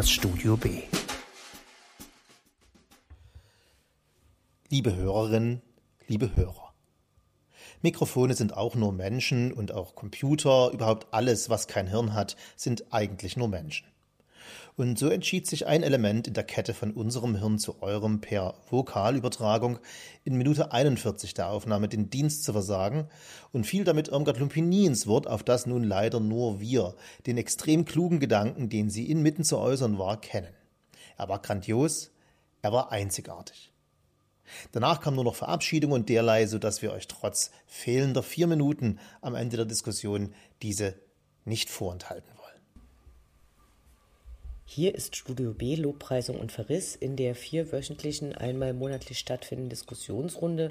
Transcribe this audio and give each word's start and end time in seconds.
das 0.00 0.10
Studio 0.10 0.56
B. 0.56 0.84
Liebe 4.70 4.96
Hörerinnen, 4.96 5.60
liebe 6.06 6.34
Hörer. 6.36 6.72
Mikrofone 7.82 8.32
sind 8.32 8.56
auch 8.56 8.76
nur 8.76 8.94
Menschen 8.94 9.52
und 9.52 9.72
auch 9.72 9.94
Computer, 9.94 10.70
überhaupt 10.70 11.12
alles, 11.12 11.50
was 11.50 11.68
kein 11.68 11.86
Hirn 11.86 12.14
hat, 12.14 12.36
sind 12.56 12.94
eigentlich 12.94 13.36
nur 13.36 13.48
Menschen. 13.48 13.88
Und 14.76 14.98
so 14.98 15.08
entschied 15.08 15.46
sich 15.46 15.66
ein 15.66 15.82
Element 15.82 16.28
in 16.28 16.34
der 16.34 16.44
Kette 16.44 16.74
von 16.74 16.92
unserem 16.92 17.36
Hirn 17.36 17.58
zu 17.58 17.82
eurem 17.82 18.20
per 18.20 18.54
Vokalübertragung 18.70 19.78
in 20.24 20.36
Minute 20.36 20.72
41 20.72 21.34
der 21.34 21.50
Aufnahme 21.50 21.88
den 21.88 22.08
Dienst 22.08 22.44
zu 22.44 22.52
versagen 22.52 23.08
und 23.52 23.66
fiel 23.66 23.84
damit 23.84 24.08
Irmgard 24.08 24.38
Lumpini 24.38 24.86
ins 24.86 25.06
Wort, 25.06 25.26
auf 25.26 25.42
das 25.42 25.66
nun 25.66 25.84
leider 25.84 26.20
nur 26.20 26.60
wir 26.60 26.94
den 27.26 27.36
extrem 27.36 27.84
klugen 27.84 28.20
Gedanken, 28.20 28.68
den 28.68 28.90
sie 28.90 29.10
inmitten 29.10 29.44
zu 29.44 29.58
äußern 29.58 29.98
war, 29.98 30.20
kennen. 30.20 30.54
Er 31.18 31.28
war 31.28 31.42
grandios, 31.42 32.10
er 32.62 32.72
war 32.72 32.92
einzigartig. 32.92 33.72
Danach 34.72 35.00
kam 35.00 35.14
nur 35.14 35.24
noch 35.24 35.36
Verabschiedung 35.36 35.92
und 35.92 36.08
derlei, 36.08 36.46
so 36.46 36.58
dass 36.58 36.82
wir 36.82 36.92
euch 36.92 37.06
trotz 37.06 37.50
fehlender 37.66 38.22
vier 38.22 38.46
Minuten 38.46 38.98
am 39.20 39.34
Ende 39.34 39.56
der 39.56 39.66
Diskussion 39.66 40.34
diese 40.62 40.94
nicht 41.44 41.70
vorenthalten. 41.70 42.39
Hier 44.72 44.94
ist 44.94 45.16
Studio 45.16 45.52
B 45.52 45.74
Lobpreisung 45.74 46.38
und 46.38 46.52
Verriss 46.52 46.94
in 46.94 47.16
der 47.16 47.34
vierwöchentlichen, 47.34 48.36
einmal 48.36 48.72
monatlich 48.72 49.18
stattfindenden 49.18 49.70
Diskussionsrunde. 49.70 50.70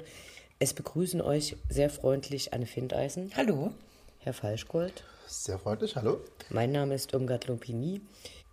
Es 0.58 0.72
begrüßen 0.72 1.20
euch 1.20 1.58
sehr 1.68 1.90
freundlich 1.90 2.54
Anne 2.54 2.64
Findeisen. 2.64 3.30
Hallo. 3.36 3.72
Herr 4.20 4.32
Falschgold. 4.32 5.04
Sehr 5.26 5.58
freundlich, 5.58 5.96
hallo. 5.96 6.18
Mein 6.48 6.72
Name 6.72 6.94
ist 6.94 7.12
Irmgard 7.12 7.46
Lumpini. 7.46 8.00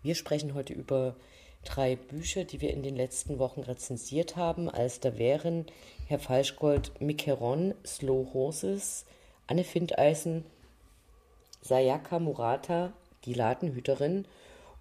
Wir 0.04 0.16
sprechen 0.16 0.54
heute 0.54 0.74
über 0.74 1.16
drei 1.64 1.96
Bücher, 1.96 2.44
die 2.44 2.60
wir 2.60 2.72
in 2.72 2.84
den 2.84 2.98
letzten 2.98 3.40
Wochen 3.40 3.62
rezensiert 3.62 4.36
haben, 4.36 4.70
als 4.70 5.00
da 5.00 5.18
wären 5.18 5.66
Herr 6.08 6.20
Falschgold 6.20 7.00
Mikeron, 7.00 7.74
Slow 7.86 8.34
Horses, 8.34 9.06
Anne 9.48 9.64
Findeisen, 9.64 10.44
Sayaka 11.62 12.20
Murata, 12.20 12.92
die 13.24 13.34
Ladenhüterin 13.34 14.26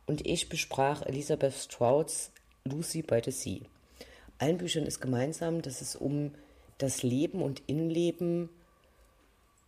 und 0.06 0.26
ich 0.26 0.48
besprach 0.48 1.02
Elisabeth 1.02 1.54
Strouds 1.54 2.30
Lucy 2.64 3.02
by 3.02 3.20
the 3.24 3.30
Sea. 3.30 3.60
Allen 4.38 4.58
Büchern 4.58 4.86
ist 4.86 5.00
gemeinsam, 5.00 5.62
dass 5.62 5.80
es 5.80 5.96
um 5.96 6.32
das 6.78 7.02
Leben 7.02 7.42
und 7.42 7.62
Innenleben 7.66 8.50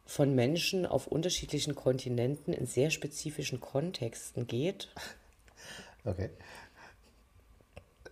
von 0.04 0.34
Menschen 0.34 0.86
auf 0.86 1.06
unterschiedlichen 1.06 1.74
Kontinenten 1.74 2.52
in 2.52 2.66
sehr 2.66 2.90
spezifischen 2.90 3.60
Kontexten 3.60 4.46
geht. 4.46 4.88
Okay. 6.04 6.30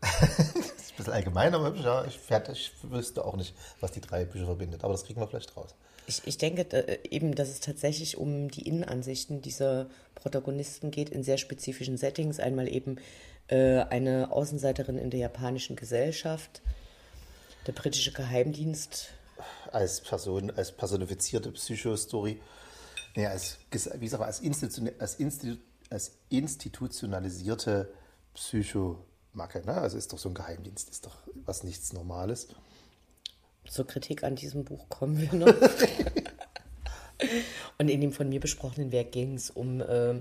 ein 0.96 1.04
bisschen 1.04 1.12
allgemein, 1.12 1.54
aber 1.54 1.74
ja, 1.76 2.04
ich, 2.06 2.18
ich 2.52 2.72
wüsste 2.82 3.24
auch 3.24 3.36
nicht, 3.36 3.54
was 3.80 3.92
die 3.92 4.00
drei 4.00 4.24
Bücher 4.24 4.46
verbindet. 4.46 4.82
Aber 4.82 4.92
das 4.94 5.04
kriegen 5.04 5.20
wir 5.20 5.26
vielleicht 5.26 5.56
raus. 5.56 5.74
Ich, 6.06 6.22
ich 6.24 6.38
denke 6.38 6.62
äh, 6.72 6.98
eben, 7.10 7.34
dass 7.34 7.48
es 7.48 7.60
tatsächlich 7.60 8.16
um 8.16 8.50
die 8.50 8.66
Innenansichten 8.66 9.42
dieser 9.42 9.88
Protagonisten 10.14 10.90
geht 10.90 11.10
in 11.10 11.22
sehr 11.22 11.36
spezifischen 11.36 11.96
Settings. 11.98 12.40
Einmal 12.40 12.68
eben 12.68 12.96
äh, 13.48 13.80
eine 13.80 14.32
Außenseiterin 14.32 14.98
in 14.98 15.10
der 15.10 15.20
japanischen 15.20 15.76
Gesellschaft, 15.76 16.62
der 17.66 17.72
britische 17.72 18.12
Geheimdienst. 18.12 19.08
Als 19.72 20.00
Person, 20.00 20.50
als 20.50 20.72
personifizierte 20.72 21.50
Psychostory, 21.50 22.40
nee, 23.16 23.26
als, 23.26 23.58
wie 23.70 24.04
gesagt, 24.04 24.22
als, 24.22 24.40
Institu 24.40 24.88
als, 24.98 25.16
Institu 25.16 25.60
als 25.90 26.12
institutionalisierte 26.30 27.92
Psychomacke. 29.36 29.64
Ne? 29.64 29.74
Also 29.74 29.98
ist 29.98 30.12
doch 30.12 30.18
so 30.18 30.28
ein 30.30 30.34
Geheimdienst, 30.34 30.90
ist 30.90 31.06
doch 31.06 31.16
was 31.44 31.62
nichts 31.62 31.92
Normales. 31.92 32.48
Zur 33.68 33.86
Kritik 33.86 34.24
an 34.24 34.36
diesem 34.36 34.64
Buch 34.64 34.88
kommen 34.88 35.20
wir 35.20 35.32
noch. 35.34 35.54
Und 37.78 37.88
in 37.88 38.00
dem 38.00 38.12
von 38.12 38.28
mir 38.28 38.40
besprochenen 38.40 38.92
Werk 38.92 39.12
ging 39.12 39.34
es 39.34 39.50
um 39.50 39.80
äh, 39.80 40.20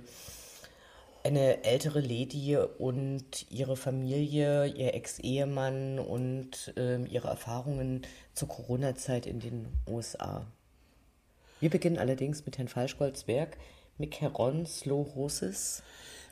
eine 1.23 1.63
ältere 1.63 1.99
Lady 1.99 2.55
und 2.55 3.51
ihre 3.51 3.75
Familie, 3.75 4.67
ihr 4.67 4.93
Ex-Ehemann 4.93 5.99
und 5.99 6.73
äh, 6.77 7.03
ihre 7.03 7.27
Erfahrungen 7.27 8.05
zur 8.33 8.47
Corona-Zeit 8.47 9.25
in 9.25 9.39
den 9.41 9.67
USA. 9.89 10.45
Wir 11.59 11.69
beginnen 11.69 11.97
allerdings 11.97 12.45
mit 12.45 12.57
Herrn 12.57 12.69
Falschgolds 12.69 13.27
Werk 13.27 13.57
Mikeron 13.97 14.65
Slow 14.65 15.13
Horses. 15.15 15.83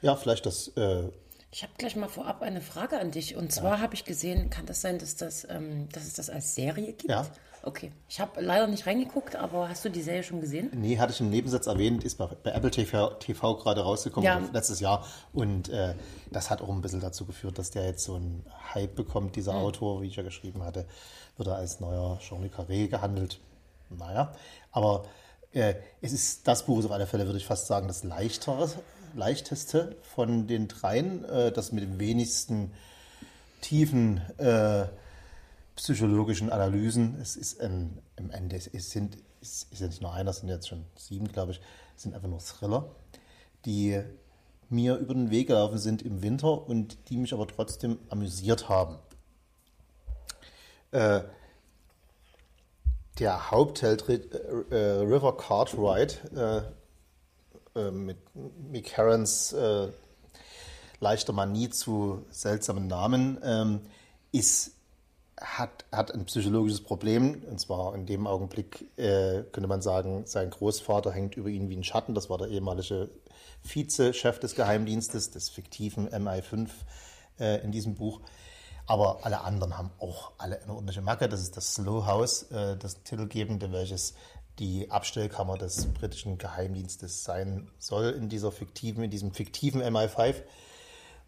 Ja, 0.02 0.16
vielleicht 0.16 0.46
das 0.46 0.70
äh, 0.78 1.10
ich 1.54 1.62
habe 1.62 1.74
gleich 1.78 1.96
mal 1.96 2.10
vorab 2.10 2.42
eine 2.42 2.62
Frage 2.62 3.00
an 3.00 3.12
dich. 3.12 3.36
Und 3.36 3.52
zwar 3.52 3.76
ja. 3.76 3.82
habe 3.82 3.94
ich 3.94 4.06
gesehen, 4.06 4.50
kann 4.50 4.66
das 4.66 4.82
sein, 4.82 4.98
dass, 4.98 5.16
das, 5.16 5.48
ähm, 5.50 5.88
dass 5.92 6.04
es 6.04 6.14
das 6.14 6.32
als 6.32 6.56
Serie 6.56 6.94
gibt? 6.94 7.12
Ja. 7.12 7.28
Okay. 7.62 7.92
Ich 8.10 8.20
habe 8.20 8.42
leider 8.42 8.66
nicht 8.66 8.88
reingeguckt, 8.88 9.36
aber 9.36 9.70
hast 9.70 9.86
du 9.86 9.90
die 9.90 10.02
Serie 10.02 10.24
schon 10.24 10.42
gesehen? 10.42 10.72
Nee, 10.74 10.98
hatte 10.98 11.14
ich 11.14 11.22
im 11.22 11.30
Nebensatz 11.30 11.68
erwähnt, 11.68 12.04
ist 12.04 12.18
bei, 12.18 12.26
bei 12.26 12.52
Apple 12.52 12.72
TV, 12.72 13.12
TV 13.20 13.56
gerade 13.56 13.82
rausgekommen, 13.82 14.26
ja. 14.26 14.42
letztes 14.52 14.80
Jahr. 14.80 15.06
Und 15.32 15.70
äh, 15.70 15.94
das 16.32 16.50
hat 16.50 16.62
auch 16.62 16.70
ein 16.70 16.82
bisschen 16.82 17.02
dazu 17.02 17.26
geführt, 17.26 17.60
dass 17.60 17.70
der 17.70 17.86
jetzt 17.86 18.04
so 18.04 18.16
einen 18.16 18.44
Hype 18.74 18.96
bekommt, 18.96 19.36
dieser 19.36 19.54
mhm. 19.54 19.60
Autor, 19.60 20.02
wie 20.02 20.08
ich 20.08 20.16
ja 20.16 20.24
geschrieben 20.24 20.64
hatte, 20.64 20.88
wird 21.38 21.48
er 21.48 21.56
als 21.56 21.80
neuer 21.80 22.18
Jean-Luc 22.20 22.54
Carré 22.56 22.88
gehandelt. 22.88 23.40
Naja, 23.92 24.34
aber 24.72 25.06
äh, 25.52 25.76
es 26.02 26.14
ist 26.14 26.48
das 26.48 26.66
Buch, 26.66 26.84
auf 26.84 26.92
alle 26.92 27.06
Fälle 27.06 27.28
würde 27.28 27.38
ich 27.38 27.46
fast 27.46 27.68
sagen, 27.68 27.88
das 27.88 28.04
leichtere 28.04 28.68
leichteste 29.16 29.96
von 30.02 30.48
den 30.48 30.68
dreien, 30.68 31.24
äh, 31.26 31.52
das 31.52 31.72
mit 31.72 31.84
dem 31.84 32.00
wenigsten 32.00 32.72
tiefen 33.62 34.18
äh, 34.38 34.86
psychologischen 35.76 36.50
Analysen. 36.52 37.20
Es 37.22 37.36
ist 37.36 37.60
ein, 37.62 38.00
im 38.18 38.32
Ende, 38.32 38.56
es 38.56 38.92
sind, 38.92 39.18
es 39.42 39.68
ist 39.72 39.82
ja 39.82 39.88
nicht 39.88 40.02
nur 40.02 40.14
einer, 40.14 40.32
es 40.32 40.38
sind 40.38 40.50
jetzt 40.50 40.68
schon 40.68 40.86
sieben, 40.96 41.28
glaube 41.28 41.54
ich, 41.54 41.62
es 41.96 42.04
sind 42.04 42.14
einfach 42.14 42.28
nur 42.28 42.40
Thriller, 42.40 42.90
die 43.66 44.02
mir 44.70 44.98
über 44.98 45.14
den 45.14 45.30
Weg 45.30 45.48
gelaufen 45.48 45.78
sind 45.78 46.02
im 46.02 46.22
Winter 46.22 46.68
und 46.68 47.10
die 47.10 47.18
mich 47.18 47.34
aber 47.34 47.48
trotzdem 47.48 48.00
amüsiert 48.10 48.70
haben. 48.70 48.98
Äh, 50.92 51.22
der 53.20 53.52
Hauptheld 53.52 54.10
äh, 54.10 54.16
äh, 54.72 55.02
River 55.02 55.38
Cartwright, 55.38 56.22
äh, 56.36 56.62
äh, 57.76 57.92
mit 57.92 58.18
Mick 58.72 58.92
Herons 58.94 59.54
äh, 59.54 59.88
leichter 61.00 61.34
Manie 61.34 61.70
zu 61.70 62.26
seltsamen 62.30 62.88
Namen, 62.88 63.38
ähm, 63.44 63.82
ist, 64.32 64.72
hat, 65.40 65.86
hat 65.92 66.14
ein 66.14 66.26
psychologisches 66.26 66.82
Problem. 66.82 67.44
Und 67.50 67.60
zwar 67.60 67.94
in 67.94 68.06
dem 68.06 68.26
Augenblick 68.26 68.90
äh, 68.98 69.44
könnte 69.52 69.68
man 69.68 69.82
sagen, 69.82 70.24
sein 70.26 70.50
Großvater 70.50 71.12
hängt 71.12 71.36
über 71.36 71.50
ihn 71.50 71.70
wie 71.70 71.76
ein 71.76 71.84
Schatten. 71.84 72.16
Das 72.16 72.30
war 72.30 72.38
der 72.38 72.48
ehemalige 72.48 73.10
Vize-Chef 73.64 74.40
des 74.40 74.56
Geheimdienstes, 74.56 75.32
des 75.32 75.50
fiktiven 75.50 76.10
MI5 76.10 76.70
äh, 77.40 77.64
in 77.64 77.72
diesem 77.72 77.96
Buch. 77.96 78.22
Aber 78.86 79.26
alle 79.26 79.42
anderen 79.42 79.78
haben 79.78 79.92
auch 80.00 80.32
alle 80.38 80.62
eine 80.62 80.74
ordentliche 80.74 81.02
Macke. 81.02 81.30
Das 81.30 81.42
ist 81.42 81.56
das 81.56 81.76
Slow 81.76 82.06
House, 82.06 82.44
äh, 82.52 82.76
das 82.78 83.04
titelgebende, 83.04 83.72
welches 83.72 84.14
die 84.60 84.92
Abstellkammer 84.92 85.58
des 85.58 85.88
britischen 85.88 86.38
Geheimdienstes 86.38 87.24
sein 87.24 87.68
soll 87.80 88.12
in 88.12 88.30
dieser 88.30 88.52
fiktiven, 88.52 89.04
in 89.04 89.12
diesem 89.12 89.34
fiktiven 89.34 89.82
MI5. 89.82 90.36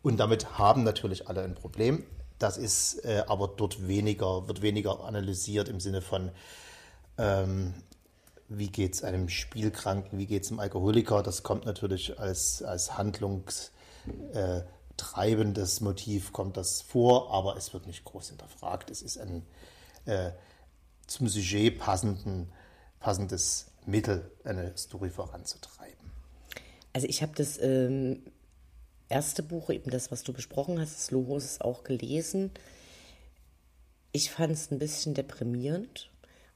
Und 0.03 0.17
damit 0.17 0.59
haben 0.59 0.83
natürlich 0.83 1.27
alle 1.27 1.41
ein 1.41 1.55
Problem. 1.55 2.05
Das 2.37 2.57
ist 2.57 3.03
äh, 3.05 3.23
aber 3.27 3.47
dort 3.47 3.87
weniger, 3.87 4.47
wird 4.47 4.61
weniger 4.61 5.03
analysiert 5.03 5.69
im 5.69 5.79
Sinne 5.79 6.01
von, 6.01 6.31
ähm, 7.17 7.73
wie 8.47 8.67
geht 8.67 8.93
es 8.93 9.03
einem 9.03 9.29
Spielkranken, 9.29 10.19
wie 10.19 10.27
geht 10.27 10.43
es 10.43 10.51
einem 10.51 10.59
Alkoholiker. 10.59 11.23
Das 11.23 11.43
kommt 11.43 11.65
natürlich 11.65 12.19
als, 12.19 12.61
als 12.61 12.97
handlungstreibendes 12.97 15.81
äh, 15.81 15.83
Motiv, 15.83 16.33
kommt 16.33 16.57
das 16.57 16.81
vor, 16.81 17.33
aber 17.33 17.57
es 17.57 17.73
wird 17.73 17.87
nicht 17.87 18.05
groß 18.05 18.29
hinterfragt. 18.29 18.91
Es 18.91 19.01
ist 19.01 19.17
ein 19.17 19.43
äh, 20.05 20.31
zum 21.07 21.27
Sujet 21.27 21.79
passenden 21.79 22.51
passendes 22.99 23.67
Mittel, 23.85 24.31
eine 24.43 24.75
Story 24.77 25.09
voranzutreiben. 25.09 26.11
Also 26.93 27.07
ich 27.07 27.21
habe 27.21 27.33
das 27.35 27.61
ähm, 27.61 28.23
erste 29.09 29.43
Buch, 29.43 29.69
eben 29.69 29.91
das, 29.91 30.11
was 30.11 30.23
du 30.23 30.33
besprochen 30.33 30.79
hast, 30.79 30.95
das 30.95 31.11
Logos, 31.11 31.61
auch 31.61 31.83
gelesen. 31.83 32.51
Ich 34.11 34.31
fand 34.31 34.53
es 34.53 34.71
ein 34.71 34.79
bisschen 34.79 35.13
deprimierend. 35.13 36.09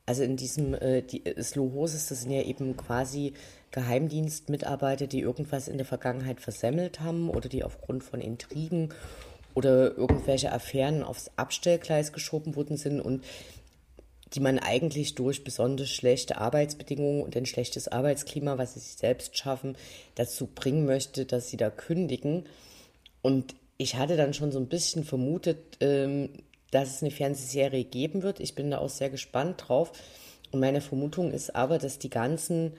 Also 0.06 0.24
in 0.24 0.38
diesem 0.38 0.74
äh, 0.74 1.04
die, 1.04 1.24
Slohoses, 1.40 2.08
das 2.08 2.22
sind 2.22 2.32
ja 2.32 2.42
eben 2.42 2.76
quasi 2.76 3.34
Geheimdienstmitarbeiter, 3.72 5.06
die 5.06 5.20
irgendwas 5.20 5.68
in 5.68 5.78
der 5.78 5.86
Vergangenheit 5.86 6.42
versemmelt 6.42 7.00
haben 7.00 7.30
oder 7.30 7.48
die 7.48 7.64
aufgrund 7.64 8.04
von 8.04 8.20
Intrigen 8.20 8.94
oder 9.54 9.96
irgendwelche 9.98 10.52
Affären 10.52 11.04
aufs 11.04 11.30
Abstellgleis 11.36 12.12
geschoben 12.12 12.56
worden 12.56 12.78
sind 12.78 13.02
und 13.02 13.24
die 14.34 14.40
man 14.40 14.60
eigentlich 14.60 15.16
durch 15.16 15.44
besonders 15.44 15.90
schlechte 15.90 16.38
Arbeitsbedingungen 16.38 17.24
und 17.24 17.36
ein 17.36 17.46
schlechtes 17.46 17.88
Arbeitsklima, 17.88 18.58
was 18.58 18.76
sie 18.76 18.80
sich 18.80 18.96
selbst 18.96 19.38
schaffen, 19.38 19.76
dazu 20.16 20.48
bringen 20.48 20.86
möchte, 20.86 21.26
dass 21.26 21.50
sie 21.50 21.58
da 21.58 21.70
kündigen. 21.70 22.46
Und 23.22 23.56
ich 23.78 23.96
hatte 23.96 24.18
dann 24.18 24.34
schon 24.34 24.52
so 24.52 24.60
ein 24.60 24.68
bisschen 24.68 25.04
vermutet, 25.04 25.78
ähm, 25.80 26.30
dass 26.72 26.96
es 26.96 27.02
eine 27.02 27.12
Fernsehserie 27.12 27.84
geben 27.84 28.22
wird. 28.22 28.40
Ich 28.40 28.54
bin 28.54 28.70
da 28.70 28.78
auch 28.78 28.90
sehr 28.90 29.10
gespannt 29.10 29.66
drauf. 29.68 29.92
Und 30.52 30.60
meine 30.60 30.82
Vermutung 30.82 31.32
ist 31.32 31.56
aber, 31.56 31.78
dass 31.80 32.00
die 32.00 32.10
ganzen 32.10 32.74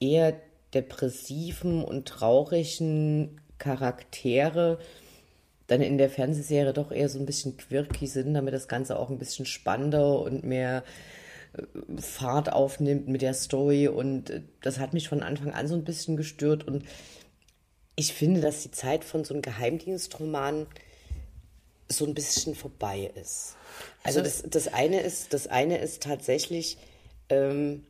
eher 0.00 0.34
depressiven 0.74 1.84
und 1.84 2.06
traurigen 2.06 3.40
Charaktere 3.58 4.78
dann 5.66 5.80
in 5.80 5.98
der 5.98 6.10
Fernsehserie 6.10 6.72
doch 6.72 6.92
eher 6.92 7.08
so 7.08 7.18
ein 7.18 7.26
bisschen 7.26 7.56
quirky 7.56 8.06
sind, 8.06 8.34
damit 8.34 8.54
das 8.54 8.68
Ganze 8.68 8.98
auch 8.98 9.10
ein 9.10 9.18
bisschen 9.18 9.46
spannender 9.46 10.20
und 10.20 10.44
mehr 10.44 10.84
äh, 11.54 12.00
Fahrt 12.00 12.52
aufnimmt 12.52 13.08
mit 13.08 13.22
der 13.22 13.34
Story. 13.34 13.88
Und 13.88 14.30
äh, 14.30 14.42
das 14.62 14.78
hat 14.78 14.92
mich 14.92 15.08
von 15.08 15.22
Anfang 15.22 15.52
an 15.52 15.66
so 15.66 15.74
ein 15.74 15.84
bisschen 15.84 16.16
gestört. 16.16 16.66
Und 16.66 16.84
ich 17.96 18.12
finde, 18.12 18.40
dass 18.40 18.62
die 18.62 18.70
Zeit 18.70 19.04
von 19.04 19.24
so 19.24 19.34
einem 19.34 19.42
Geheimdienstroman 19.42 20.66
so 21.88 22.04
ein 22.04 22.14
bisschen 22.14 22.54
vorbei 22.54 23.10
ist. 23.14 23.56
Also, 24.02 24.20
also 24.20 24.22
das, 24.22 24.50
das 24.50 24.72
eine 24.72 25.00
ist, 25.00 25.32
das 25.32 25.46
eine 25.46 25.78
ist 25.78 26.02
tatsächlich, 26.02 26.78
ähm, 27.28 27.84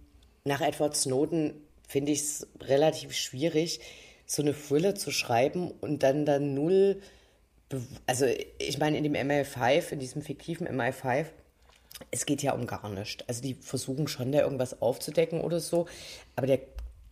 nach 0.44 0.61
Edward 0.61 0.96
Snowden 0.96 1.55
finde 1.88 2.12
ich 2.12 2.20
es 2.20 2.46
relativ 2.61 3.12
schwierig, 3.12 3.81
so 4.26 4.43
eine 4.43 4.55
Thriller 4.55 4.94
zu 4.94 5.11
schreiben 5.11 5.70
und 5.81 6.02
dann 6.02 6.26
dann 6.26 6.55
null, 6.55 7.00
also 8.07 8.27
ich 8.59 8.79
meine 8.79 8.97
in 8.99 9.05
dem 9.05 9.15
MI5, 9.15 9.93
in 9.93 9.99
diesem 9.99 10.23
fiktiven 10.23 10.69
MI5, 10.69 11.27
es 12.11 12.27
geht 12.27 12.43
ja 12.43 12.53
um 12.53 12.67
gar 12.67 12.89
nichts. 12.89 13.25
Also 13.27 13.43
die 13.43 13.55
versuchen 13.55 14.09
schon 14.09 14.33
da 14.33 14.41
irgendwas 14.41 14.81
aufzudecken 14.83 15.41
oder 15.41 15.61
so, 15.61 15.87
aber 16.37 16.47
der, 16.47 16.61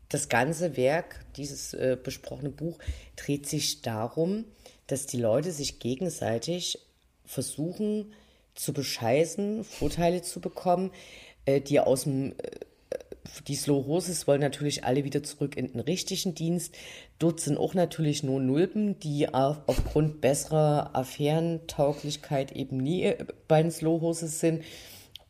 das 0.08 0.28
ganze 0.28 0.76
Werk, 0.76 1.24
dieses 1.36 1.74
äh, 1.74 1.96
besprochene 2.00 2.50
Buch, 2.50 2.78
dreht 3.16 3.48
sich 3.48 3.82
darum, 3.82 4.44
dass 4.86 5.06
die 5.06 5.18
Leute 5.18 5.50
sich 5.50 5.78
gegenseitig 5.78 6.78
versuchen 7.24 8.12
zu 8.54 8.72
bescheißen, 8.72 9.64
Vorteile 9.64 10.22
zu 10.22 10.40
bekommen, 10.40 10.92
äh, 11.46 11.60
die 11.60 11.80
aus 11.80 12.04
dem 12.04 12.32
äh, 12.32 12.34
die 13.48 13.54
Slow 13.54 13.86
Horses 13.86 14.26
wollen 14.26 14.40
natürlich 14.40 14.84
alle 14.84 15.04
wieder 15.04 15.22
zurück 15.22 15.56
in 15.56 15.72
den 15.72 15.80
richtigen 15.80 16.34
Dienst. 16.34 16.74
Dort 17.18 17.40
sind 17.40 17.58
auch 17.58 17.74
natürlich 17.74 18.22
nur 18.22 18.40
Nulpen, 18.40 18.98
die 18.98 19.32
auf, 19.32 19.62
aufgrund 19.66 20.20
besserer 20.20 20.90
Affärentauglichkeit 20.94 22.52
eben 22.52 22.78
nie 22.78 23.04
äh, 23.04 23.24
bei 23.48 23.62
den 23.62 23.70
Slow 23.70 24.00
Horses 24.00 24.40
sind. 24.40 24.62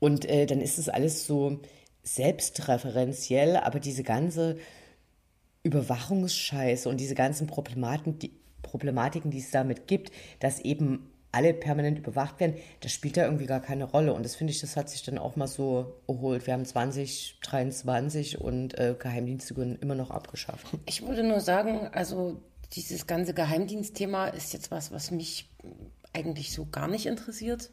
Und 0.00 0.24
äh, 0.28 0.46
dann 0.46 0.60
ist 0.60 0.78
es 0.78 0.88
alles 0.88 1.26
so 1.26 1.60
selbstreferenziell, 2.02 3.56
aber 3.56 3.80
diese 3.80 4.02
ganze 4.02 4.58
Überwachungsscheiße 5.62 6.88
und 6.88 6.98
diese 6.98 7.14
ganzen 7.14 7.46
Problematiken, 7.46 8.18
die, 8.18 8.32
Problematiken, 8.62 9.30
die 9.30 9.38
es 9.38 9.50
damit 9.50 9.86
gibt, 9.86 10.10
dass 10.40 10.60
eben 10.60 11.10
alle 11.34 11.52
permanent 11.52 11.98
überwacht 11.98 12.38
werden, 12.40 12.54
das 12.80 12.92
spielt 12.92 13.16
da 13.16 13.24
irgendwie 13.24 13.46
gar 13.46 13.60
keine 13.60 13.84
Rolle. 13.84 14.14
Und 14.14 14.24
das 14.24 14.36
finde 14.36 14.52
ich, 14.52 14.60
das 14.60 14.76
hat 14.76 14.88
sich 14.88 15.02
dann 15.02 15.18
auch 15.18 15.36
mal 15.36 15.48
so 15.48 15.94
erholt. 16.06 16.46
Wir 16.46 16.54
haben 16.54 16.64
2023 16.64 18.40
und 18.40 18.78
äh, 18.78 18.94
Geheimdienste 18.98 19.56
wurden 19.56 19.78
immer 19.80 19.94
noch 19.94 20.10
abgeschafft. 20.10 20.66
Ich 20.86 21.06
würde 21.06 21.24
nur 21.24 21.40
sagen, 21.40 21.88
also 21.92 22.40
dieses 22.72 23.06
ganze 23.06 23.34
Geheimdienstthema 23.34 24.28
ist 24.28 24.52
jetzt 24.52 24.70
was, 24.70 24.92
was 24.92 25.10
mich 25.10 25.50
eigentlich 26.12 26.52
so 26.52 26.66
gar 26.66 26.88
nicht 26.88 27.06
interessiert. 27.06 27.70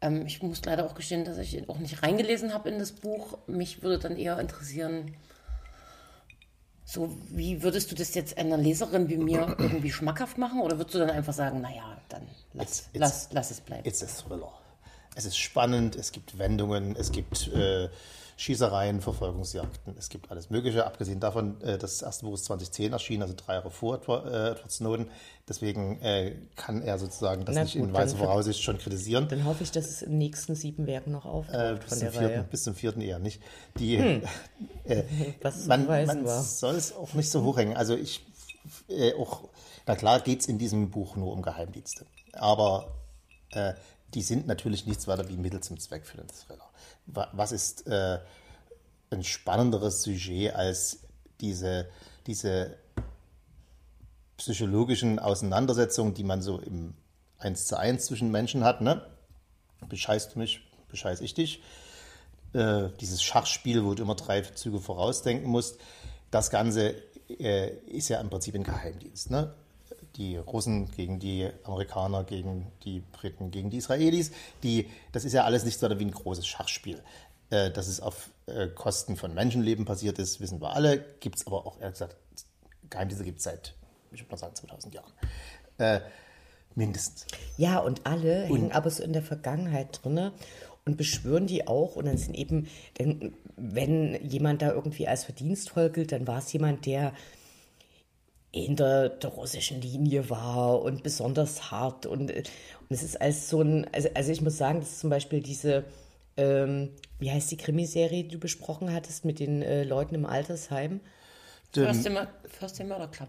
Ähm, 0.00 0.24
ich 0.26 0.42
muss 0.42 0.64
leider 0.64 0.86
auch 0.86 0.94
gestehen, 0.94 1.24
dass 1.24 1.38
ich 1.38 1.68
auch 1.68 1.78
nicht 1.78 2.02
reingelesen 2.02 2.54
habe 2.54 2.68
in 2.68 2.78
das 2.78 2.92
Buch. 2.92 3.38
Mich 3.46 3.82
würde 3.82 3.98
dann 3.98 4.16
eher 4.16 4.38
interessieren, 4.38 5.16
so, 6.90 7.14
wie 7.28 7.62
würdest 7.62 7.90
du 7.90 7.94
das 7.94 8.14
jetzt 8.14 8.38
einer 8.38 8.56
Leserin 8.56 9.10
wie 9.10 9.18
mir 9.18 9.54
irgendwie 9.58 9.92
schmackhaft 9.92 10.38
machen? 10.38 10.62
Oder 10.62 10.78
würdest 10.78 10.94
du 10.94 10.98
dann 10.98 11.10
einfach 11.10 11.34
sagen, 11.34 11.60
naja, 11.60 11.98
dann 12.08 12.22
lass, 12.54 12.66
it's, 12.66 12.78
it's, 12.78 12.88
lass, 12.94 13.28
lass 13.32 13.50
es 13.50 13.60
bleiben? 13.60 13.86
It's 13.86 14.02
a 14.02 14.06
thriller. 14.06 14.54
Es 15.14 15.26
ist 15.26 15.36
spannend, 15.36 15.96
es 15.96 16.12
gibt 16.12 16.38
Wendungen, 16.38 16.96
es 16.96 17.12
gibt 17.12 17.48
äh, 17.48 17.90
Schießereien, 18.38 19.00
Verfolgungsjagden, 19.00 19.96
es 19.98 20.10
gibt 20.10 20.30
alles 20.30 20.48
Mögliche. 20.48 20.86
Abgesehen 20.86 21.18
davon, 21.18 21.60
äh, 21.60 21.76
das 21.76 22.02
erste 22.02 22.24
Buch 22.24 22.34
ist 22.34 22.44
2010 22.44 22.92
erschienen, 22.92 23.22
also 23.22 23.34
drei 23.36 23.54
Jahre 23.54 23.72
vor 23.72 23.96
äh, 23.96 24.50
Edward 24.52 24.70
Snowden. 24.70 25.10
Deswegen 25.48 26.00
äh, 26.02 26.36
kann 26.54 26.80
er 26.80 27.00
sozusagen 27.00 27.44
das 27.44 27.56
Na 27.56 27.64
nicht 27.64 27.74
gut, 27.74 27.88
in 27.88 27.92
weiser 27.92 28.16
Voraussicht 28.16 28.62
schon 28.62 28.78
kritisieren. 28.78 29.26
Dann 29.26 29.44
hoffe 29.44 29.64
ich, 29.64 29.72
dass 29.72 29.88
es 29.88 30.02
in 30.02 30.10
den 30.10 30.18
nächsten 30.18 30.54
sieben 30.54 30.86
Werken 30.86 31.10
noch 31.10 31.26
auftaucht 31.26 31.80
bis, 31.80 31.98
zum 31.98 32.10
vierten, 32.10 32.44
bis 32.48 32.62
zum 32.62 32.76
vierten 32.76 33.00
eher 33.00 33.18
nicht. 33.18 33.42
Die, 33.76 33.98
hm. 33.98 34.22
Was 35.42 35.66
man, 35.66 35.86
man 35.86 36.24
soll 36.24 36.76
es 36.76 36.94
auch 36.94 37.14
nicht 37.14 37.30
so 37.30 37.42
hochhängen. 37.42 37.76
Also 37.76 37.96
ich 37.96 38.24
auch, 39.18 39.48
na 39.84 39.96
klar 39.96 40.20
geht 40.20 40.42
es 40.42 40.46
in 40.46 40.58
diesem 40.58 40.90
Buch 40.90 41.16
nur 41.16 41.32
um 41.32 41.42
Geheimdienste. 41.42 42.06
Aber 42.34 42.86
äh, 43.50 43.74
die 44.14 44.22
sind 44.22 44.46
natürlich 44.46 44.86
nichts 44.86 45.08
weiter 45.08 45.28
wie 45.28 45.36
Mittel 45.36 45.60
zum 45.60 45.80
Zweck 45.80 46.06
für 46.06 46.18
den 46.18 46.28
Thriller 46.28 46.67
was 47.08 47.52
ist 47.52 47.86
äh, 47.86 48.18
ein 49.10 49.24
spannenderes 49.24 50.02
Sujet 50.02 50.54
als 50.54 51.00
diese, 51.40 51.88
diese 52.26 52.76
psychologischen 54.36 55.18
Auseinandersetzungen, 55.18 56.14
die 56.14 56.24
man 56.24 56.42
so 56.42 56.58
im 56.58 56.94
Eins 57.38 57.66
zu 57.66 57.78
eins 57.78 58.06
zwischen 58.06 58.32
Menschen 58.32 58.64
hat, 58.64 58.80
ne? 58.80 59.00
Bescheißt 59.88 60.34
du 60.34 60.40
mich, 60.40 60.68
bescheiß 60.88 61.20
ich 61.20 61.34
dich. 61.34 61.62
Äh, 62.52 62.88
dieses 63.00 63.22
Schachspiel, 63.22 63.84
wo 63.84 63.94
du 63.94 64.02
immer 64.02 64.16
drei 64.16 64.40
Züge 64.40 64.80
vorausdenken 64.80 65.48
musst, 65.48 65.78
das 66.32 66.50
Ganze 66.50 66.96
äh, 67.28 67.70
ist 67.86 68.08
ja 68.08 68.20
im 68.20 68.28
Prinzip 68.30 68.54
ein 68.54 68.64
Geheimdienst. 68.64 69.30
Ne? 69.30 69.54
Die 70.16 70.36
Russen 70.36 70.90
gegen 70.90 71.18
die 71.18 71.48
Amerikaner, 71.64 72.24
gegen 72.24 72.66
die 72.84 73.00
Briten, 73.00 73.50
gegen 73.50 73.70
die 73.70 73.78
Israelis. 73.78 74.32
Die, 74.62 74.88
das 75.12 75.24
ist 75.24 75.32
ja 75.32 75.44
alles 75.44 75.64
nichts 75.64 75.82
weiter 75.82 75.98
wie 75.98 76.04
ein 76.04 76.10
großes 76.10 76.46
Schachspiel. 76.46 77.02
Äh, 77.50 77.70
dass 77.70 77.88
es 77.88 78.00
auf 78.00 78.30
äh, 78.46 78.68
Kosten 78.68 79.16
von 79.16 79.32
Menschenleben 79.32 79.86
passiert 79.86 80.18
ist, 80.18 80.40
wissen 80.40 80.60
wir 80.60 80.74
alle. 80.74 81.02
Gibt 81.20 81.38
es 81.38 81.46
aber 81.46 81.66
auch, 81.66 81.80
ehrlich 81.80 81.94
gesagt, 81.94 82.16
Geheimdienste 82.90 83.24
gibt 83.24 83.38
es 83.38 83.44
seit, 83.44 83.74
ich 84.12 84.20
würde 84.20 84.32
mal 84.32 84.36
sagen, 84.36 84.54
2000 84.54 84.94
Jahren. 84.94 85.12
Äh, 85.78 86.00
mindestens. 86.74 87.26
Ja, 87.56 87.78
und 87.78 88.06
alle 88.06 88.44
und, 88.48 88.56
hängen 88.56 88.72
aber 88.72 88.90
so 88.90 89.02
in 89.02 89.14
der 89.14 89.22
Vergangenheit 89.22 90.00
drin 90.02 90.30
und 90.84 90.96
beschwören 90.96 91.46
die 91.46 91.66
auch. 91.66 91.96
Und 91.96 92.06
dann 92.06 92.18
sind 92.18 92.34
eben, 92.34 92.68
denn, 92.98 93.34
wenn 93.56 94.22
jemand 94.28 94.60
da 94.60 94.72
irgendwie 94.72 95.08
als 95.08 95.24
verdienstvoll 95.24 95.90
gilt, 95.90 96.12
dann 96.12 96.26
war 96.26 96.38
es 96.38 96.52
jemand, 96.52 96.84
der 96.84 97.12
hinter 98.52 99.08
der 99.08 99.30
russischen 99.30 99.80
Linie 99.80 100.30
war 100.30 100.82
und 100.82 101.02
besonders 101.02 101.70
hart. 101.70 102.06
Und, 102.06 102.30
und 102.30 102.50
es 102.88 103.02
ist 103.02 103.20
als 103.20 103.48
so 103.48 103.62
ein, 103.62 103.86
also, 103.92 104.08
also 104.14 104.32
ich 104.32 104.40
muss 104.40 104.56
sagen, 104.56 104.80
dass 104.80 104.98
zum 104.98 105.10
Beispiel 105.10 105.40
diese 105.40 105.84
ähm, 106.38 106.90
wie 107.18 107.30
heißt 107.30 107.50
die 107.50 107.56
Krimiserie, 107.56 108.22
die 108.22 108.28
du 108.28 108.38
besprochen 108.38 108.94
hattest 108.94 109.24
mit 109.24 109.40
den 109.40 109.60
äh, 109.60 109.82
Leuten 109.82 110.14
im 110.14 110.24
Altersheim? 110.24 111.00
First 111.74 112.04
the, 112.04 112.10
First 112.46 112.82
Murder 112.84 113.08
Club. 113.08 113.28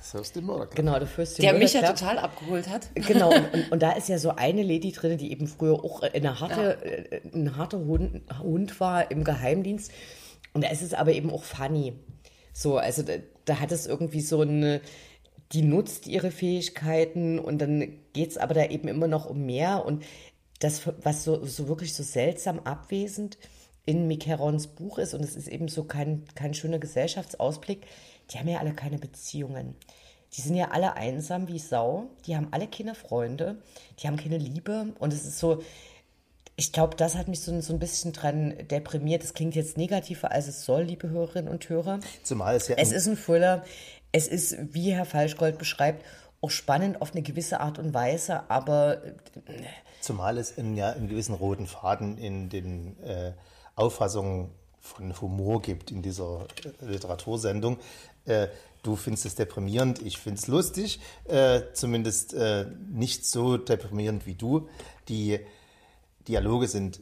First 0.00 0.36
Murder 0.36 0.66
Club. 0.66 0.74
Genau, 0.74 0.98
der 0.98 1.06
First 1.06 1.40
Der 1.40 1.52
mich 1.52 1.74
ja 1.74 1.82
total 1.82 2.18
abgeholt 2.18 2.68
hat. 2.68 2.88
Genau, 2.94 3.28
und, 3.28 3.44
und, 3.52 3.72
und, 3.72 3.82
da 3.82 3.92
ist 3.92 4.08
ja 4.08 4.18
so 4.18 4.30
eine 4.30 4.62
Lady 4.62 4.90
drin, 4.90 5.18
die 5.18 5.30
eben 5.30 5.46
früher 5.46 5.74
auch 5.84 6.02
eine 6.02 6.40
harte, 6.40 6.78
ja. 6.82 6.90
Äh, 6.90 7.20
ein 7.32 7.56
harter 7.56 7.78
Hund, 7.78 8.22
Hund 8.42 8.80
war 8.80 9.10
im 9.10 9.22
Geheimdienst. 9.22 9.92
Und 10.54 10.64
da 10.64 10.70
ist 10.70 10.82
es 10.82 10.94
aber 10.94 11.12
eben 11.12 11.30
auch 11.30 11.44
funny. 11.44 11.92
So, 12.54 12.78
also 12.78 13.04
da, 13.46 13.60
hat 13.60 13.72
es 13.72 13.86
irgendwie 13.86 14.20
so 14.20 14.42
eine, 14.42 14.82
die 15.52 15.62
nutzt 15.62 16.06
ihre 16.06 16.30
Fähigkeiten 16.30 17.38
und 17.38 17.58
dann 17.58 17.98
geht 18.12 18.30
es 18.30 18.38
aber 18.38 18.54
da 18.54 18.66
eben 18.66 18.88
immer 18.88 19.08
noch 19.08 19.26
um 19.30 19.46
mehr. 19.46 19.84
Und 19.86 20.04
das, 20.60 20.82
was 21.02 21.24
so, 21.24 21.44
so 21.44 21.68
wirklich 21.68 21.94
so 21.94 22.02
seltsam 22.02 22.60
abwesend 22.60 23.38
in 23.86 24.08
Mikerons 24.08 24.66
Buch 24.66 24.98
ist, 24.98 25.14
und 25.14 25.22
es 25.22 25.36
ist 25.36 25.48
eben 25.48 25.68
so 25.68 25.84
kein, 25.84 26.24
kein 26.34 26.54
schöner 26.54 26.78
Gesellschaftsausblick, 26.78 27.86
die 28.30 28.38
haben 28.38 28.48
ja 28.48 28.58
alle 28.58 28.74
keine 28.74 28.98
Beziehungen. 28.98 29.76
Die 30.32 30.40
sind 30.40 30.56
ja 30.56 30.72
alle 30.72 30.94
einsam 30.94 31.46
wie 31.46 31.60
Sau, 31.60 32.10
die 32.26 32.36
haben 32.36 32.48
alle 32.50 32.66
keine 32.66 32.96
Freunde, 32.96 33.62
die 33.98 34.08
haben 34.08 34.16
keine 34.16 34.38
Liebe 34.38 34.92
und 34.98 35.12
es 35.12 35.24
ist 35.24 35.38
so, 35.38 35.62
ich 36.56 36.72
glaube, 36.72 36.96
das 36.96 37.14
hat 37.14 37.28
mich 37.28 37.40
so, 37.40 37.60
so 37.60 37.72
ein 37.72 37.78
bisschen 37.78 38.12
dran 38.12 38.54
deprimiert. 38.70 39.22
Das 39.22 39.34
klingt 39.34 39.54
jetzt 39.54 39.76
negativer, 39.76 40.32
als 40.32 40.48
es 40.48 40.64
soll, 40.64 40.82
liebe 40.84 41.08
Hörerinnen 41.10 41.52
und 41.52 41.68
Hörer. 41.68 42.00
Zumal 42.22 42.56
es 42.56 42.68
ja. 42.68 42.76
Es 42.78 42.92
ist 42.92 43.06
ein 43.06 43.16
Thriller. 43.16 43.62
Es 44.10 44.26
ist, 44.26 44.56
wie 44.72 44.92
Herr 44.92 45.04
Falschgold 45.04 45.58
beschreibt, 45.58 46.04
auch 46.40 46.50
spannend 46.50 47.02
auf 47.02 47.12
eine 47.12 47.22
gewisse 47.22 47.60
Art 47.60 47.78
und 47.78 47.92
Weise, 47.92 48.48
aber. 48.50 49.04
Äh, 49.04 49.12
Zumal 50.00 50.38
es 50.38 50.50
in, 50.50 50.76
ja, 50.76 50.90
einen 50.92 51.08
gewissen 51.08 51.34
roten 51.34 51.66
Faden 51.66 52.16
in 52.16 52.48
den 52.48 52.98
äh, 53.02 53.32
Auffassungen 53.74 54.50
von 54.80 55.20
Humor 55.20 55.60
gibt 55.60 55.90
in 55.90 56.00
dieser 56.00 56.46
äh, 56.80 56.86
Literatursendung. 56.86 57.78
Äh, 58.24 58.48
du 58.82 58.96
findest 58.96 59.26
es 59.26 59.34
deprimierend, 59.34 60.00
ich 60.00 60.16
finde 60.18 60.38
es 60.38 60.46
lustig, 60.46 61.00
äh, 61.24 61.62
zumindest 61.74 62.32
äh, 62.32 62.66
nicht 62.90 63.26
so 63.26 63.58
deprimierend 63.58 64.26
wie 64.26 64.34
du. 64.34 64.68
Die 65.08 65.40
Dialoge 66.28 66.68
sind 66.68 67.00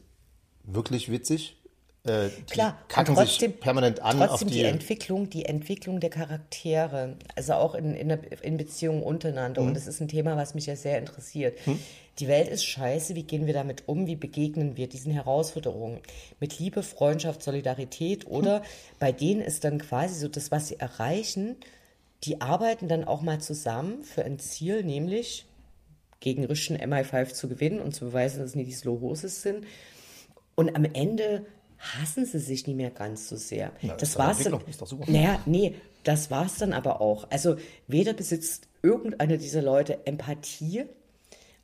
wirklich 0.63 1.11
witzig, 1.11 1.57
äh, 2.05 2.29
die 2.29 2.53
Klar, 2.53 2.77
kacken 2.87 3.15
trotzdem, 3.15 3.51
sich 3.51 3.59
permanent 3.59 3.99
an 4.01 4.17
trotzdem 4.17 4.47
auf 4.47 4.53
die, 4.53 4.59
die 4.59 4.63
Entwicklung, 4.63 5.29
die 5.29 5.45
Entwicklung 5.45 5.99
der 5.99 6.11
Charaktere, 6.11 7.17
also 7.35 7.53
auch 7.53 7.73
in, 7.73 7.95
in, 7.95 8.11
in 8.11 8.57
Beziehungen 8.57 9.01
untereinander. 9.01 9.61
Mhm. 9.61 9.69
Und 9.69 9.73
das 9.73 9.87
ist 9.87 10.01
ein 10.01 10.07
Thema, 10.07 10.37
was 10.37 10.53
mich 10.53 10.67
ja 10.67 10.75
sehr 10.75 10.99
interessiert. 10.99 11.57
Hm? 11.65 11.79
Die 12.19 12.27
Welt 12.27 12.47
ist 12.47 12.63
scheiße, 12.63 13.15
wie 13.15 13.23
gehen 13.23 13.47
wir 13.47 13.53
damit 13.53 13.83
um, 13.87 14.05
wie 14.05 14.15
begegnen 14.15 14.77
wir 14.77 14.87
diesen 14.87 15.11
Herausforderungen? 15.11 15.99
Mit 16.39 16.59
Liebe, 16.59 16.83
Freundschaft, 16.83 17.41
Solidarität 17.41 18.27
oder 18.27 18.57
Hm? 18.57 18.65
bei 18.99 19.11
denen 19.11 19.41
ist 19.41 19.63
dann 19.63 19.79
quasi 19.79 20.19
so 20.19 20.27
das, 20.27 20.51
was 20.51 20.67
sie 20.67 20.79
erreichen, 20.79 21.55
die 22.23 22.39
arbeiten 22.39 22.87
dann 22.87 23.03
auch 23.03 23.21
mal 23.21 23.41
zusammen 23.41 24.03
für 24.03 24.23
ein 24.23 24.37
Ziel, 24.39 24.83
nämlich 24.83 25.45
gegen 26.19 26.45
Rischen 26.45 26.77
MI5 26.77 27.33
zu 27.33 27.47
gewinnen 27.47 27.79
und 27.79 27.93
zu 27.93 28.05
beweisen, 28.05 28.39
dass 28.39 28.49
es 28.49 28.55
nicht 28.55 28.69
die 28.69 28.73
Slow 28.73 29.01
Horses 29.01 29.41
sind. 29.41 29.65
Und 30.55 30.75
am 30.75 30.85
Ende 30.85 31.45
hassen 31.77 32.25
sie 32.25 32.39
sich 32.39 32.65
nicht 32.67 32.75
mehr 32.77 32.89
ganz 32.89 33.29
so 33.29 33.35
sehr. 33.35 33.71
Na, 33.81 33.95
das 33.95 34.17
war's 34.17 34.39
dann. 34.43 34.59
Naja, 35.07 35.39
nee, 35.45 35.75
das 36.03 36.31
war's 36.31 36.57
dann 36.57 36.73
aber 36.73 37.01
auch. 37.01 37.29
Also 37.29 37.57
weder 37.87 38.13
besitzt 38.13 38.67
irgendeiner 38.81 39.37
dieser 39.37 39.61
Leute 39.61 40.05
Empathie. 40.05 40.85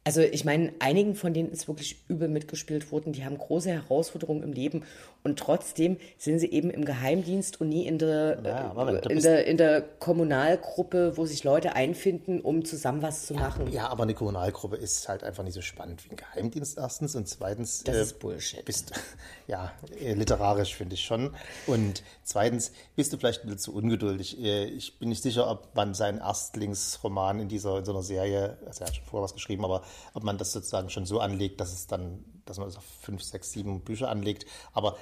Also 0.03 0.21
ich 0.21 0.45
meine, 0.45 0.73
einigen 0.79 1.13
von 1.13 1.31
denen 1.31 1.51
ist 1.51 1.67
wirklich 1.67 2.03
übel 2.07 2.27
mitgespielt 2.27 2.91
worden. 2.91 3.13
Die 3.13 3.23
haben 3.23 3.37
große 3.37 3.69
Herausforderungen 3.69 4.41
im 4.41 4.51
Leben 4.51 4.83
und 5.23 5.37
trotzdem 5.37 5.97
sind 6.17 6.39
sie 6.39 6.51
eben 6.51 6.71
im 6.71 6.85
Geheimdienst 6.85 7.61
und 7.61 7.69
nie 7.69 7.85
in 7.85 7.99
der, 7.99 8.39
Ja, 8.43 8.73
Moment, 8.73 9.05
äh, 9.05 9.13
in 9.13 9.21
der, 9.21 9.45
in 9.45 9.57
der 9.57 9.81
Kommunalgruppe, 9.81 11.17
wo 11.17 11.27
sich 11.27 11.43
Leute 11.43 11.75
einfinden, 11.75 12.41
um 12.41 12.65
zusammen 12.65 13.03
was 13.03 13.27
zu 13.27 13.35
machen. 13.35 13.71
Ja, 13.71 13.89
aber 13.89 14.01
eine 14.01 14.15
Kommunalgruppe 14.15 14.75
ist 14.75 15.07
halt 15.07 15.23
einfach 15.23 15.43
nicht 15.43 15.53
so 15.53 15.61
spannend 15.61 16.03
wie 16.05 16.09
ein 16.09 16.15
Geheimdienst 16.15 16.79
erstens 16.79 17.15
und 17.15 17.27
zweitens. 17.27 17.83
Das 17.83 17.95
ist 17.97 18.17
Bullshit. 18.19 18.65
Bist, 18.65 18.93
ja, 19.47 19.71
äh, 19.99 20.13
literarisch 20.13 20.75
finde 20.75 20.95
ich 20.95 21.01
schon. 21.05 21.35
Und 21.67 22.01
zweitens 22.23 22.71
bist 22.95 23.13
du 23.13 23.17
vielleicht 23.17 23.41
ein 23.41 23.49
bisschen 23.49 23.59
zu 23.59 23.75
ungeduldig. 23.75 24.41
Äh, 24.41 24.65
Ich 24.65 24.97
bin 24.97 25.09
nicht 25.09 25.21
sicher, 25.21 25.47
ob 25.47 25.75
man 25.75 25.93
seinen 25.93 26.17
Erstlingsroman 26.17 27.39
in 27.39 27.47
dieser 27.49 27.77
in 27.77 27.85
so 27.85 27.91
einer 27.91 28.01
Serie, 28.01 28.57
also 28.65 28.83
er 28.83 28.87
hat 28.87 28.95
schon 28.95 29.05
vorher 29.05 29.25
was 29.25 29.35
geschrieben, 29.35 29.63
aber 29.63 29.83
ob 30.13 30.23
man 30.23 30.37
das 30.37 30.51
sozusagen 30.51 30.89
schon 30.89 31.05
so 31.05 31.19
anlegt, 31.19 31.61
dass 31.61 31.73
es 31.73 31.87
dann, 31.87 32.23
dass 32.45 32.57
man 32.57 32.67
es 32.67 32.77
auf 32.77 32.85
fünf, 33.01 33.23
sechs, 33.23 33.51
sieben 33.51 33.81
Bücher 33.81 34.09
anlegt. 34.09 34.45
Aber 34.73 34.97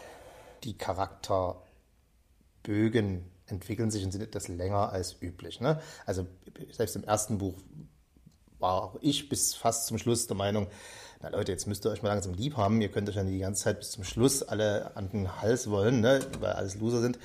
die 0.63 0.77
Charakterbögen 0.77 3.25
entwickeln 3.47 3.91
sich 3.91 4.03
und 4.03 4.11
sind 4.11 4.21
etwas 4.21 4.47
länger 4.47 4.91
als 4.91 5.21
üblich. 5.21 5.61
Ne? 5.61 5.81
Also 6.05 6.27
selbst 6.71 6.95
im 6.95 7.03
ersten 7.03 7.37
Buch 7.37 7.55
war 8.59 8.83
auch 8.83 8.97
ich 9.01 9.29
bis 9.29 9.55
fast 9.55 9.87
zum 9.87 9.97
Schluss 9.97 10.27
der 10.27 10.37
Meinung, 10.37 10.67
na 11.21 11.29
Leute, 11.29 11.51
jetzt 11.51 11.67
müsst 11.67 11.85
ihr 11.85 11.91
euch 11.91 12.01
mal 12.01 12.09
langsam 12.09 12.33
lieb 12.33 12.55
haben. 12.55 12.81
Ihr 12.81 12.89
könnt 12.89 13.09
euch 13.09 13.15
ja 13.15 13.23
die 13.23 13.39
ganze 13.39 13.63
Zeit 13.63 13.79
bis 13.79 13.91
zum 13.91 14.03
Schluss 14.03 14.43
alle 14.43 14.95
an 14.95 15.09
den 15.09 15.41
Hals 15.41 15.69
wollen, 15.69 16.01
ne? 16.01 16.19
weil 16.39 16.53
alles 16.53 16.75
Loser 16.75 17.01
sind. 17.01 17.19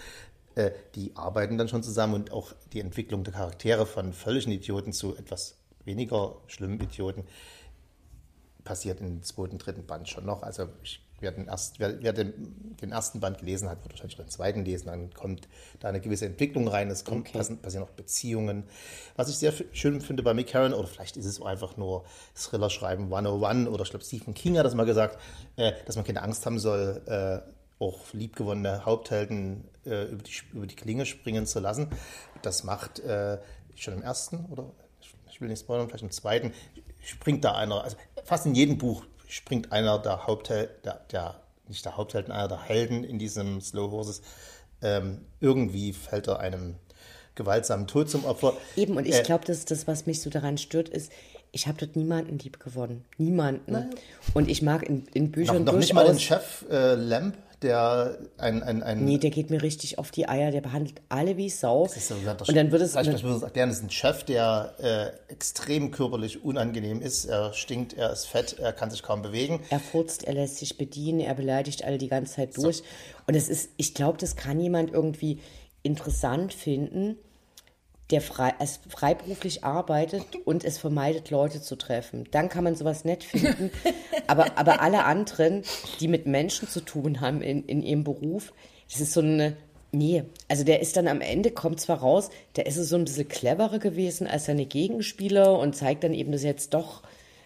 Äh, 0.55 0.71
die 0.95 1.15
arbeiten 1.17 1.59
dann 1.59 1.69
schon 1.69 1.83
zusammen 1.83 2.15
und 2.15 2.33
auch 2.33 2.53
die 2.73 2.81
Entwicklung 2.81 3.25
der 3.25 3.35
Charaktere 3.35 3.87
von 3.87 4.13
völligen 4.13 4.53
Idioten 4.53 4.93
zu 4.93 5.17
etwas 5.17 5.57
weniger 5.85 6.37
schlimmen 6.47 6.81
Idioten 6.81 7.25
passiert 8.65 9.01
im 9.01 9.23
zweiten, 9.23 9.59
dritten 9.59 9.87
Band 9.87 10.09
schon 10.09 10.25
noch. 10.25 10.43
Also 10.43 10.69
ich, 10.83 11.05
wer, 11.21 11.33
den, 11.33 11.47
erst, 11.47 11.79
wer, 11.79 12.03
wer 12.03 12.13
den, 12.13 12.77
den 12.81 12.93
ersten 12.93 13.21
Band 13.21 13.39
gelesen 13.39 13.69
hat, 13.69 13.83
wird 13.83 13.93
wahrscheinlich 13.93 14.17
den 14.17 14.29
zweiten 14.29 14.65
lesen. 14.65 14.87
Dann 14.87 15.13
kommt 15.13 15.49
da 15.81 15.89
eine 15.89 16.01
gewisse 16.01 16.27
Entwicklung 16.27 16.69
rein. 16.69 16.91
Es 16.91 17.05
kommt, 17.05 17.33
passen, 17.33 17.59
passieren 17.59 17.87
auch 17.87 17.91
Beziehungen. 17.91 18.65
Was 19.17 19.29
ich 19.29 19.37
sehr 19.37 19.53
schön 19.73 20.01
finde 20.01 20.23
bei 20.23 20.35
Mick 20.35 20.53
Herron, 20.53 20.73
oder 20.73 20.89
vielleicht 20.89 21.17
ist 21.17 21.27
es 21.27 21.41
einfach 21.43 21.77
nur 21.77 22.05
Thriller 22.35 22.71
schreiben 22.71 23.05
101 23.05 23.69
oder 23.69 23.83
ich 23.83 23.91
glaube 23.91 24.05
Stephen 24.05 24.35
King 24.35 24.59
hat 24.59 24.67
das 24.67 24.75
mal 24.75 24.87
gesagt, 24.87 25.19
äh, 25.57 25.73
dass 25.87 25.97
man 25.97 26.05
keine 26.05 26.23
Angst 26.23 26.47
haben 26.47 26.59
soll, 26.59 27.03
äh, 27.07 27.41
auch 27.83 28.13
liebgewonnene 28.13 28.85
Haupthelden 28.85 29.65
äh, 29.85 30.05
über, 30.05 30.23
die, 30.23 30.33
über 30.53 30.67
die 30.67 30.77
Klinge 30.77 31.07
springen 31.07 31.47
zu 31.47 31.61
lassen. 31.61 31.89
Das 32.43 32.65
macht 32.65 33.01
äh, 33.01 33.39
schon 33.75 33.95
im 33.95 34.03
ersten 34.03 34.47
oder 34.47 34.71
ich 35.31 35.41
will 35.41 35.49
nicht 35.49 35.61
spoilern, 35.61 35.89
vielleicht 35.89 36.05
im 36.05 36.13
zweiten, 36.13 36.53
springt 37.03 37.45
da 37.45 37.57
einer, 37.57 37.83
also 37.83 37.97
fast 38.25 38.47
in 38.47 38.55
jedem 38.55 38.79
Buch 38.79 39.05
springt 39.29 39.73
einer 39.73 39.99
der 39.99 40.27
Haupthelden, 40.27 40.75
der, 40.85 41.01
der, 41.11 41.41
nicht 41.69 41.85
der 41.85 41.97
Haupthelden, 41.97 42.33
einer 42.33 42.49
der 42.49 42.63
Helden 42.63 43.05
in 43.05 43.19
diesem 43.19 43.61
Slow 43.61 43.91
Horses. 43.91 44.23
Ähm, 44.83 45.23
irgendwie 45.41 45.93
fällt 45.93 46.29
er 46.29 46.41
einem 46.41 46.77
gewaltsamen 47.35 47.87
Tod 47.87 48.11
zum 48.11 48.25
Opfer. 48.25 48.55
Eben, 48.77 48.97
und 48.97 49.07
ich 49.07 49.15
Äh, 49.17 49.23
glaube, 49.23 49.45
dass 49.45 49.65
das, 49.65 49.87
was 49.87 50.07
mich 50.07 50.21
so 50.21 50.31
daran 50.31 50.59
stört, 50.59 50.89
ist, 50.89 51.11
ich 51.53 51.67
habe 51.67 51.79
dort 51.79 51.97
niemanden 51.97 52.39
lieb 52.39 52.59
gewonnen. 52.61 53.05
Niemanden. 53.17 53.91
Und 54.35 54.49
ich 54.49 54.61
mag 54.63 54.83
in, 54.83 55.07
in 55.15 55.27
noch, 55.27 55.33
Büchern 55.33 55.65
noch 55.65 55.75
nicht 55.75 55.95
mal 55.95 56.05
den 56.05 56.13
durchaus. 56.17 56.43
Chef 56.43 56.65
äh, 56.71 56.95
Lamp, 56.95 57.37
der 57.65 58.19
ein, 58.39 58.63
ein, 58.63 58.83
ein 58.83 59.05
Nee, 59.05 59.19
der 59.19 59.31
geht 59.31 59.51
mir 59.51 59.63
richtig 59.63 59.99
auf 59.99 60.11
die 60.11 60.29
Eier, 60.29 60.53
der 60.53 60.61
behandelt 60.61 61.03
alle 61.09 61.37
wie 61.37 61.51
Sau. 61.51 61.85
Das 61.85 61.97
ist 61.97 62.09
so 62.09 62.15
gesagt, 62.15 62.49
und 62.49 62.55
dann 62.55 62.71
wird 62.71 62.83
es. 62.83 62.93
Vielleicht 62.93 63.13
muss 63.13 63.23
man 63.23 63.33
es 63.33 63.43
erklären, 63.43 63.69
das 63.71 63.79
ist 63.79 63.85
ein 63.85 63.91
Chef, 63.91 64.23
der 64.25 64.75
äh, 64.79 65.33
extrem 65.33 65.91
körperlich 65.91 66.45
unangenehm 66.45 67.03
ist. 67.03 67.25
Er 67.25 67.53
stinkt, 67.53 67.95
er 67.95 68.13
ist 68.13 68.27
fett, 68.27 68.59
er 68.59 68.73
kann 68.73 68.91
sich 68.91 69.03
kaum 69.03 69.23
bewegen. 69.23 69.61
Er 69.71 69.81
furzt, 69.81 70.25
er 70.25 70.35
lässt 70.35 70.59
sich 70.59 70.79
bedienen, 70.79 71.21
er 71.21 71.35
beleidigt 71.35 71.85
alle 71.85 71.99
die 71.99 72.09
ganze 72.09 72.35
Zeit 72.35 72.57
durch. 72.57 72.83
Und 73.27 73.35
es 73.35 73.49
ist, 73.49 73.71
ich 73.77 73.95
glaube, 73.95 74.19
das 74.19 74.37
kann 74.37 74.61
jemand 74.61 74.93
irgendwie 74.93 75.41
interessant 75.83 76.55
finden, 76.55 77.17
der 78.11 78.21
frei, 78.21 78.53
es 78.59 78.81
freiberuflich 78.89 79.65
arbeitet 79.65 80.25
und 80.45 80.65
es 80.65 80.79
vermeidet, 80.79 81.31
Leute 81.31 81.63
zu 81.63 81.77
treffen. 81.77 82.25
Dann 82.31 82.49
kann 82.49 82.65
man 82.65 82.77
sowas 82.77 83.05
nett 83.05 83.25
finden. 83.25 83.71
aber, 84.27 84.59
aber 84.59 84.83
alle 84.83 85.05
anderen, 85.05 85.63
die 86.01 86.09
mit 86.09 86.27
Menschen 86.27 86.69
zu 86.69 86.81
tun 86.81 87.21
haben 87.21 87.41
in, 87.41 87.65
in 87.65 87.83
ihrem 87.83 88.05
Beruf, 88.05 88.53
das 88.91 89.01
ist 89.01 89.13
so 89.13 89.21
eine. 89.21 89.57
Nee, 89.91 90.25
also 90.49 90.65
der 90.65 90.81
ist 90.81 90.97
dann 90.97 91.07
am 91.07 91.21
Ende, 91.21 91.53
kommt 91.53 91.79
zwar 91.79 91.99
raus, 91.99 92.31
der 92.57 92.67
ist 92.67 92.75
so 92.75 92.97
ein 92.97 93.05
bisschen 93.05 93.29
cleverer 93.29 93.79
gewesen 93.79 94.27
als 94.27 94.47
seine 94.47 94.67
Gegenspieler 94.67 95.57
und 95.57 95.77
zeigt 95.77 96.03
dann 96.03 96.15
eben, 96.15 96.33
dass 96.33 96.43
er 96.43 96.51
jetzt 96.51 96.75
doch 96.75 97.05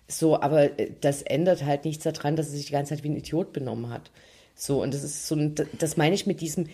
so, 0.08 0.40
aber 0.40 0.78
äh, 0.78 0.90
das 1.02 1.20
ändert 1.20 1.64
halt 1.64 1.84
nichts 1.84 2.04
daran, 2.04 2.36
dass 2.36 2.46
er 2.46 2.56
sich 2.56 2.66
die 2.66 2.72
ganze 2.72 2.94
Zeit 2.94 3.04
wie 3.04 3.10
ein 3.10 3.16
Idiot 3.16 3.52
benommen 3.52 3.90
hat. 3.90 4.10
So, 4.54 4.82
und 4.82 4.94
das 4.94 5.04
ist 5.04 5.28
so, 5.28 5.36
ein, 5.36 5.54
das 5.78 5.98
meine 5.98 6.14
ich 6.14 6.26
mit 6.26 6.40
diesem, 6.40 6.68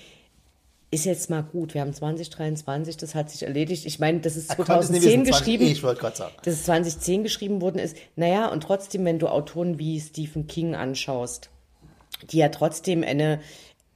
ist 0.95 1.05
jetzt 1.05 1.31
mal 1.31 1.43
gut, 1.43 1.75
wir 1.75 1.81
haben 1.81 1.93
2023, 1.93 2.97
das 2.97 3.15
hat 3.15 3.31
sich 3.31 3.43
erledigt. 3.43 3.85
Ich 3.87 3.99
meine, 3.99 4.21
das 4.21 4.37
ist 4.37 4.51
Ach, 4.53 4.57
Gott, 4.57 4.69
das 4.69 4.87
ist 4.87 4.91
nicht 4.93 5.03
2010 5.03 5.21
wissen, 5.21 5.33
20 5.33 5.45
geschrieben. 5.45 5.73
Ich 5.73 5.83
wollte 5.83 6.01
gerade 6.01 6.17
sagen. 6.17 6.35
dass 6.45 6.55
es 6.55 6.65
2010 6.65 7.23
geschrieben 7.23 7.61
worden 7.61 7.79
ist. 7.79 7.97
Naja, 8.17 8.49
und 8.49 8.63
trotzdem, 8.63 9.05
wenn 9.05 9.19
du 9.19 9.29
Autoren 9.29 9.79
wie 9.79 10.01
Stephen 10.01 10.47
King 10.47 10.75
anschaust, 10.75 11.51
die 12.31 12.39
ja 12.39 12.49
trotzdem 12.49 13.03
eine 13.03 13.41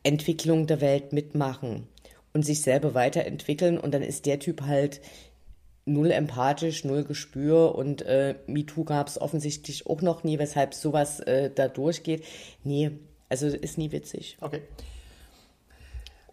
Entwicklung 0.02 0.66
der 0.66 0.80
Welt 0.80 1.12
mitmachen 1.12 1.86
und 2.32 2.44
sich 2.44 2.62
selber 2.62 2.94
weiterentwickeln 2.94 3.78
und 3.78 3.92
dann 3.92 4.02
ist 4.02 4.26
der 4.26 4.38
Typ 4.38 4.62
halt 4.62 5.00
null 5.84 6.10
empathisch, 6.10 6.84
null 6.84 7.04
Gespür 7.04 7.74
und 7.74 8.02
äh, 8.02 8.34
MeToo 8.46 8.84
gab 8.84 9.08
es 9.08 9.20
offensichtlich 9.20 9.86
auch 9.86 10.02
noch 10.02 10.24
nie, 10.24 10.38
weshalb 10.38 10.74
sowas 10.74 11.20
äh, 11.20 11.50
da 11.54 11.68
durchgeht. 11.68 12.24
Nee, 12.64 12.90
also 13.28 13.46
ist 13.46 13.78
nie 13.78 13.92
witzig. 13.92 14.36
Okay. 14.40 14.62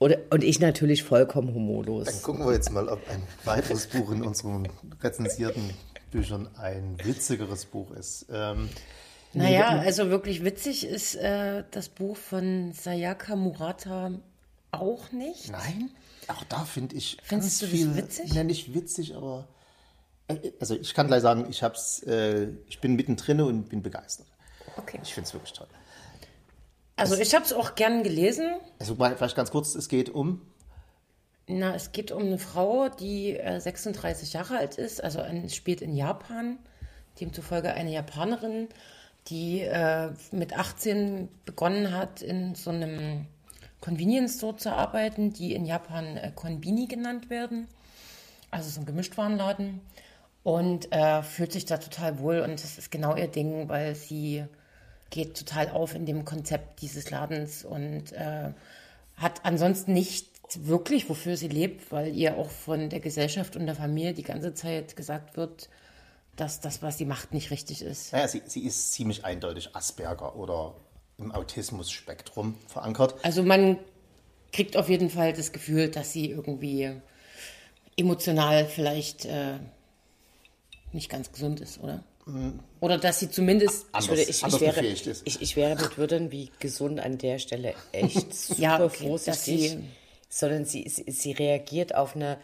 Oder, 0.06 0.20
und 0.30 0.44
ich 0.44 0.60
natürlich 0.60 1.02
vollkommen 1.02 1.52
humorlos. 1.52 2.06
Dann 2.06 2.22
gucken 2.22 2.46
wir 2.46 2.54
jetzt 2.54 2.72
mal, 2.72 2.88
ob 2.90 3.00
ein 3.10 3.24
weiteres 3.44 3.88
Buch 3.88 4.12
in 4.12 4.22
unseren 4.22 4.68
rezensierten 5.02 5.72
Büchern 6.12 6.48
ein 6.60 6.96
witzigeres 7.04 7.66
Buch 7.66 7.90
ist. 7.90 8.28
Ähm, 8.32 8.70
Naja, 9.34 9.80
also 9.80 10.12
wirklich 10.12 10.44
witzig 10.44 10.86
ist 10.86 11.16
äh, 11.16 11.64
das 11.72 11.90
Buch 11.90 12.18
von 12.18 12.72
Sayaka 12.74 13.36
Murata 13.36 14.12
auch 14.70 15.12
nicht. 15.12 15.52
nein, 15.52 15.90
auch 16.28 16.44
da 16.44 16.66
finde 16.66 16.96
ich 16.98 17.18
Findest 17.24 17.30
ganz 17.30 17.60
du 17.62 17.66
das 17.66 17.76
viel, 17.76 17.96
witzig? 17.96 18.34
Ne, 18.36 18.44
nicht 18.44 18.76
witzig, 18.76 19.16
aber 19.16 19.48
äh, 20.28 20.52
also 20.60 20.76
ich 20.76 20.94
kann 20.94 21.08
gleich 21.08 21.24
sagen, 21.24 21.48
ich 21.50 21.64
hab's, 21.64 22.04
äh, 22.04 22.50
ich 22.68 22.80
bin 22.80 22.96
mittendrin 22.96 23.42
und 23.42 23.70
bin 23.70 23.82
begeistert. 23.82 24.28
Okay. 24.78 25.00
Ich 25.02 25.16
finde 25.16 25.28
es 25.28 25.34
wirklich 25.34 25.54
toll. 25.54 25.68
Also 26.96 27.16
ich 27.16 27.36
habe 27.36 27.44
es 27.44 27.54
auch 27.54 27.76
gern 27.76 28.04
gelesen. 28.04 28.56
Also 28.80 28.96
mal 28.96 29.16
vielleicht 29.18 29.36
ganz 29.36 29.52
kurz, 29.52 29.76
es 29.76 29.90
geht 29.90 30.10
um? 30.10 30.42
Na, 31.48 31.76
es 31.76 31.92
geht 31.92 32.12
um 32.12 32.24
eine 32.24 32.40
Frau, 32.40 32.90
die 32.90 33.38
äh, 33.38 33.60
36 33.60 34.34
Jahre 34.34 34.58
alt 34.58 34.78
ist, 34.78 35.04
also 35.04 35.20
ein, 35.20 35.50
spielt 35.50 35.82
in 35.82 35.96
Japan, 35.96 36.58
demzufolge 37.20 37.74
eine 37.74 37.92
Japanerin, 37.92 38.70
die 39.28 39.62
äh, 39.62 40.10
mit 40.32 40.58
18 40.58 41.30
begonnen 41.46 41.92
hat, 41.92 42.22
in 42.22 42.56
so 42.56 42.72
einem 42.72 43.28
Convenience 43.80 44.38
Store 44.38 44.56
zu 44.56 44.72
arbeiten, 44.72 45.34
die 45.34 45.54
in 45.54 45.66
Japan 45.66 46.18
äh, 46.18 46.32
Konbini 46.34 46.88
genannt 46.88 47.30
werden, 47.30 47.68
also 48.50 48.70
so 48.70 48.80
ein 48.80 48.88
Gemischtwarenladen, 48.88 49.82
und 50.42 50.92
äh, 50.92 51.22
fühlt 51.22 51.52
sich 51.52 51.66
da 51.66 51.78
total 51.78 52.20
wohl. 52.20 52.40
Und 52.40 52.64
das 52.64 52.78
ist 52.78 52.92
genau 52.92 53.16
ihr 53.16 53.28
Ding, 53.28 53.68
weil 53.68 53.96
sie 53.96 54.46
geht 55.16 55.38
total 55.38 55.70
auf 55.70 55.96
in 55.96 56.06
dem 56.06 56.26
Konzept 56.26 56.82
dieses 56.82 57.10
Ladens 57.10 57.64
und 57.64 58.12
äh, 58.12 58.52
hat 59.16 59.46
ansonsten 59.46 59.94
nicht 59.94 60.28
wirklich, 60.60 61.10
wofür 61.10 61.38
sie 61.38 61.48
lebt, 61.48 61.90
weil 61.94 62.14
ihr 62.14 62.38
auch 62.38 62.50
von 62.50 62.90
der 62.90 63.00
Gesellschaft 63.00 63.56
und 63.56 63.66
der 63.66 63.76
Familie 63.76 64.14
die 64.14 64.24
ganze 64.24 64.54
Zeit 64.54 64.98
gesagt 64.98 65.38
wird, 65.38 65.70
dass 66.36 66.60
das, 66.60 66.82
was 66.82 66.98
sie 66.98 67.06
macht, 67.06 67.34
nicht 67.34 67.50
richtig 67.50 67.82
ist. 67.82 68.12
Naja, 68.12 68.28
sie, 68.28 68.42
sie 68.46 68.66
ist 68.66 68.92
ziemlich 68.92 69.24
eindeutig 69.24 69.74
Asperger 69.74 70.36
oder 70.36 70.76
im 71.18 71.32
Autismus-Spektrum 71.32 72.56
verankert. 72.68 73.16
Also 73.24 73.42
man 73.42 73.80
kriegt 74.52 74.76
auf 74.76 74.90
jeden 74.90 75.10
Fall 75.10 75.32
das 75.32 75.54
Gefühl, 75.54 75.90
dass 75.90 76.12
sie 76.12 76.30
irgendwie 76.30 76.92
emotional 77.96 78.66
vielleicht 78.66 79.24
äh, 79.24 79.60
nicht 80.92 81.10
ganz 81.10 81.32
gesund 81.32 81.62
ist, 81.62 81.82
oder? 81.82 82.04
Oder 82.80 82.98
dass 82.98 83.20
sie 83.20 83.30
zumindest 83.30 83.86
Anders, 83.92 84.04
Ich, 84.06 84.10
würde, 84.10 84.22
ich, 84.24 84.44
ich, 84.44 84.62
wäre, 84.62 84.86
ist. 84.86 85.22
ich, 85.26 85.42
ich 85.42 85.56
wäre 85.56 85.76
mit 85.82 85.98
Würden 85.98 86.32
wie 86.32 86.52
gesund 86.60 87.00
an 87.00 87.18
der 87.18 87.38
Stelle 87.40 87.76
echt 87.92 88.34
super 88.34 88.60
Ja, 88.62 88.84
okay, 88.84 89.08
vorsichtig, 89.08 89.34
dass 89.34 89.46
sie- 89.46 89.84
sondern 90.30 90.66
sie, 90.66 90.90
sie, 90.90 91.10
sie 91.12 91.32
reagiert 91.34 91.94
auf 91.96 92.16
eine 92.16 92.38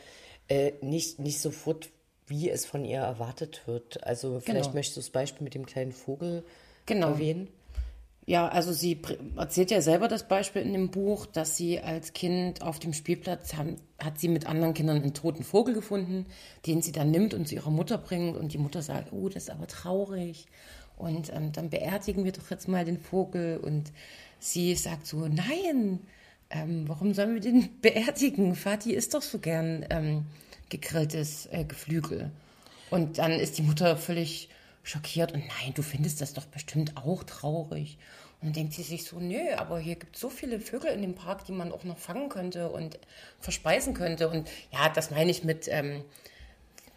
äh, 0.48 0.74
nicht, 0.82 1.20
nicht 1.20 1.40
sofort, 1.42 1.90
wie 2.28 2.50
es 2.50 2.66
von 2.66 2.86
ihr 2.86 3.00
erwartet 3.00 3.62
wird. 3.66 4.04
Also 4.04 4.40
vielleicht 4.40 4.66
Genau. 4.66 4.76
möchtest 4.76 4.98
du 4.98 5.02
das 5.02 5.10
Beispiel 5.10 5.44
mit 5.44 5.56
dem 5.56 5.66
kleinen 5.66 5.92
Vogel 5.92 6.44
Genau. 6.86 7.10
erwähnen. 7.10 7.48
Ja, 8.32 8.48
also 8.48 8.72
sie 8.72 8.98
erzählt 9.36 9.72
ja 9.72 9.82
selber 9.82 10.08
das 10.08 10.26
Beispiel 10.26 10.62
in 10.62 10.72
dem 10.72 10.90
Buch, 10.90 11.26
dass 11.26 11.58
sie 11.58 11.82
als 11.82 12.14
Kind 12.14 12.62
auf 12.62 12.80
dem 12.80 12.94
Spielplatz 12.94 13.56
haben, 13.56 13.76
hat 14.00 14.22
sie 14.22 14.30
mit 14.30 14.46
anderen 14.46 14.74
Kindern 14.74 15.02
einen 15.02 15.14
toten 15.14 15.44
Vogel 15.44 15.74
gefunden, 15.74 16.26
den 16.66 16.82
sie 16.82 16.94
dann 16.94 17.12
nimmt 17.12 17.34
und 17.34 17.50
zu 17.50 17.56
ihrer 17.56 17.72
Mutter 17.72 17.98
bringt 17.98 18.38
und 18.38 18.54
die 18.54 18.58
Mutter 18.58 18.82
sagt, 18.82 19.12
oh, 19.12 19.28
das 19.28 19.44
ist 19.44 19.50
aber 19.50 19.68
traurig 19.68 20.46
und 20.96 21.30
ähm, 21.34 21.52
dann 21.52 21.70
beerdigen 21.70 22.24
wir 22.24 22.32
doch 22.32 22.50
jetzt 22.50 22.70
mal 22.70 22.86
den 22.86 23.02
Vogel 23.02 23.58
und 23.58 23.92
sie 24.40 24.76
sagt 24.76 25.08
so, 25.08 25.28
nein, 25.28 26.00
ähm, 26.52 26.88
warum 26.88 27.14
sollen 27.14 27.34
wir 27.34 27.42
den 27.42 27.68
beerdigen? 27.82 28.56
Vati 28.56 28.94
isst 28.94 29.14
doch 29.14 29.24
so 29.24 29.40
gern 29.40 29.86
ähm, 29.90 30.24
gegrilltes 30.70 31.48
äh, 31.52 31.66
Geflügel. 31.66 32.32
Und 32.92 33.18
dann 33.18 33.34
ist 33.34 33.58
die 33.58 33.64
Mutter 33.64 33.98
völlig 33.98 34.48
schockiert 34.84 35.34
und 35.34 35.44
nein, 35.48 35.74
du 35.74 35.82
findest 35.82 36.22
das 36.22 36.34
doch 36.34 36.46
bestimmt 36.46 36.98
auch 36.98 37.24
traurig. 37.24 37.98
Und 38.42 38.48
dann 38.48 38.54
denkt 38.54 38.74
sie 38.74 38.82
sich 38.82 39.04
so, 39.04 39.20
nö, 39.20 39.54
aber 39.58 39.80
hier 39.80 39.96
gibt 39.96 40.16
es 40.16 40.22
so 40.22 40.30
viele 40.30 40.60
Vögel 40.60 40.92
in 40.92 41.02
dem 41.02 41.14
Park, 41.14 41.46
die 41.46 41.52
man 41.52 41.72
auch 41.72 41.84
noch 41.84 42.00
fangen 42.00 42.30
könnte 42.30 42.70
und 42.70 42.98
verspeisen 43.40 43.94
könnte. 43.94 44.30
Und 44.30 44.50
ja, 44.72 44.90
das 44.90 45.12
meine 45.12 45.30
ich 45.30 45.44
mit, 45.44 45.68
ähm, 45.68 46.04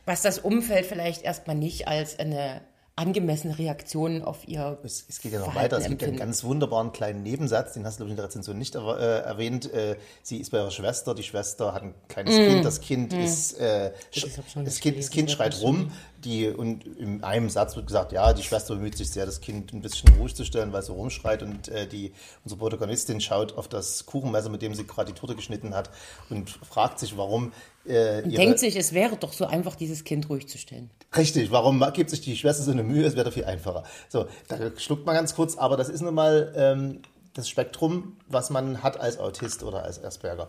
was 0.07 0.23
das 0.23 0.38
Umfeld 0.38 0.87
vielleicht 0.87 1.23
erstmal 1.23 1.57
nicht 1.57 1.87
als 1.87 2.19
eine 2.19 2.62
angemessene 2.97 3.59
Reaktion 3.59 4.23
auf 4.23 4.47
ihr. 4.47 4.79
Es, 4.85 5.05
es 5.09 5.21
geht 5.21 5.33
ja 5.33 5.41
noch 5.41 5.47
Verhalten 5.53 5.73
weiter. 5.75 5.83
Es 5.83 5.89
gibt 5.89 6.03
ja 6.03 6.09
einen 6.09 6.17
ganz 6.17 6.45
wunderbaren 6.45 6.93
kleinen 6.93 7.25
Nebensatz, 7.25 7.73
den 7.73 7.85
hast 7.85 7.95
du, 7.99 8.05
glaube 8.05 8.09
ich, 8.09 8.13
in 8.13 8.17
der 8.17 8.27
Rezension 8.27 8.57
nicht 8.57 8.77
erwa- 8.77 8.97
äh, 8.99 9.21
erwähnt. 9.23 9.73
Äh, 9.73 9.97
sie 10.23 10.37
ist 10.39 10.51
bei 10.51 10.59
ihrer 10.59 10.71
Schwester, 10.71 11.15
die 11.15 11.25
Schwester 11.25 11.75
hat 11.75 11.83
ein 11.83 11.95
kleines 12.09 12.37
Kind, 12.37 12.65
das 12.65 12.81
Kind 12.81 13.13
ist, 13.13 13.55
äh, 13.59 13.93
Das 14.15 14.23
das 14.65 14.81
kind, 14.81 14.99
das 14.99 15.11
kind 15.11 15.31
schreit 15.31 15.61
rum, 15.61 15.91
die, 16.25 16.49
und 16.49 16.87
in 16.87 17.25
einem 17.25 17.51
Satz 17.51 17.75
wird 17.75 17.87
gesagt, 17.89 18.13
ja, 18.13 18.33
die 18.33 18.43
Schwester 18.45 18.77
bemüht 18.77 18.97
sich 18.97 19.11
sehr, 19.11 19.27
das 19.27 19.41
Kind 19.41 19.73
ein 19.73 19.83
bisschen 19.83 20.15
ruhig 20.17 20.35
zu 20.37 20.45
stellen, 20.45 20.73
weil 20.73 20.81
es 20.81 20.87
so 20.87 20.95
rumschreit 20.95 21.43
und 21.43 21.69
äh, 21.69 21.87
die, 21.89 22.13
unsere 22.45 22.59
Protagonistin 22.61 23.21
schaut 23.21 23.59
auf 23.59 23.67
das 23.69 24.07
Kuchenmesser, 24.07 24.49
mit 24.51 24.63
dem 24.63 24.75
sie 24.75 24.87
gerade 24.87 25.13
die 25.13 25.19
Torte 25.19 25.35
geschnitten 25.35 25.75
hat 25.75 25.91
und 26.31 26.49
fragt 26.49 27.01
sich, 27.01 27.17
warum 27.19 27.53
äh, 27.87 28.23
Denkt 28.23 28.59
sich, 28.59 28.76
es 28.76 28.93
wäre 28.93 29.17
doch 29.17 29.33
so 29.33 29.47
einfach, 29.47 29.76
dieses 29.76 30.05
Kind 30.05 30.29
ruhig 30.31 30.49
zu 30.49 30.59
stellen. 30.59 30.91
Richtig, 31.17 31.50
warum 31.50 31.85
gibt 31.93 32.11
sich 32.11 32.21
die 32.21 32.37
Schwester 32.37 32.62
so 32.62 32.71
eine 32.71 32.83
Mühe? 32.83 33.05
Es 33.05 33.14
wäre 33.14 33.26
doch 33.26 33.33
viel 33.33 33.45
einfacher. 33.45 33.85
So, 34.09 34.26
da 34.49 34.57
schluckt 34.79 35.05
man 35.05 35.14
ganz 35.14 35.35
kurz, 35.35 35.57
aber 35.57 35.76
das 35.76 35.88
ist 35.88 36.00
nun 36.00 36.14
mal 36.14 36.53
ähm, 36.57 37.03
das 37.35 37.49
Spektrum, 37.49 38.17
was 38.29 38.50
man 38.50 38.83
hat 38.83 38.99
als 38.99 39.19
Autist 39.19 39.62
oder 39.62 39.83
als 39.85 40.03
Asperger. 40.03 40.49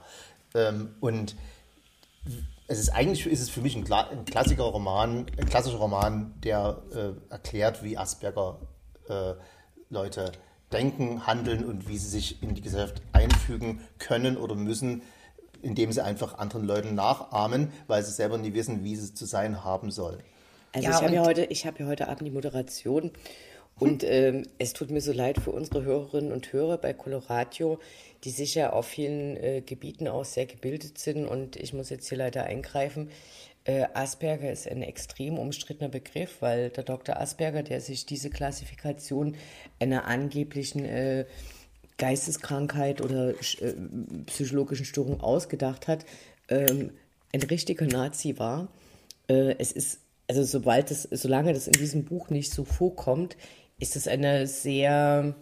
Ähm, 0.53 0.95
und 1.01 1.35
es 2.67 2.79
ist 2.79 2.89
eigentlich 2.89 3.25
ist 3.27 3.41
es 3.41 3.49
für 3.49 3.61
mich 3.61 3.75
ein, 3.75 3.83
Kla 3.83 4.07
ein 4.07 4.25
klassischer 4.25 4.63
Roman, 4.63 5.25
ein 5.37 5.45
klassischer 5.45 5.77
Roman, 5.77 6.33
der 6.43 6.81
äh, 6.93 7.31
erklärt, 7.31 7.83
wie 7.83 7.97
Asperger 7.97 8.59
äh, 9.09 9.33
Leute 9.89 10.31
denken, 10.71 11.27
handeln 11.27 11.63
und 11.63 11.87
wie 11.87 11.97
sie 11.97 12.09
sich 12.09 12.41
in 12.41 12.55
die 12.55 12.61
Gesellschaft 12.61 13.01
einfügen 13.13 13.81
können 13.99 14.37
oder 14.37 14.55
müssen, 14.55 15.03
indem 15.65 15.91
sie 15.91 16.03
einfach 16.03 16.37
anderen 16.37 16.65
Leuten 16.65 16.95
nachahmen, 16.95 17.71
weil 17.87 18.03
sie 18.03 18.11
selber 18.11 18.37
nie 18.37 18.53
wissen, 18.53 18.83
wie 18.83 18.95
sie 18.95 19.13
zu 19.13 19.25
sein 19.25 19.63
haben 19.63 19.91
sollen. 19.91 20.21
Also 20.73 20.89
Ja, 20.89 20.95
ich 20.95 21.03
habe 21.03 21.13
ja 21.15 21.25
heute, 21.25 21.45
ich 21.45 21.65
habe 21.65 21.79
ja 21.79 21.87
heute 21.87 22.07
Abend 22.07 22.27
die 22.27 22.31
Moderation 22.31 23.11
und 23.77 24.03
ähm, 24.03 24.43
es 24.59 24.73
tut 24.73 24.91
mir 24.91 25.01
so 25.01 25.11
leid 25.11 25.39
für 25.39 25.51
unsere 25.51 25.83
Hörerinnen 25.83 26.31
und 26.31 26.53
Hörer 26.53 26.77
bei 26.77 26.93
Coloradio, 26.93 27.79
die 28.23 28.29
sicher 28.29 28.73
auf 28.73 28.85
vielen 28.85 29.37
äh, 29.37 29.61
Gebieten 29.65 30.07
auch 30.07 30.23
sehr 30.23 30.45
gebildet 30.45 30.97
sind 30.97 31.25
und 31.25 31.55
ich 31.55 31.73
muss 31.73 31.89
jetzt 31.89 32.07
hier 32.07 32.17
leider 32.17 32.43
eingreifen. 32.43 33.09
Äh, 33.65 33.87
Asperger 33.93 34.51
ist 34.51 34.67
ein 34.67 34.83
extrem 34.83 35.39
umstrittener 35.39 35.89
Begriff, 35.89 36.37
weil 36.41 36.69
der 36.69 36.83
Dr. 36.83 37.19
Asperger, 37.19 37.63
der 37.63 37.81
sich 37.81 38.05
diese 38.05 38.29
Klassifikation 38.29 39.35
einer 39.79 40.05
angeblichen 40.05 40.85
äh, 40.85 41.25
Geisteskrankheit 41.97 43.01
oder 43.01 43.29
äh, 43.29 43.73
psychologischen 44.25 44.85
Störung 44.85 45.21
ausgedacht 45.21 45.87
hat, 45.87 46.05
ähm, 46.49 46.91
ein 47.33 47.41
richtiger 47.43 47.85
Nazi 47.85 48.37
war. 48.37 48.67
Äh, 49.27 49.55
es 49.57 49.71
ist, 49.71 49.99
also 50.27 50.43
sobald 50.43 50.91
es, 50.91 51.03
solange 51.03 51.53
das 51.53 51.67
in 51.67 51.73
diesem 51.73 52.05
Buch 52.05 52.29
nicht 52.29 52.51
so 52.51 52.65
vorkommt, 52.65 53.37
ist 53.79 53.95
es 53.95 54.07
eine 54.07 54.47
sehr 54.47 55.35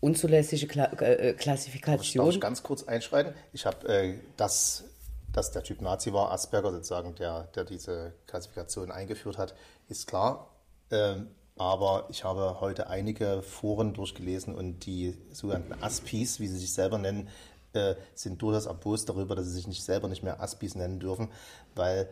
unzulässige 0.00 0.66
Kla 0.66 0.92
äh, 1.00 1.32
Darf 1.32 1.36
Klassifikation. 1.38 2.30
ich 2.30 2.40
ganz 2.40 2.62
kurz 2.62 2.84
einschreiten? 2.84 3.34
Ich 3.52 3.66
habe 3.66 3.88
äh, 3.88 4.14
das, 4.36 4.84
dass 5.32 5.50
der 5.50 5.62
Typ 5.62 5.80
Nazi 5.80 6.12
war, 6.12 6.32
Asperger 6.32 6.72
sozusagen, 6.72 7.14
der, 7.16 7.44
der 7.54 7.64
diese 7.64 8.12
Klassifikation 8.26 8.90
eingeführt 8.90 9.38
hat, 9.38 9.54
ist 9.88 10.06
klar. 10.06 10.50
Ähm, 10.90 11.28
aber 11.56 12.06
ich 12.10 12.24
habe 12.24 12.60
heute 12.60 12.88
einige 12.88 13.42
Foren 13.42 13.94
durchgelesen 13.94 14.54
und 14.54 14.84
die 14.86 15.16
sogenannten 15.32 15.82
Aspis, 15.82 16.38
wie 16.38 16.48
sie 16.48 16.58
sich 16.58 16.72
selber 16.72 16.98
nennen, 16.98 17.28
äh, 17.72 17.94
sind 18.14 18.40
durchaus 18.42 18.66
erbost 18.66 19.08
darüber, 19.08 19.34
dass 19.34 19.46
sie 19.46 19.52
sich 19.52 19.66
nicht 19.66 19.82
selber 19.82 20.08
nicht 20.08 20.22
mehr 20.22 20.40
Aspis 20.40 20.74
nennen 20.74 21.00
dürfen, 21.00 21.28
weil 21.74 22.08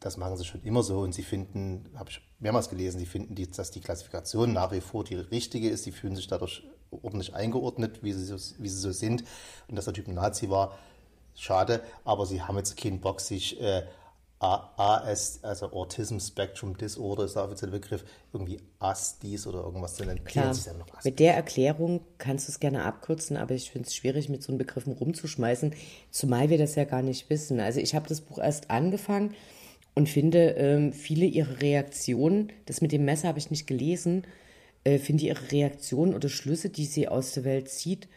das 0.00 0.16
machen 0.16 0.36
sie 0.36 0.44
schon 0.44 0.62
immer 0.62 0.82
so 0.82 1.00
und 1.00 1.14
sie 1.14 1.22
finden, 1.22 1.90
habe 1.94 2.10
ich 2.10 2.22
mehrmals 2.38 2.70
gelesen, 2.70 2.98
sie 2.98 3.06
finden, 3.06 3.34
die, 3.34 3.50
dass 3.50 3.70
die 3.70 3.80
Klassifikation 3.80 4.52
nach 4.52 4.72
wie 4.72 4.80
vor 4.80 5.04
die 5.04 5.16
richtige 5.16 5.68
ist. 5.68 5.84
Sie 5.84 5.92
fühlen 5.92 6.16
sich 6.16 6.26
dadurch 6.26 6.62
ordentlich 6.90 7.34
eingeordnet, 7.34 8.02
wie 8.02 8.12
sie, 8.12 8.24
so, 8.24 8.36
wie 8.58 8.68
sie 8.68 8.80
so 8.80 8.92
sind. 8.92 9.24
Und 9.68 9.76
dass 9.76 9.84
der 9.84 9.94
Typ 9.94 10.08
ein 10.08 10.14
Nazi 10.14 10.48
war, 10.48 10.78
schade, 11.34 11.82
aber 12.04 12.24
sie 12.24 12.42
haben 12.42 12.56
jetzt 12.56 12.76
keinen 12.78 13.00
Bock, 13.00 13.20
sich 13.20 13.60
äh, 13.60 13.82
AS, 14.40 15.40
also 15.42 15.70
Autism 15.72 16.18
Spectrum 16.18 16.76
Disorder 16.76 17.24
ist 17.24 17.36
der 17.36 17.44
offizielle 17.44 17.72
Begriff, 17.72 18.04
irgendwie 18.32 18.58
ASDIS 18.78 19.46
oder 19.46 19.60
irgendwas 19.60 19.96
zu 19.96 20.04
nennen. 20.04 20.16
Die 20.16 20.24
Klar, 20.24 20.46
nennen 20.46 20.54
sich 20.54 20.64
selber 20.64 20.78
noch 20.78 20.88
ASDIS. 20.88 21.04
mit 21.04 21.20
der 21.20 21.34
Erklärung 21.34 22.00
kannst 22.16 22.48
du 22.48 22.52
es 22.52 22.58
gerne 22.58 22.84
abkürzen, 22.84 23.36
aber 23.36 23.54
ich 23.54 23.70
finde 23.70 23.88
es 23.88 23.94
schwierig, 23.94 24.30
mit 24.30 24.42
so 24.42 24.50
einem 24.50 24.58
Begriffen 24.58 24.94
rumzuschmeißen, 24.94 25.74
zumal 26.10 26.48
wir 26.48 26.56
das 26.56 26.74
ja 26.74 26.84
gar 26.84 27.02
nicht 27.02 27.28
wissen. 27.28 27.60
Also 27.60 27.80
ich 27.80 27.94
habe 27.94 28.08
das 28.08 28.22
Buch 28.22 28.38
erst 28.38 28.70
angefangen 28.70 29.34
und 29.94 30.08
finde 30.08 30.52
ähm, 30.52 30.94
viele 30.94 31.26
ihrer 31.26 31.60
Reaktionen, 31.60 32.50
das 32.64 32.80
mit 32.80 32.92
dem 32.92 33.04
Messer 33.04 33.28
habe 33.28 33.38
ich 33.38 33.50
nicht 33.50 33.66
gelesen, 33.66 34.26
äh, 34.84 34.98
finde 34.98 35.24
ihre 35.24 35.52
Reaktionen 35.52 36.14
oder 36.14 36.30
Schlüsse, 36.30 36.70
die 36.70 36.86
sie 36.86 37.08
aus 37.08 37.32
der 37.32 37.44
Welt 37.44 37.68
zieht, 37.68 38.08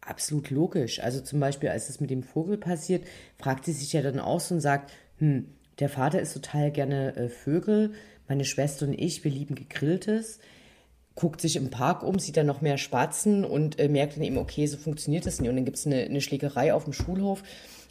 absolut 0.00 0.50
logisch. 0.50 1.00
Also 1.00 1.20
zum 1.20 1.40
Beispiel, 1.40 1.68
als 1.68 1.88
es 1.90 2.00
mit 2.00 2.10
dem 2.10 2.22
Vogel 2.22 2.56
passiert, 2.56 3.04
fragt 3.38 3.66
sie 3.66 3.72
sich 3.72 3.92
ja 3.92 4.02
dann 4.02 4.18
auch 4.18 4.40
so 4.40 4.54
und 4.54 4.60
sagt, 4.60 4.90
hm, 5.20 5.46
der 5.78 5.88
Vater 5.88 6.20
isst 6.20 6.34
total 6.34 6.70
gerne 6.70 7.16
äh, 7.16 7.28
Vögel, 7.28 7.92
meine 8.28 8.44
Schwester 8.44 8.86
und 8.86 8.94
ich, 8.94 9.24
wir 9.24 9.30
lieben 9.30 9.54
gegrilltes, 9.54 10.40
guckt 11.14 11.40
sich 11.40 11.56
im 11.56 11.70
Park 11.70 12.02
um, 12.02 12.18
sieht 12.18 12.36
dann 12.36 12.46
noch 12.46 12.60
mehr 12.60 12.78
Spatzen 12.78 13.44
und 13.44 13.78
äh, 13.78 13.88
merkt 13.88 14.16
dann 14.16 14.22
eben, 14.22 14.38
okay, 14.38 14.66
so 14.66 14.78
funktioniert 14.78 15.26
das 15.26 15.40
nicht. 15.40 15.50
Und 15.50 15.56
dann 15.56 15.64
gibt 15.64 15.76
es 15.76 15.86
eine, 15.86 16.02
eine 16.02 16.20
Schlägerei 16.20 16.72
auf 16.72 16.84
dem 16.84 16.92
Schulhof. 16.92 17.42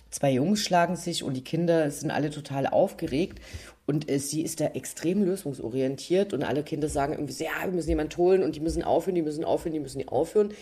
Zwei 0.10 0.32
Jungs 0.32 0.62
schlagen 0.62 0.96
sich 0.96 1.24
und 1.24 1.36
die 1.36 1.44
Kinder 1.44 1.92
sind 1.92 2.10
alle 2.10 2.32
total 2.32 2.66
aufgeregt. 2.68 3.40
Und 3.86 4.10
äh, 4.10 4.20
sie 4.20 4.42
ist 4.42 4.60
da 4.60 4.68
extrem 4.68 5.24
lösungsorientiert 5.24 6.34
und 6.34 6.44
alle 6.44 6.64
Kinder 6.64 6.90
sagen 6.90 7.14
irgendwie, 7.14 7.34
so, 7.34 7.44
ja, 7.44 7.66
wir 7.66 7.72
müssen 7.72 7.90
jemanden 7.90 8.18
holen 8.18 8.44
und 8.44 8.56
die 8.56 8.60
müssen 8.60 8.84
aufhören, 8.84 9.16
die 9.16 9.22
müssen 9.22 9.44
aufhören, 9.44 9.74
die 9.74 9.80
müssen 9.80 10.08
aufhören. 10.08 10.54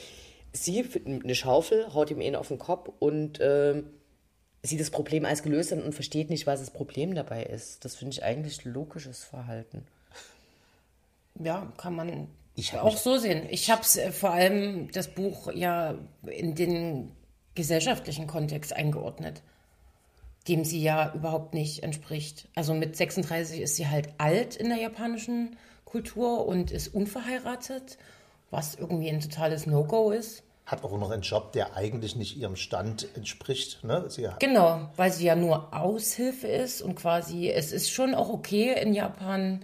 Sie 0.53 0.83
eine 1.05 1.35
Schaufel, 1.35 1.93
haut 1.93 2.09
ihm 2.09 2.19
einen 2.19 2.35
auf 2.35 2.47
den 2.47 2.57
Kopf 2.57 2.89
und 2.99 3.39
ähm, 3.41 3.83
sieht 4.63 4.79
das 4.79 4.89
Problem 4.89 5.25
als 5.25 5.43
gelöst 5.43 5.71
an 5.73 5.81
und 5.81 5.93
versteht 5.93 6.29
nicht, 6.29 6.47
was 6.47 6.59
das 6.59 6.71
Problem 6.71 7.15
dabei 7.15 7.43
ist. 7.43 7.85
Das 7.85 7.95
finde 7.95 8.13
ich 8.13 8.23
eigentlich 8.23 8.65
logisches 8.65 9.23
Verhalten. 9.23 9.85
Ja, 11.39 11.71
kann 11.77 11.95
man 11.95 12.27
auch 12.79 12.97
so 12.97 13.17
sehen. 13.17 13.47
Ich 13.49 13.69
habe 13.69 13.81
es 13.81 13.99
vor 14.17 14.31
allem 14.31 14.91
das 14.91 15.09
Buch 15.09 15.53
ja 15.53 15.95
in 16.25 16.55
den 16.55 17.11
gesellschaftlichen 17.53 18.27
Kontext 18.27 18.73
eingeordnet, 18.73 19.41
dem 20.47 20.63
sie 20.63 20.81
ja 20.81 21.13
überhaupt 21.13 21.53
nicht 21.53 21.83
entspricht. 21.83 22.47
Also 22.55 22.73
mit 22.73 22.95
36 22.95 23.61
ist 23.61 23.75
sie 23.75 23.87
halt 23.87 24.09
alt 24.17 24.55
in 24.55 24.69
der 24.69 24.79
japanischen 24.79 25.55
Kultur 25.85 26.47
und 26.47 26.71
ist 26.71 26.87
unverheiratet, 26.89 27.97
was 28.49 28.75
irgendwie 28.75 29.09
ein 29.09 29.21
totales 29.21 29.67
No-Go 29.67 30.11
ist. 30.11 30.43
Hat 30.67 30.83
auch 30.83 30.97
noch 30.97 31.11
einen 31.11 31.21
Job, 31.21 31.53
der 31.53 31.77
eigentlich 31.77 32.17
nicht 32.17 32.35
ihrem 32.35 32.57
Stand 32.57 33.07
entspricht. 33.15 33.85
Ne? 33.85 34.03
Sie 34.09 34.27
Genau, 34.39 34.89
weil 34.97 35.13
sie 35.13 35.25
ja 35.25 35.35
nur 35.37 35.73
Aushilfe 35.73 36.47
ist 36.47 36.81
und 36.81 36.95
quasi, 36.95 37.49
es 37.49 37.71
ist 37.71 37.89
schon 37.89 38.13
auch 38.13 38.27
okay 38.27 38.75
in 38.81 38.93
Japan, 38.93 39.61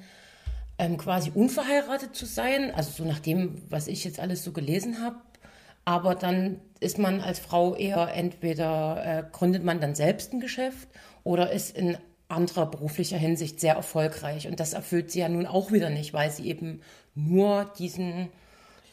ähm, 0.77 0.97
quasi 0.97 1.29
unverheiratet 1.35 2.15
zu 2.15 2.25
sein, 2.25 2.71
also 2.73 2.89
so 2.91 3.03
nach 3.03 3.19
dem, 3.19 3.61
was 3.69 3.87
ich 3.87 4.05
jetzt 4.05 4.21
alles 4.21 4.45
so 4.45 4.53
gelesen 4.53 5.03
habe. 5.03 5.17
Aber 5.83 6.15
dann 6.15 6.61
ist 6.79 6.97
man 6.97 7.19
als 7.19 7.37
Frau 7.39 7.75
eher 7.75 8.15
entweder 8.15 9.03
äh, 9.05 9.23
gründet 9.29 9.65
man 9.65 9.81
dann 9.81 9.95
selbst 9.95 10.31
ein 10.31 10.39
Geschäft 10.39 10.87
oder 11.25 11.51
ist 11.51 11.77
in 11.77 11.97
anderer 12.29 12.65
beruflicher 12.65 13.17
Hinsicht 13.17 13.59
sehr 13.59 13.75
erfolgreich. 13.75 14.47
Und 14.47 14.61
das 14.61 14.71
erfüllt 14.71 15.11
sie 15.11 15.19
ja 15.19 15.27
nun 15.27 15.47
auch 15.47 15.73
wieder 15.73 15.89
nicht, 15.89 16.13
weil 16.13 16.31
sie 16.31 16.47
eben 16.47 16.79
nur 17.13 17.69
diesen 17.77 18.29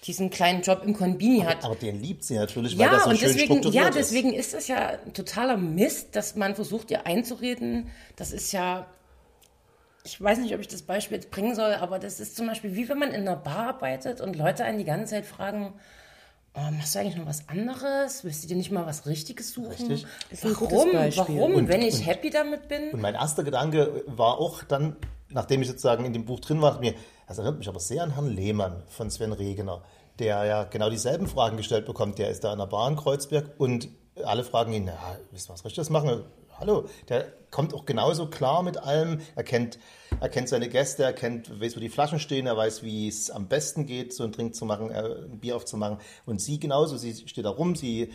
diesen 0.05 0.31
kleinen 0.31 0.63
Job 0.63 0.83
im 0.85 0.95
Konbini 0.95 1.41
hat. 1.41 1.65
Aber 1.65 1.75
den 1.75 2.01
liebt 2.01 2.25
sie 2.25 2.37
natürlich, 2.37 2.73
ja, 2.73 2.87
weil 2.87 2.91
das 2.91 3.05
so 3.05 3.11
und 3.11 3.19
schön 3.19 3.29
deswegen, 3.29 3.47
strukturiert 3.47 3.85
Ja, 3.85 3.91
deswegen 3.91 4.33
ist 4.33 4.55
das 4.55 4.67
ja 4.69 4.97
totaler 5.13 5.57
Mist, 5.57 6.17
dass 6.17 6.37
man 6.37 6.55
versucht, 6.55 6.91
ihr 6.91 7.07
einzureden. 7.07 7.91
Das 8.17 8.33
ist 8.33 8.53
ja, 8.53 8.87
ich 10.05 10.21
weiß 10.21 10.39
nicht, 10.39 10.55
ob 10.55 10.61
ich 10.61 10.69
das 10.69 10.83
Beispiel 10.83 11.17
jetzt 11.17 11.31
bringen 11.31 11.55
soll, 11.55 11.75
aber 11.75 11.99
das 11.99 12.19
ist 12.19 12.35
zum 12.37 12.47
Beispiel 12.47 12.75
wie 12.75 12.89
wenn 12.89 12.99
man 12.99 13.11
in 13.11 13.23
einer 13.23 13.37
Bar 13.37 13.69
arbeitet 13.69 14.21
und 14.23 14.37
Leute 14.37 14.65
einen 14.65 14.79
die 14.79 14.85
ganze 14.85 15.13
Zeit 15.15 15.27
fragen, 15.27 15.75
oh, 16.55 16.71
machst 16.73 16.95
du 16.95 17.01
eigentlich 17.01 17.17
noch 17.17 17.27
was 17.27 17.49
anderes? 17.51 18.25
Willst 18.25 18.43
du 18.43 18.49
dir 18.49 18.57
nicht 18.57 18.71
mal 18.71 18.87
was 18.87 19.07
Richtiges 19.07 19.53
suchen? 19.53 19.69
Richtig. 19.89 20.07
Ein 20.31 20.57
Warum? 20.61 20.89
Warum? 20.93 21.55
Und- 21.55 21.69
wenn 21.69 21.83
ich 21.83 21.97
und- 21.97 22.07
happy 22.07 22.31
damit 22.31 22.69
bin? 22.69 22.91
Und 22.91 23.03
mein 23.03 23.15
erster 23.15 23.45
Gedanke 23.45 24.03
war 24.07 24.39
auch 24.39 24.63
dann, 24.65 24.97
nachdem 25.31 25.63
ich 25.63 25.69
sozusagen 25.69 26.05
in 26.05 26.13
dem 26.13 26.25
Buch 26.25 26.41
drin 26.41 26.61
war, 26.61 26.79
mir, 26.81 26.95
das 27.27 27.39
erinnert 27.39 27.59
mich 27.59 27.69
aber 27.69 27.81
sehr 27.81 28.03
an 28.03 28.15
Herrn 28.15 28.29
Lehmann 28.29 28.83
von 28.89 29.11
Sven 29.11 29.33
Regener, 29.33 29.83
der 30.19 30.45
ja 30.45 30.65
genau 30.65 30.91
dieselben 30.91 31.27
Fragen 31.27 31.57
gestellt 31.57 31.87
bekommt. 31.87 32.19
Der 32.19 32.31
ist 32.31 32.45
da 32.45 32.53
in 32.53 32.59
der 32.59 32.67
Bar 32.67 32.89
in 32.89 32.97
Kreuzberg 32.97 33.53
und 33.59 33.89
alle 34.25 34.45
fragen 34.45 34.73
ihn, 34.73 34.87
ja, 34.87 35.19
willst 35.31 35.49
du 35.49 35.53
was 35.53 35.65
Richtiges 35.65 35.91
machen? 35.91 36.25
Hallo, 36.59 36.89
der 37.09 37.33
kommt 37.51 37.73
auch 37.73 37.87
genauso 37.87 38.27
klar 38.27 38.63
mit 38.63 38.77
allem. 38.77 39.21
Er 39.35 39.45
kennt, 39.45 39.79
er 40.21 40.29
kennt 40.29 40.49
seine 40.49 40.69
Gäste, 40.69 41.05
er 41.05 41.15
kennt, 41.15 41.61
weiß, 41.61 41.77
wo 41.77 41.81
die 41.81 41.89
Flaschen 41.89 42.19
stehen, 42.19 42.47
er 42.47 42.57
weiß, 42.57 42.83
wie 42.83 43.09
es 43.09 43.31
am 43.31 43.49
besten 43.49 43.87
geht, 43.87 44.13
so 44.13 44.25
einen 44.25 44.33
Drink 44.33 44.55
zu 44.55 44.67
machen, 44.67 44.91
äh, 44.91 45.25
ein 45.25 45.39
Bier 45.39 45.57
aufzumachen. 45.57 45.99
Und 46.27 46.41
sie 46.41 46.61
genauso, 46.61 46.99
sie 46.99 47.15
steht 47.27 47.47
da 47.47 47.51
rum, 47.51 47.77
sie 47.77 48.13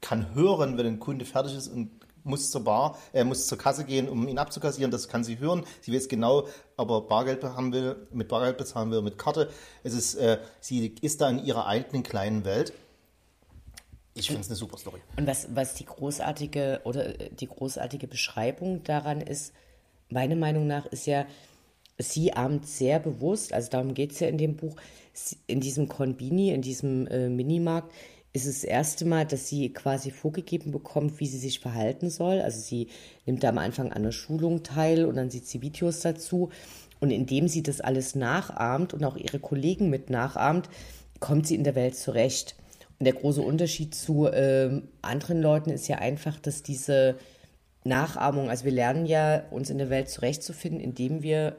kann 0.00 0.34
hören, 0.34 0.76
wenn 0.76 0.86
ein 0.86 1.00
Kunde 1.00 1.24
fertig 1.24 1.56
ist 1.56 1.68
und 1.68 1.90
muss 2.24 2.50
zur 2.50 2.64
Bar, 2.64 2.98
äh, 3.12 3.22
muss 3.22 3.46
zur 3.46 3.58
Kasse 3.58 3.84
gehen, 3.84 4.08
um 4.08 4.26
ihn 4.26 4.38
abzukassieren. 4.38 4.90
Das 4.90 5.08
kann 5.08 5.22
sie 5.22 5.38
hören. 5.38 5.64
Sie 5.80 5.94
weiß 5.94 6.08
genau, 6.08 6.48
ob 6.76 6.90
er 6.90 7.00
Bargeld 7.02 7.44
haben 7.44 7.72
will, 7.72 8.08
mit 8.10 8.28
Bargeld 8.28 8.58
bezahlen 8.58 8.90
will, 8.90 9.02
mit 9.02 9.18
Karte. 9.18 9.50
Es 9.82 9.94
ist, 9.94 10.16
äh, 10.16 10.38
sie 10.60 10.94
ist 11.00 11.20
da 11.20 11.28
in 11.28 11.44
ihrer 11.44 11.66
eigenen 11.66 12.02
kleinen 12.02 12.44
Welt. 12.44 12.72
Ich 14.14 14.28
finde 14.28 14.42
es 14.42 14.48
eine 14.48 14.56
super 14.56 14.78
Story. 14.78 15.00
Und 15.16 15.26
was, 15.26 15.48
was 15.54 15.74
die 15.74 15.84
großartige 15.84 16.80
oder 16.84 17.20
äh, 17.20 17.30
die 17.30 17.46
großartige 17.46 18.06
Beschreibung 18.06 18.82
daran 18.84 19.20
ist, 19.20 19.52
meiner 20.08 20.36
Meinung 20.36 20.66
nach, 20.66 20.86
ist 20.86 21.06
ja, 21.06 21.26
sie 21.98 22.32
ahmt 22.32 22.66
sehr 22.66 22.98
bewusst, 22.98 23.52
also 23.52 23.70
darum 23.70 23.94
geht 23.94 24.12
es 24.12 24.20
ja 24.20 24.28
in 24.28 24.38
dem 24.38 24.56
Buch, 24.56 24.76
in 25.46 25.60
diesem 25.60 25.88
Konbini, 25.88 26.50
in 26.50 26.62
diesem 26.62 27.06
äh, 27.06 27.28
Minimarkt, 27.28 27.92
ist 28.34 28.46
es 28.46 28.62
das 28.62 28.64
erste 28.64 29.04
Mal, 29.04 29.24
dass 29.24 29.48
sie 29.48 29.72
quasi 29.72 30.10
vorgegeben 30.10 30.72
bekommt, 30.72 31.20
wie 31.20 31.26
sie 31.26 31.38
sich 31.38 31.60
verhalten 31.60 32.10
soll. 32.10 32.40
Also 32.40 32.60
sie 32.60 32.88
nimmt 33.26 33.44
da 33.44 33.50
am 33.50 33.58
Anfang 33.58 33.86
an 33.92 33.98
einer 33.98 34.12
Schulung 34.12 34.64
teil 34.64 35.04
und 35.04 35.14
dann 35.14 35.30
sieht 35.30 35.46
sie 35.46 35.62
Videos 35.62 36.00
dazu. 36.00 36.50
Und 36.98 37.10
indem 37.10 37.46
sie 37.46 37.62
das 37.62 37.80
alles 37.80 38.16
nachahmt 38.16 38.92
und 38.92 39.04
auch 39.04 39.16
ihre 39.16 39.38
Kollegen 39.38 39.88
mit 39.88 40.10
nachahmt, 40.10 40.68
kommt 41.20 41.46
sie 41.46 41.54
in 41.54 41.62
der 41.62 41.76
Welt 41.76 41.94
zurecht. 41.94 42.56
Und 42.98 43.04
der 43.04 43.14
große 43.14 43.40
Unterschied 43.40 43.94
zu 43.94 44.28
ähm, 44.32 44.88
anderen 45.00 45.40
Leuten 45.40 45.70
ist 45.70 45.86
ja 45.86 45.98
einfach, 45.98 46.40
dass 46.40 46.64
diese 46.64 47.16
Nachahmung, 47.84 48.50
also 48.50 48.64
wir 48.64 48.72
lernen 48.72 49.06
ja, 49.06 49.44
uns 49.52 49.70
in 49.70 49.78
der 49.78 49.90
Welt 49.90 50.08
zurechtzufinden, 50.08 50.80
indem 50.80 51.22
wir 51.22 51.56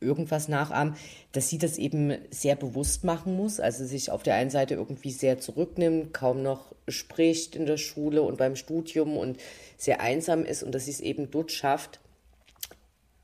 irgendwas 0.00 0.48
nachahmen, 0.48 0.96
dass 1.32 1.48
sie 1.48 1.58
das 1.58 1.78
eben 1.78 2.16
sehr 2.30 2.56
bewusst 2.56 3.04
machen 3.04 3.34
muss, 3.34 3.60
also 3.60 3.84
sich 3.84 4.10
auf 4.10 4.22
der 4.22 4.34
einen 4.34 4.50
Seite 4.50 4.74
irgendwie 4.74 5.10
sehr 5.10 5.38
zurücknimmt, 5.38 6.12
kaum 6.12 6.42
noch 6.42 6.74
spricht 6.88 7.56
in 7.56 7.66
der 7.66 7.78
Schule 7.78 8.22
und 8.22 8.36
beim 8.36 8.56
Studium 8.56 9.16
und 9.16 9.38
sehr 9.76 10.00
einsam 10.00 10.44
ist 10.44 10.62
und 10.62 10.74
dass 10.74 10.84
sie 10.84 10.90
es 10.90 11.00
eben 11.00 11.30
dort 11.30 11.50
schafft, 11.50 12.00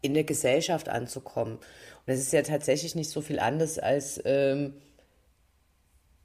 in 0.00 0.14
der 0.14 0.24
Gesellschaft 0.24 0.88
anzukommen. 0.88 1.54
Und 1.54 1.62
das 2.06 2.18
ist 2.18 2.32
ja 2.32 2.42
tatsächlich 2.42 2.94
nicht 2.94 3.10
so 3.10 3.20
viel 3.20 3.38
anders 3.38 3.78
als 3.78 4.20
ähm, 4.24 4.74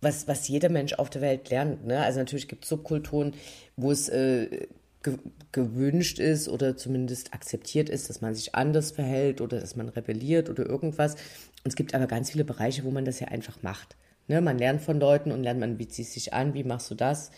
was, 0.02 0.28
was 0.28 0.48
jeder 0.48 0.70
Mensch 0.70 0.94
auf 0.94 1.10
der 1.10 1.22
Welt 1.22 1.50
lernt. 1.50 1.86
Ne? 1.86 2.02
Also 2.02 2.20
natürlich 2.20 2.48
gibt 2.48 2.64
es 2.64 2.70
Subkulturen, 2.70 3.34
wo 3.76 3.92
es 3.92 4.10
äh, 4.10 4.68
ge 5.04 5.18
gewünscht 5.52 6.20
ist 6.20 6.50
oder 6.50 6.78
zumindest 6.78 7.34
akzeptiert 7.34 7.90
ist, 7.90 8.10
dass 8.10 8.22
man 8.22 8.36
sich 8.36 8.54
anders 8.54 8.92
verhält 8.92 9.42
oder 9.42 9.60
dass 9.60 9.76
man 9.76 9.90
rebelliert 9.90 10.50
oder 10.50 10.66
irgendwas. 10.66 11.14
Und 11.14 11.68
es 11.70 11.76
gibt 11.76 11.96
aber 11.96 12.08
ganz 12.08 12.32
viele 12.32 12.44
Bereiche, 12.44 12.84
wo 12.84 12.92
man 12.92 13.06
das 13.06 13.20
ja 13.20 13.30
einfach 13.30 13.64
macht. 13.64 13.96
Ne? 14.28 14.42
Man 14.42 14.58
lernt 14.58 14.82
von 14.82 15.00
Leuten 15.00 15.32
und 15.32 15.44
lernt, 15.44 15.60
man 15.60 15.78
bezieht 15.78 16.08
sich 16.08 16.34
an, 16.34 16.54
wie 16.54 16.64
machst 16.64 16.92
du 16.92 16.96
das? 16.96 17.32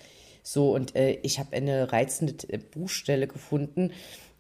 So, 0.44 0.74
und 0.74 0.96
äh, 0.96 1.20
ich 1.22 1.40
habe 1.40 1.56
eine 1.56 1.92
reizende 1.92 2.34
äh, 2.50 2.58
Buchstelle 2.58 3.28
gefunden. 3.28 3.92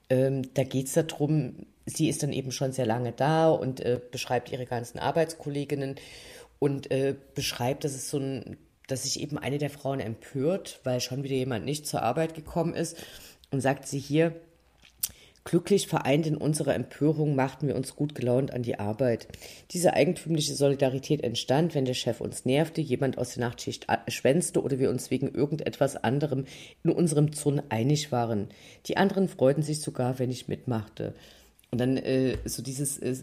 Ähm, 0.10 0.54
da 0.54 0.64
geht 0.64 0.88
es 0.88 0.94
darum, 0.94 1.68
sie 1.86 2.10
ist 2.10 2.24
dann 2.24 2.34
eben 2.34 2.52
schon 2.52 2.72
sehr 2.72 2.86
lange 2.86 3.12
da 3.12 3.50
und 3.50 3.80
äh, 3.82 4.00
beschreibt 4.12 4.52
ihre 4.52 4.66
ganzen 4.66 5.00
Arbeitskolleginnen 5.00 5.96
und 6.58 6.92
äh, 6.92 7.16
beschreibt, 7.36 7.84
dass 7.84 7.94
es 7.94 8.10
so 8.10 8.18
ein, 8.18 8.58
dass 8.92 9.04
sich 9.04 9.20
eben 9.22 9.38
eine 9.38 9.58
der 9.58 9.70
Frauen 9.70 10.00
empört, 10.00 10.80
weil 10.84 11.02
schon 11.02 11.24
wieder 11.24 11.36
jemand 11.36 11.66
nicht 11.66 11.88
zur 11.88 12.04
Arbeit 12.04 12.34
gekommen 12.34 12.74
ist 12.74 12.98
und 13.52 13.62
sagt 13.62 13.88
sie 13.88 14.00
hier, 14.00 14.36
Glücklich 15.46 15.88
vereint 15.88 16.28
in 16.28 16.38
unserer 16.38 16.76
Empörung 16.76 17.34
machten 17.34 17.68
wir 17.68 17.76
uns 17.76 17.96
gut 17.96 18.14
gelaunt 18.14 18.54
an 18.54 18.62
die 18.62 18.78
Arbeit. 18.78 19.28
Diese 19.72 19.94
eigentümliche 19.94 20.54
Solidarität 20.54 21.24
entstand, 21.24 21.74
wenn 21.74 21.86
der 21.86 21.96
Chef 21.96 22.22
uns 22.22 22.46
nervte, 22.46 22.82
jemand 22.82 23.18
aus 23.18 23.34
der 23.34 23.46
Nachtschicht 23.46 23.88
schwänzte 24.10 24.62
oder 24.62 24.78
wir 24.78 24.92
uns 24.92 25.10
wegen 25.10 25.34
irgendetwas 25.34 25.96
anderem 25.96 26.46
in 26.84 26.92
unserem 26.92 27.32
Zorn 27.32 27.64
einig 27.70 28.12
waren. 28.12 28.50
Die 28.86 28.98
anderen 28.98 29.28
freuten 29.28 29.64
sich 29.64 29.82
sogar, 29.82 30.20
wenn 30.20 30.30
ich 30.30 30.50
mitmachte. 30.50 31.16
Und 31.72 31.80
dann 31.80 31.98
äh, 31.98 32.38
so 32.46 32.62
dieses 32.62 33.00
äh, 33.00 33.16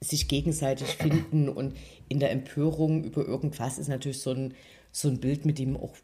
sich 0.00 0.28
gegenseitig 0.28 0.96
finden 0.96 1.48
und 1.48 1.76
in 2.08 2.20
der 2.20 2.30
Empörung 2.30 3.04
über 3.04 3.24
irgendwas 3.24 3.78
ist 3.78 3.88
natürlich 3.88 4.20
so 4.20 4.32
ein, 4.32 4.54
so 4.92 5.08
ein 5.08 5.20
Bild, 5.20 5.44
mit 5.44 5.58
dem 5.58 5.76
auch 5.76 5.94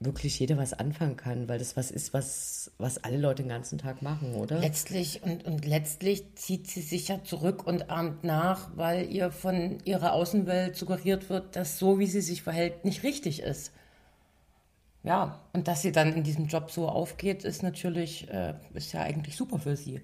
wirklich 0.00 0.38
jeder 0.38 0.56
was 0.58 0.72
anfangen 0.72 1.16
kann, 1.16 1.48
weil 1.48 1.58
das 1.58 1.76
was 1.76 1.90
ist, 1.90 2.12
was, 2.12 2.72
was 2.78 3.02
alle 3.02 3.16
Leute 3.16 3.42
den 3.42 3.48
ganzen 3.48 3.78
Tag 3.78 4.02
machen, 4.02 4.34
oder? 4.34 4.58
Letztlich 4.58 5.22
und, 5.22 5.44
und 5.44 5.64
letztlich 5.64 6.34
zieht 6.34 6.66
sie 6.66 6.82
sich 6.82 7.08
ja 7.08 7.22
zurück 7.22 7.66
und 7.66 7.90
ahmt 7.90 8.24
nach, 8.24 8.70
weil 8.76 9.10
ihr 9.10 9.30
von 9.30 9.78
ihrer 9.84 10.12
Außenwelt 10.12 10.76
suggeriert 10.76 11.30
wird, 11.30 11.56
dass 11.56 11.78
so 11.78 11.98
wie 11.98 12.06
sie 12.06 12.20
sich 12.20 12.42
verhält 12.42 12.84
nicht 12.84 13.02
richtig 13.02 13.40
ist. 13.40 13.72
Ja, 15.04 15.40
und 15.52 15.68
dass 15.68 15.82
sie 15.82 15.92
dann 15.92 16.14
in 16.14 16.24
diesem 16.24 16.46
Job 16.46 16.70
so 16.70 16.88
aufgeht, 16.88 17.44
ist 17.44 17.62
natürlich, 17.62 18.28
äh, 18.30 18.54
ist 18.72 18.92
ja 18.92 19.02
eigentlich 19.02 19.36
super 19.36 19.58
für 19.58 19.76
sie. 19.76 20.00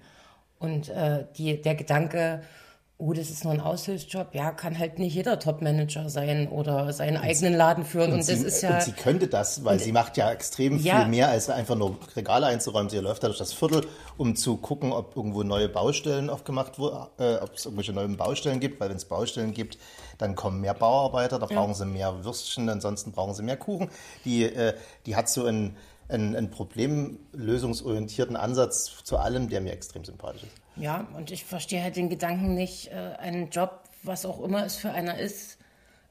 Und 0.59 0.89
äh, 0.89 1.25
die, 1.37 1.59
der 1.59 1.73
Gedanke, 1.73 2.43
oh, 3.01 3.13
das 3.13 3.31
ist 3.31 3.43
nur 3.43 3.51
ein 3.51 3.59
Aushilfsjob, 3.61 4.35
ja, 4.35 4.51
kann 4.51 4.77
halt 4.77 4.99
nicht 4.99 5.15
jeder 5.15 5.39
Topmanager 5.39 6.07
sein 6.09 6.47
oder 6.47 6.93
seinen 6.93 7.17
eigenen 7.17 7.55
Laden 7.55 7.83
führen. 7.83 8.11
Und, 8.11 8.19
das 8.19 8.27
sie, 8.27 8.45
ist 8.45 8.61
ja. 8.61 8.75
und 8.75 8.83
sie 8.83 8.91
könnte 8.91 9.27
das, 9.27 9.65
weil 9.65 9.79
sie 9.79 9.91
macht 9.91 10.17
ja 10.17 10.31
extrem 10.31 10.77
Ja. 10.77 10.99
viel 10.99 11.09
mehr, 11.09 11.29
als 11.29 11.49
einfach 11.49 11.75
nur 11.75 11.97
Regale 12.15 12.45
einzuräumen. 12.45 12.89
Sie 12.89 12.97
läuft 12.99 13.23
da 13.23 13.27
durch 13.27 13.39
das 13.39 13.53
Viertel, 13.53 13.87
um 14.17 14.35
zu 14.35 14.57
gucken, 14.57 14.93
ob 14.93 15.15
irgendwo 15.15 15.41
neue 15.41 15.67
Baustellen 15.67 16.29
aufgemacht 16.29 16.77
wurden, 16.77 17.07
äh, 17.17 17.37
ob 17.37 17.55
es 17.55 17.65
irgendwelche 17.65 17.91
neuen 17.91 18.17
Baustellen 18.17 18.59
gibt, 18.59 18.79
weil 18.79 18.89
wenn 18.89 18.97
es 18.97 19.05
Baustellen 19.05 19.53
gibt, 19.53 19.79
dann 20.19 20.35
kommen 20.35 20.61
mehr 20.61 20.75
Bauarbeiter, 20.75 21.39
da 21.39 21.47
brauchen 21.47 21.73
sie 21.73 21.85
mehr 21.85 22.23
Würstchen, 22.23 22.69
ansonsten 22.69 23.11
brauchen 23.11 23.33
sie 23.33 23.41
mehr 23.41 23.57
Kuchen. 23.57 23.89
Die, 24.25 24.43
äh, 24.43 24.75
die 25.07 25.15
hat 25.15 25.27
so 25.27 25.45
einen, 25.45 25.75
einen, 26.07 26.35
einen 26.35 26.51
problemlösungsorientierten 26.51 28.35
Ansatz 28.35 29.03
zu 29.03 29.17
allem, 29.17 29.49
der 29.49 29.61
mir 29.61 29.73
extrem 29.73 30.05
sympathisch 30.05 30.43
ist. 30.43 30.60
Ja, 30.77 31.07
und 31.15 31.31
ich 31.31 31.43
verstehe 31.45 31.83
halt 31.83 31.95
den 31.95 32.09
Gedanken 32.09 32.53
nicht, 32.55 32.87
äh, 32.87 33.15
einen 33.19 33.49
Job, 33.49 33.83
was 34.03 34.25
auch 34.25 34.41
immer 34.41 34.65
es 34.65 34.75
für 34.77 34.91
einer 34.91 35.19
ist, 35.19 35.57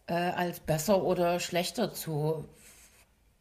äh, 0.06 0.12
als 0.14 0.60
besser 0.60 1.02
oder 1.02 1.40
schlechter 1.40 1.92
zu 1.92 2.44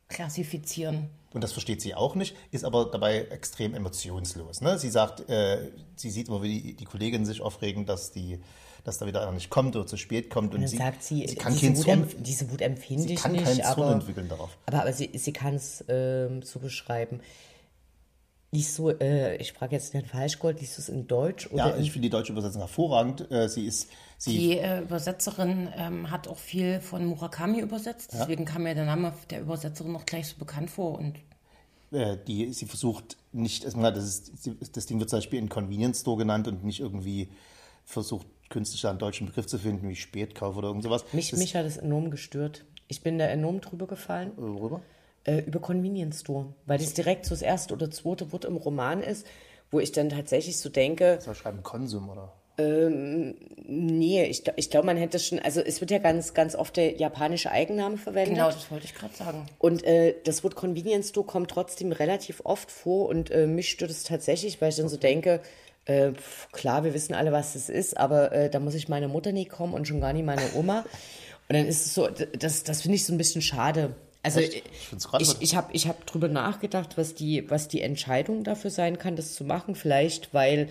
klassifizieren. 0.08 1.10
Und 1.34 1.44
das 1.44 1.52
versteht 1.52 1.82
sie 1.82 1.94
auch 1.94 2.16
nicht, 2.16 2.36
ist 2.52 2.66
aber 2.66 2.86
dabei 2.86 3.20
extrem 3.26 3.76
emotionslos. 3.76 4.62
Ne? 4.62 4.80
Sie 4.80 4.90
sagt, 4.90 5.30
äh, 5.30 5.70
sie 5.96 6.10
sieht 6.10 6.28
immer, 6.28 6.42
wie 6.42 6.60
die, 6.62 6.74
die 6.76 6.86
Kolleginnen 6.86 7.26
sich 7.26 7.42
aufregen, 7.42 7.86
dass, 7.86 8.12
die, 8.12 8.40
dass 8.84 8.98
da 8.98 9.06
wieder 9.06 9.22
einer 9.22 9.34
nicht 9.34 9.52
kommt 9.52 9.76
oder 9.76 9.86
zu 9.86 9.98
spät 9.98 10.32
kommt. 10.32 10.56
Und 10.56 10.62
dann 10.62 10.68
sie, 10.68 10.78
sagt 10.78 11.04
sie, 11.04 11.28
sie 11.28 11.36
kann 11.36 11.54
diese, 11.54 11.68
keinen 11.68 11.78
Wut, 11.78 11.86
Zorn, 11.86 12.04
empf- 12.06 12.22
diese 12.22 12.50
Wut 12.52 12.62
empfinde 12.62 13.04
sie 13.04 13.14
ich 13.14 13.22
kann 13.22 13.34
nicht, 13.34 13.44
keinen 13.44 13.62
Zorn 13.62 13.84
aber, 13.84 13.92
entwickeln 13.94 14.28
darauf. 14.28 14.58
aber, 14.66 14.82
aber 14.82 14.94
sie, 14.94 15.12
sie 15.14 15.34
kann 15.34 15.54
es 15.54 15.86
ähm, 15.88 16.42
so 16.42 16.60
beschreiben. 16.60 17.20
Liest 18.52 18.80
du, 18.80 18.90
äh, 18.90 19.36
ich 19.38 19.54
frage 19.54 19.76
jetzt 19.76 19.94
den 19.94 20.06
Falschgold, 20.06 20.60
liest 20.60 20.78
du 20.78 20.82
es 20.82 20.90
in 20.90 21.08
Deutsch 21.08 21.48
oder 21.52 21.70
Ja, 21.70 21.78
ich 21.78 21.92
finde 21.92 22.08
die 22.08 22.10
deutsche 22.10 22.32
Übersetzung 22.32 22.62
hervorragend. 22.62 23.30
Äh, 23.30 23.48
Sie 23.48 23.68
ist, 23.68 23.90
sie, 24.18 24.38
Die 24.38 24.58
äh, 24.58 24.82
Übersetzerin 24.82 25.70
ähm, 25.78 26.10
hat 26.10 26.28
auch 26.28 26.40
viel 26.40 26.80
von 26.80 27.06
Murakami 27.06 27.60
übersetzt, 27.60 28.12
deswegen 28.14 28.46
kam 28.46 28.64
mir 28.64 28.74
der 28.74 28.86
Name 28.86 29.14
der 29.30 29.42
Übersetzerin 29.42 29.92
noch 29.92 30.08
gleich 30.08 30.28
so 30.28 30.38
bekannt 30.38 30.72
vor. 30.72 30.98
Und 30.98 31.18
äh, 31.92 32.18
die, 32.28 32.52
sie 32.54 32.66
versucht 32.66 33.18
nicht, 33.32 33.66
erstmal, 33.66 33.94
das, 33.94 34.06
ist, 34.06 34.76
das 34.76 34.86
Ding 34.88 35.00
wird 35.00 35.12
zum 35.12 35.18
Beispiel 35.18 35.38
in 35.38 35.50
Convenience 35.50 36.02
Store 36.02 36.18
genannt 36.18 36.48
und 36.48 36.64
nicht 36.64 36.80
irgendwie 36.80 37.30
versucht 37.86 38.26
künstlich 38.50 38.86
einen 38.88 39.00
deutschen 39.00 39.28
Begriff 39.28 39.46
zu 39.46 39.60
finden, 39.60 39.88
wie 39.90 39.96
Spätkauf 39.96 40.58
oder 40.58 40.70
irgend 40.70 40.84
sowas. 40.84 41.06
Mich, 41.14 41.34
mich 41.34 41.56
hat 41.56 41.66
es 41.66 41.78
enorm 41.78 42.10
gestört. 42.10 42.66
Ich 42.88 43.02
bin 43.02 43.20
da 43.20 43.26
enorm 43.26 43.62
drüber 43.62 43.86
gefallen. 43.86 44.32
Worüber? 44.36 44.82
Äh, 45.30 45.42
über 45.42 45.60
Convenience 45.60 46.22
Store, 46.22 46.54
weil 46.66 46.80
das 46.80 46.94
direkt 46.94 47.26
so 47.26 47.36
das 47.36 47.44
erste 47.44 47.74
oder 47.76 47.92
zweite 47.92 48.32
Wort 48.32 48.46
im 48.46 48.58
Roman 48.58 49.04
ist, 49.04 49.28
wo 49.70 49.80
ich 49.80 49.92
dann 49.92 50.10
tatsächlich 50.10 50.58
so 50.58 50.70
denke. 50.70 51.20
Soll 51.22 51.34
ich 51.34 51.40
schreiben 51.40 51.62
Konsum 51.62 52.10
oder? 52.10 52.34
Ähm, 52.58 53.36
nee, 53.64 54.26
ich, 54.26 54.44
ich 54.56 54.72
glaube, 54.72 54.88
man 54.88 54.98
hätte 54.98 55.20
schon, 55.20 55.38
also 55.40 55.62
es 55.62 55.82
wird 55.82 55.92
ja 55.92 56.00
ganz, 56.00 56.34
ganz 56.34 56.56
oft 56.56 56.76
der 56.78 56.96
japanische 56.96 57.52
Eigenname 57.52 57.98
verwendet. 57.98 58.34
Genau, 58.34 58.48
das 58.48 58.72
wollte 58.72 58.86
ich 58.86 58.96
gerade 58.96 59.14
sagen. 59.14 59.46
Und 59.60 59.84
äh, 59.84 60.16
das 60.24 60.44
Wort 60.44 60.56
Convenience 60.56 61.10
Store 61.10 61.28
kommt 61.28 61.52
trotzdem 61.52 61.92
relativ 61.92 62.42
oft 62.44 62.72
vor 62.72 63.08
und 63.08 63.30
äh, 63.30 63.46
mich 63.46 63.70
stört 63.70 63.92
es 63.92 64.04
tatsächlich, 64.04 64.60
weil 64.62 64.70
ich 64.70 64.78
dann 64.78 64.90
so 64.90 64.98
denke, 64.98 65.42
äh, 65.86 66.12
klar, 66.52 66.84
wir 66.84 66.96
wissen 66.96 67.14
alle, 67.14 67.32
was 67.32 67.54
das 67.54 67.70
ist, 67.70 67.98
aber 67.98 68.32
äh, 68.32 68.50
da 68.50 68.60
muss 68.60 68.74
ich 68.74 68.90
meine 68.90 69.08
Mutter 69.08 69.32
nie 69.32 69.46
kommen 69.46 69.74
und 69.74 69.88
schon 69.88 70.02
gar 70.02 70.12
nicht 70.12 70.26
meine 70.26 70.54
Oma. 70.56 70.86
Und 71.48 71.56
dann 71.56 71.68
ist 71.68 71.86
es 71.86 71.94
so, 71.94 72.08
das, 72.08 72.64
das 72.64 72.82
finde 72.82 72.96
ich 72.96 73.06
so 73.06 73.14
ein 73.14 73.18
bisschen 73.18 73.42
schade. 73.42 73.96
Also 74.22 74.40
Echt? 74.40 74.56
ich, 74.56 75.08
ich, 75.20 75.42
ich 75.42 75.56
habe 75.56 75.70
ich 75.72 75.88
hab 75.88 76.06
drüber 76.06 76.28
nachgedacht, 76.28 76.98
was 76.98 77.16
die, 77.16 77.50
was 77.50 77.68
die 77.68 77.82
Entscheidung 77.82 78.44
dafür 78.44 78.70
sein 78.70 78.98
kann, 78.98 79.16
das 79.16 79.34
zu 79.34 79.46
machen. 79.46 79.76
Vielleicht, 79.76 80.34
weil 80.34 80.68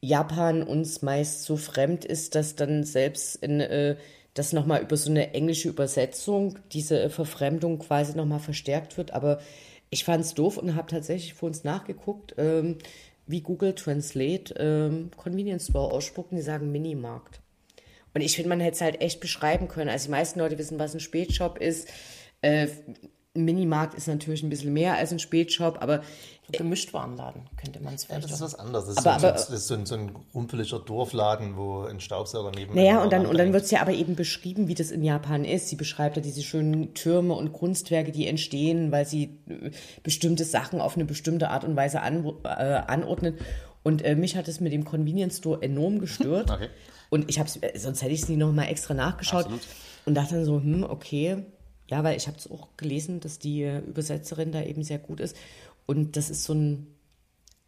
Japan 0.00 0.62
uns 0.62 1.02
meist 1.02 1.44
so 1.44 1.56
fremd 1.56 2.04
ist, 2.04 2.34
dass 2.34 2.56
dann 2.56 2.84
selbst 2.84 3.36
in, 3.36 3.60
äh, 3.60 3.96
das 4.34 4.52
nochmal 4.52 4.82
über 4.82 4.96
so 4.96 5.10
eine 5.10 5.32
englische 5.34 5.68
Übersetzung, 5.68 6.58
diese 6.72 7.02
äh, 7.02 7.10
Verfremdung 7.10 7.78
quasi 7.78 8.16
nochmal 8.16 8.40
verstärkt 8.40 8.96
wird. 8.96 9.12
Aber 9.12 9.40
ich 9.90 10.04
fand 10.04 10.24
es 10.24 10.34
doof 10.34 10.56
und 10.56 10.74
habe 10.74 10.90
tatsächlich 10.90 11.34
für 11.34 11.46
uns 11.46 11.64
nachgeguckt, 11.64 12.34
ähm, 12.38 12.78
wie 13.26 13.40
Google 13.42 13.74
Translate 13.74 14.54
ähm, 14.58 15.10
Convenience 15.16 15.68
Store 15.68 15.92
ausspucken. 15.92 16.36
Die 16.36 16.42
sagen 16.42 16.72
Minimarkt. 16.72 17.40
Und 18.14 18.20
ich 18.20 18.36
finde, 18.36 18.48
man 18.48 18.60
hätte 18.60 18.76
es 18.76 18.80
halt 18.80 19.00
echt 19.00 19.20
beschreiben 19.20 19.68
können. 19.68 19.90
Also 19.90 20.06
die 20.06 20.12
meisten 20.12 20.38
Leute 20.38 20.58
wissen, 20.58 20.78
was 20.78 20.94
ein 20.94 21.00
Spätshop 21.00 21.58
ist. 21.58 21.88
Äh, 22.44 22.68
ein 23.36 23.46
Minimarkt 23.46 23.94
ist 23.94 24.06
natürlich 24.06 24.44
ein 24.44 24.48
bisschen 24.48 24.72
mehr 24.72 24.94
als 24.94 25.10
ein 25.10 25.18
Spätshop, 25.18 25.82
aber 25.82 26.02
So 26.46 26.52
Gemischtwarenladen 26.58 27.42
könnte 27.56 27.80
man 27.82 27.94
es 27.94 28.02
Ja, 28.02 28.08
vielleicht 28.10 28.24
das 28.26 28.32
ist 28.34 28.40
was 28.42 28.54
anderes. 28.54 28.84
Das 28.86 28.96
ist, 28.98 29.06
Aber- 29.06 29.18
so, 29.18 29.26
aber- 29.26 29.36
das 29.36 29.50
ist 29.50 29.66
so, 29.66 29.74
ein, 29.74 29.86
so 29.86 29.94
ein 29.96 30.12
rumpeliger 30.32 30.78
Dorfladen, 30.78 31.56
wo 31.56 31.80
ein 31.82 31.98
Staubsauger 31.98 32.52
neben 32.54 32.76
Naja, 32.76 33.02
und 33.02 33.12
dann, 33.12 33.26
und 33.26 33.36
dann 33.36 33.52
wird 33.52 33.64
es 33.64 33.72
ja 33.72 33.80
aber 33.80 33.92
eben 33.92 34.14
beschrieben, 34.14 34.68
wie 34.68 34.74
das 34.74 34.92
in 34.92 35.02
Japan 35.02 35.44
ist. 35.44 35.68
Sie 35.68 35.74
beschreibt 35.74 36.14
ja 36.14 36.22
diese 36.22 36.42
schönen 36.44 36.94
Türme 36.94 37.34
und 37.34 37.52
Kunstwerke, 37.52 38.12
die 38.12 38.28
entstehen, 38.28 38.92
weil 38.92 39.04
sie 39.04 39.38
äh, 39.48 39.70
bestimmte 40.04 40.44
Sachen 40.44 40.80
auf 40.80 40.94
eine 40.94 41.04
bestimmte 41.04 41.48
Art 41.50 41.64
und 41.64 41.74
Weise 41.74 42.02
an, 42.02 42.24
äh, 42.44 42.48
anordnet. 42.48 43.40
Und 43.82 44.02
äh, 44.02 44.14
mich 44.14 44.36
hat 44.36 44.46
es 44.46 44.60
mit 44.60 44.72
dem 44.72 44.84
Convenience 44.84 45.38
Store 45.38 45.60
enorm 45.60 45.98
gestört. 45.98 46.50
Okay. 46.54 46.68
Und 47.10 47.28
ich 47.30 47.38
habe 47.38 47.48
sonst 47.76 48.02
hätte 48.02 48.12
ich 48.12 48.22
es 48.22 48.28
nie 48.28 48.36
noch 48.36 48.50
mal 48.52 48.64
extra 48.64 48.92
nachgeschaut 48.94 49.42
Absolut. 49.44 49.60
und 50.06 50.14
dachte 50.14 50.34
dann 50.36 50.44
so, 50.44 50.56
hm, 50.60 50.82
okay. 50.84 51.44
Ja, 51.94 52.02
weil 52.02 52.16
ich 52.16 52.26
habe 52.26 52.36
es 52.36 52.50
auch 52.50 52.66
gelesen, 52.76 53.20
dass 53.20 53.38
die 53.38 53.62
Übersetzerin 53.62 54.50
da 54.50 54.60
eben 54.64 54.82
sehr 54.82 54.98
gut 54.98 55.20
ist. 55.20 55.36
Und 55.86 56.16
das 56.16 56.28
ist 56.28 56.42
so 56.42 56.52
ein, 56.52 56.88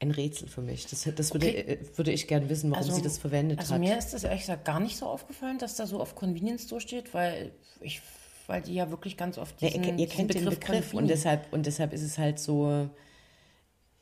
ein 0.00 0.10
Rätsel 0.10 0.48
für 0.48 0.62
mich. 0.62 0.84
Das, 0.88 1.08
das 1.14 1.32
würde, 1.32 1.46
Okay. 1.46 1.60
äh, 1.60 1.78
würde 1.96 2.10
ich 2.10 2.26
gern 2.26 2.48
wissen, 2.48 2.72
warum 2.72 2.90
sie 2.90 3.02
das 3.02 3.18
verwendet 3.18 3.60
also 3.60 3.74
hat. 3.74 3.80
mir 3.80 3.96
ist 3.96 4.14
das 4.14 4.24
ehrlich 4.24 4.40
gesagt 4.40 4.64
gar 4.64 4.80
nicht 4.80 4.96
so 4.96 5.06
aufgefallen, 5.06 5.58
dass 5.58 5.76
da 5.76 5.86
so 5.86 6.00
auf 6.00 6.16
Convenience 6.16 6.64
Store 6.64 6.80
steht, 6.80 7.14
weil 7.14 7.52
ich, 7.80 8.02
weil 8.48 8.62
die 8.62 8.74
ja 8.74 8.90
wirklich 8.90 9.16
ganz 9.16 9.38
oft 9.38 9.62
Ja, 9.62 9.68
diesen, 9.68 9.84
ihr, 9.84 9.90
ihr 9.90 9.96
diesen 9.96 10.08
kennt 10.08 10.34
den 10.34 10.44
Begriff 10.46 10.92
und 10.92 11.06
deshalb, 11.06 11.52
und 11.52 11.64
deshalb 11.64 11.92
ist 11.92 12.02
es 12.02 12.18
halt 12.18 12.40
so. 12.40 12.90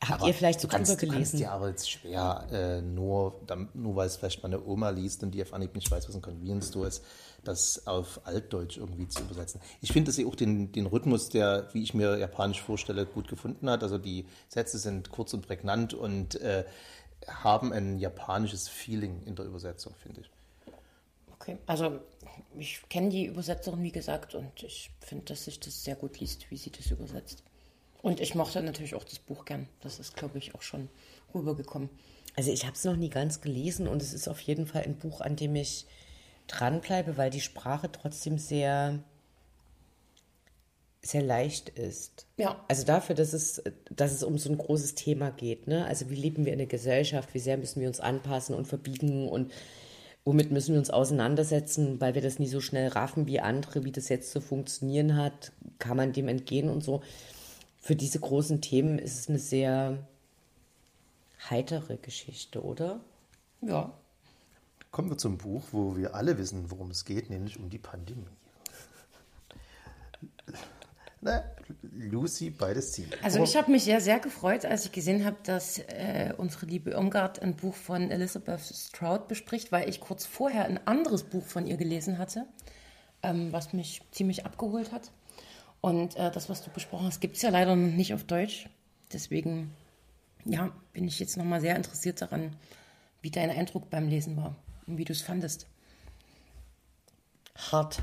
Habt 0.08 0.20
Aber 0.20 0.28
ihr 0.28 0.34
vielleicht 0.34 0.60
so 0.60 0.68
drüber 0.68 0.82
du 0.82 0.86
kannst 0.86 1.00
gelesen? 1.00 1.36
dir 1.38 1.52
aber 1.52 1.68
jetzt 1.68 1.90
schwer, 1.90 2.46
äh, 2.52 2.80
nur, 2.82 3.40
nur 3.74 3.96
weil 3.96 4.06
es 4.06 4.16
vielleicht 4.16 4.42
meine 4.42 4.64
Oma 4.64 4.90
liest 4.90 5.22
und 5.22 5.32
die 5.32 5.42
auf 5.42 5.52
Anhieb 5.52 5.74
nicht 5.74 5.90
weiß, 5.90 6.08
was 6.08 6.14
ein 6.14 6.22
Convenience 6.22 6.68
Store 6.68 6.86
ist, 6.88 7.04
das 7.44 7.86
auf 7.86 8.20
Altdeutsch 8.24 8.76
irgendwie 8.76 9.08
zu 9.08 9.22
übersetzen. 9.22 9.60
Ich 9.80 9.92
finde, 9.92 10.08
dass 10.08 10.16
sie 10.16 10.26
auch 10.26 10.34
den, 10.34 10.72
den 10.72 10.86
Rhythmus, 10.86 11.28
der, 11.28 11.68
wie 11.72 11.82
ich 11.82 11.94
mir 11.94 12.18
Japanisch 12.18 12.60
vorstelle, 12.60 13.06
gut 13.06 13.28
gefunden 13.28 13.68
hat. 13.70 13.82
Also 13.82 13.98
die 13.98 14.26
Sätze 14.48 14.78
sind 14.78 15.10
kurz 15.10 15.34
und 15.34 15.46
prägnant 15.46 15.94
und 15.94 16.40
äh, 16.40 16.64
haben 17.28 17.72
ein 17.72 17.98
japanisches 17.98 18.68
Feeling 18.68 19.22
in 19.24 19.34
der 19.36 19.46
Übersetzung, 19.46 19.94
finde 20.02 20.22
ich. 20.22 20.30
Okay, 21.34 21.58
also 21.66 22.00
ich 22.58 22.82
kenne 22.88 23.10
die 23.10 23.26
Übersetzerin, 23.26 23.82
wie 23.82 23.92
gesagt, 23.92 24.34
und 24.34 24.62
ich 24.62 24.90
finde, 25.00 25.26
dass 25.26 25.44
sich 25.44 25.60
das 25.60 25.84
sehr 25.84 25.96
gut 25.96 26.18
liest, 26.20 26.50
wie 26.50 26.56
sie 26.56 26.70
das 26.70 26.90
übersetzt. 26.90 27.42
Und 28.04 28.20
ich 28.20 28.34
mochte 28.34 28.62
natürlich 28.62 28.94
auch 28.94 29.04
das 29.04 29.18
Buch 29.18 29.46
gern. 29.46 29.66
Das 29.80 29.98
ist, 29.98 30.14
glaube 30.14 30.36
ich, 30.36 30.54
auch 30.54 30.60
schon 30.60 30.90
rübergekommen. 31.34 31.88
Also 32.36 32.52
ich 32.52 32.66
habe 32.66 32.76
es 32.76 32.84
noch 32.84 32.96
nie 32.96 33.08
ganz 33.08 33.40
gelesen 33.40 33.88
und 33.88 34.02
es 34.02 34.12
ist 34.12 34.28
auf 34.28 34.40
jeden 34.40 34.66
Fall 34.66 34.82
ein 34.82 34.98
Buch, 34.98 35.22
an 35.22 35.36
dem 35.36 35.56
ich 35.56 35.86
dranbleibe, 36.46 37.16
weil 37.16 37.30
die 37.30 37.40
Sprache 37.40 37.90
trotzdem 37.90 38.36
sehr, 38.36 39.02
sehr 41.00 41.22
leicht 41.22 41.70
ist. 41.70 42.26
Ja. 42.36 42.62
Also 42.68 42.84
dafür, 42.84 43.14
dass 43.14 43.32
es, 43.32 43.62
dass 43.88 44.12
es 44.12 44.22
um 44.22 44.36
so 44.36 44.50
ein 44.50 44.58
großes 44.58 44.96
Thema 44.96 45.30
geht. 45.30 45.66
Ne? 45.66 45.86
Also 45.86 46.10
wie 46.10 46.16
leben 46.16 46.44
wir 46.44 46.52
in 46.52 46.58
der 46.58 46.66
Gesellschaft, 46.66 47.32
wie 47.32 47.38
sehr 47.38 47.56
müssen 47.56 47.80
wir 47.80 47.88
uns 47.88 48.00
anpassen 48.00 48.54
und 48.54 48.66
verbiegen 48.66 49.30
und 49.30 49.50
womit 50.26 50.50
müssen 50.50 50.72
wir 50.74 50.78
uns 50.78 50.90
auseinandersetzen, 50.90 52.02
weil 52.02 52.14
wir 52.14 52.20
das 52.20 52.38
nie 52.38 52.48
so 52.48 52.60
schnell 52.60 52.88
raffen 52.88 53.26
wie 53.26 53.40
andere, 53.40 53.84
wie 53.84 53.92
das 53.92 54.10
jetzt 54.10 54.30
zu 54.30 54.42
funktionieren 54.42 55.16
hat, 55.16 55.52
kann 55.78 55.96
man 55.96 56.12
dem 56.12 56.28
entgehen 56.28 56.68
und 56.68 56.84
so. 56.84 57.00
Für 57.84 57.96
diese 57.96 58.18
großen 58.18 58.62
Themen 58.62 58.98
ist 58.98 59.20
es 59.20 59.28
eine 59.28 59.38
sehr 59.38 59.98
heitere 61.50 61.98
Geschichte, 61.98 62.64
oder? 62.64 62.98
Ja. 63.60 63.92
Kommen 64.90 65.10
wir 65.10 65.18
zum 65.18 65.36
Buch, 65.36 65.64
wo 65.70 65.94
wir 65.94 66.14
alle 66.14 66.38
wissen, 66.38 66.70
worum 66.70 66.92
es 66.92 67.04
geht, 67.04 67.28
nämlich 67.28 67.58
um 67.58 67.68
die 67.68 67.76
Pandemie. 67.76 68.24
Na, 71.20 71.44
Lucy 71.82 72.48
by 72.48 72.72
the 72.74 72.80
Sea. 72.80 73.04
Also 73.22 73.42
ich 73.42 73.54
habe 73.54 73.70
mich 73.70 73.84
ja 73.84 74.00
sehr 74.00 74.18
gefreut, 74.18 74.64
als 74.64 74.86
ich 74.86 74.92
gesehen 74.92 75.22
habe, 75.26 75.36
dass 75.42 75.76
äh, 75.76 76.32
unsere 76.38 76.64
liebe 76.64 76.92
Irmgard 76.92 77.42
ein 77.42 77.54
Buch 77.54 77.74
von 77.74 78.10
Elizabeth 78.10 78.62
Stroud 78.62 79.28
bespricht, 79.28 79.72
weil 79.72 79.90
ich 79.90 80.00
kurz 80.00 80.24
vorher 80.24 80.64
ein 80.64 80.80
anderes 80.86 81.22
Buch 81.22 81.44
von 81.44 81.66
ihr 81.66 81.76
gelesen 81.76 82.16
hatte, 82.16 82.46
ähm, 83.22 83.52
was 83.52 83.74
mich 83.74 84.00
ziemlich 84.10 84.46
abgeholt 84.46 84.90
hat. 84.90 85.10
Und 85.84 86.16
äh, 86.16 86.30
das, 86.30 86.48
was 86.48 86.62
du 86.62 86.70
besprochen 86.70 87.08
hast, 87.08 87.20
gibt 87.20 87.36
es 87.36 87.42
ja 87.42 87.50
leider 87.50 87.76
noch 87.76 87.92
nicht 87.92 88.14
auf 88.14 88.24
Deutsch. 88.24 88.70
Deswegen, 89.12 89.70
ja, 90.46 90.72
bin 90.94 91.06
ich 91.06 91.18
jetzt 91.18 91.36
nochmal 91.36 91.60
sehr 91.60 91.76
interessiert 91.76 92.22
daran, 92.22 92.56
wie 93.20 93.30
dein 93.30 93.50
Eindruck 93.50 93.90
beim 93.90 94.08
Lesen 94.08 94.34
war 94.38 94.56
und 94.86 94.96
wie 94.96 95.04
du 95.04 95.12
es 95.12 95.20
fandest. 95.20 95.66
hart. 97.54 98.02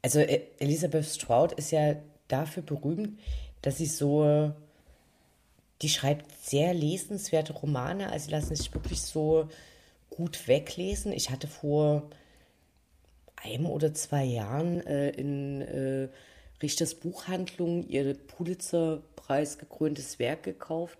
Also 0.00 0.20
äh, 0.20 0.46
Elisabeth 0.58 1.04
Stroud 1.04 1.52
ist 1.52 1.72
ja 1.72 1.96
dafür 2.26 2.62
berühmt, 2.62 3.20
dass 3.60 3.76
sie 3.76 3.84
so, 3.84 4.50
die 5.82 5.90
schreibt 5.90 6.24
sehr 6.40 6.72
lesenswerte 6.72 7.52
Romane, 7.52 8.10
also 8.10 8.24
sie 8.24 8.30
lassen 8.30 8.56
sich 8.56 8.72
wirklich 8.72 9.02
so 9.02 9.50
gut 10.08 10.48
weglesen. 10.48 11.12
Ich 11.12 11.28
hatte 11.28 11.48
vor 11.48 12.08
einem 13.44 13.66
oder 13.66 13.92
zwei 13.92 14.24
Jahren 14.24 14.80
äh, 14.86 15.10
in 15.10 15.60
äh, 15.60 16.08
Richters 16.62 16.94
Buchhandlung 16.94 17.86
ihr 17.88 18.14
Pulitzer-Preis 18.14 19.58
gekröntes 19.58 20.18
Werk 20.18 20.42
gekauft, 20.42 20.98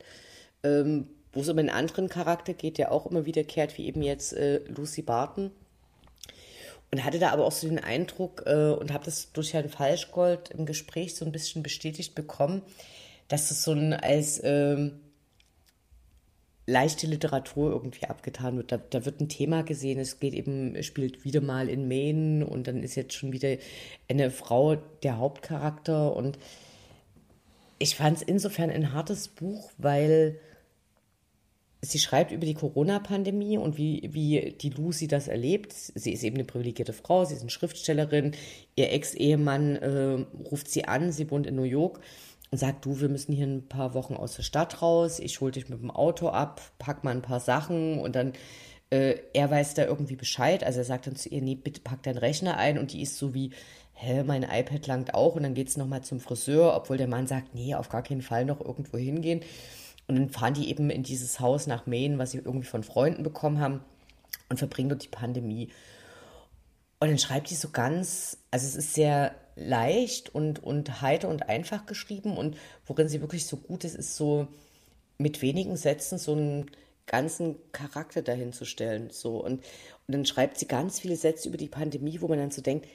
ähm, 0.62 1.08
wo 1.32 1.40
es 1.40 1.48
um 1.48 1.58
einen 1.58 1.70
anderen 1.70 2.08
Charakter 2.08 2.54
geht, 2.54 2.78
der 2.78 2.92
auch 2.92 3.06
immer 3.06 3.26
wiederkehrt, 3.26 3.76
wie 3.78 3.86
eben 3.86 4.02
jetzt 4.02 4.32
äh, 4.32 4.58
Lucy 4.68 5.02
Barton. 5.02 5.50
Und 6.90 7.04
hatte 7.04 7.18
da 7.18 7.30
aber 7.30 7.44
auch 7.44 7.52
so 7.52 7.68
den 7.68 7.82
Eindruck 7.82 8.44
äh, 8.46 8.70
und 8.70 8.92
habe 8.92 9.04
das 9.04 9.32
durch 9.32 9.52
Herrn 9.52 9.68
Falschgold 9.68 10.50
im 10.50 10.66
Gespräch 10.66 11.14
so 11.14 11.24
ein 11.24 11.32
bisschen 11.32 11.62
bestätigt 11.62 12.14
bekommen, 12.14 12.62
dass 13.28 13.50
es 13.50 13.64
so 13.64 13.72
ein 13.72 13.92
als 13.92 14.40
ähm, 14.44 15.00
leichte 16.66 17.06
Literatur 17.06 17.70
irgendwie 17.70 18.06
abgetan 18.06 18.56
wird. 18.56 18.72
Da, 18.72 18.78
da 18.78 19.04
wird 19.04 19.20
ein 19.20 19.28
Thema 19.28 19.62
gesehen, 19.62 20.00
es 20.00 20.18
geht 20.18 20.34
eben, 20.34 20.82
spielt 20.82 21.24
wieder 21.24 21.40
mal 21.40 21.68
in 21.68 21.88
Maine 21.88 22.44
und 22.44 22.66
dann 22.66 22.82
ist 22.82 22.96
jetzt 22.96 23.14
schon 23.14 23.32
wieder 23.32 23.56
eine 24.08 24.30
Frau 24.30 24.76
der 25.02 25.18
Hauptcharakter 25.18 26.14
und 26.14 26.38
ich 27.78 27.94
fand 27.94 28.18
es 28.18 28.22
insofern 28.22 28.70
ein 28.70 28.92
hartes 28.92 29.28
Buch, 29.28 29.70
weil 29.78 30.40
sie 31.82 31.98
schreibt 31.98 32.32
über 32.32 32.46
die 32.46 32.54
Corona-Pandemie 32.54 33.58
und 33.58 33.76
wie, 33.76 34.08
wie 34.12 34.56
die 34.60 34.70
Lucy 34.70 35.06
das 35.06 35.28
erlebt. 35.28 35.72
Sie 35.72 36.12
ist 36.12 36.24
eben 36.24 36.36
eine 36.36 36.44
privilegierte 36.44 36.92
Frau, 36.92 37.24
sie 37.24 37.34
ist 37.34 37.42
eine 37.42 37.50
Schriftstellerin. 37.50 38.32
Ihr 38.74 38.92
Ex-Ehemann 38.92 39.76
äh, 39.76 40.26
ruft 40.50 40.68
sie 40.68 40.86
an, 40.86 41.12
sie 41.12 41.30
wohnt 41.30 41.46
in 41.46 41.54
New 41.54 41.62
York 41.62 42.00
sagt, 42.52 42.84
du, 42.84 43.00
wir 43.00 43.08
müssen 43.08 43.32
hier 43.32 43.46
ein 43.46 43.68
paar 43.68 43.94
Wochen 43.94 44.14
aus 44.14 44.36
der 44.36 44.42
Stadt 44.42 44.82
raus, 44.82 45.18
ich 45.18 45.40
hol 45.40 45.50
dich 45.50 45.68
mit 45.68 45.80
dem 45.80 45.90
Auto 45.90 46.28
ab, 46.28 46.60
pack 46.78 47.04
mal 47.04 47.10
ein 47.10 47.22
paar 47.22 47.40
Sachen 47.40 47.98
und 47.98 48.14
dann, 48.16 48.32
äh, 48.90 49.16
er 49.32 49.50
weiß 49.50 49.74
da 49.74 49.84
irgendwie 49.84 50.16
Bescheid. 50.16 50.62
Also 50.62 50.78
er 50.78 50.84
sagt 50.84 51.06
dann 51.06 51.16
zu 51.16 51.28
ihr, 51.28 51.42
nee, 51.42 51.56
bitte 51.56 51.80
pack 51.80 52.02
deinen 52.04 52.18
Rechner 52.18 52.56
ein 52.56 52.78
und 52.78 52.92
die 52.92 53.02
ist 53.02 53.18
so 53.18 53.34
wie, 53.34 53.50
hä, 53.94 54.22
mein 54.22 54.44
iPad 54.44 54.86
langt 54.86 55.14
auch 55.14 55.34
und 55.34 55.42
dann 55.42 55.54
geht's 55.54 55.76
nochmal 55.76 56.02
zum 56.02 56.20
Friseur, 56.20 56.76
obwohl 56.76 56.98
der 56.98 57.08
Mann 57.08 57.26
sagt, 57.26 57.54
nee, 57.54 57.74
auf 57.74 57.88
gar 57.88 58.02
keinen 58.02 58.22
Fall 58.22 58.44
noch 58.44 58.60
irgendwo 58.60 58.98
hingehen. 58.98 59.40
Und 60.06 60.16
dann 60.16 60.30
fahren 60.30 60.54
die 60.54 60.70
eben 60.70 60.90
in 60.90 61.02
dieses 61.02 61.40
Haus 61.40 61.66
nach 61.66 61.86
Maine, 61.86 62.18
was 62.18 62.30
sie 62.30 62.38
irgendwie 62.38 62.66
von 62.66 62.84
Freunden 62.84 63.22
bekommen 63.22 63.58
haben. 63.60 63.80
und 64.48 64.58
verbringen 64.58 64.90
dort 64.90 65.02
die 65.02 65.08
Pandemie. 65.08 65.70
Und 67.00 67.08
dann 67.08 67.18
schreibt 67.18 67.48
sie 67.48 67.56
so 67.56 67.70
ganz, 67.70 68.38
also 68.50 68.66
es 68.66 68.76
ist 68.76 68.94
sehr 68.94 69.34
leicht 69.56 70.34
und, 70.34 70.62
und 70.62 71.00
heiter 71.00 71.28
und 71.28 71.48
einfach 71.48 71.86
geschrieben 71.86 72.36
und 72.36 72.56
worin 72.86 73.08
sie 73.08 73.20
wirklich 73.20 73.46
so 73.46 73.56
gut 73.56 73.84
ist, 73.84 73.96
ist 73.96 74.16
so 74.16 74.46
mit 75.18 75.42
wenigen 75.42 75.76
Sätzen 75.76 76.18
so 76.18 76.32
einen 76.32 76.70
ganzen 77.06 77.56
Charakter 77.72 78.22
dahin 78.22 78.52
zu 78.52 78.64
stellen. 78.64 79.08
So. 79.10 79.38
Und, 79.38 79.60
und 80.06 80.14
dann 80.14 80.26
schreibt 80.26 80.58
sie 80.58 80.66
ganz 80.66 81.00
viele 81.00 81.16
Sätze 81.16 81.48
über 81.48 81.56
die 81.56 81.68
Pandemie, 81.68 82.20
wo 82.20 82.28
man 82.28 82.38
dann 82.38 82.50
so 82.50 82.60
denkt, 82.60 82.86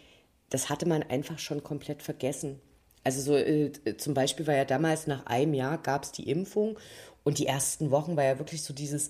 das 0.50 0.70
hatte 0.70 0.88
man 0.88 1.02
einfach 1.04 1.40
schon 1.40 1.64
komplett 1.64 2.04
vergessen. 2.04 2.60
Also 3.04 3.22
so 3.22 3.36
äh, 3.36 3.72
zum 3.98 4.14
Beispiel 4.14 4.46
war 4.46 4.56
ja 4.56 4.66
damals 4.66 5.08
nach 5.08 5.26
einem 5.26 5.54
Jahr 5.54 5.82
gab 5.82 6.04
es 6.04 6.12
die 6.12 6.30
Impfung 6.30 6.78
und 7.24 7.40
die 7.40 7.48
ersten 7.48 7.90
Wochen 7.90 8.16
war 8.16 8.24
ja 8.24 8.38
wirklich 8.38 8.62
so 8.62 8.74
dieses, 8.74 9.10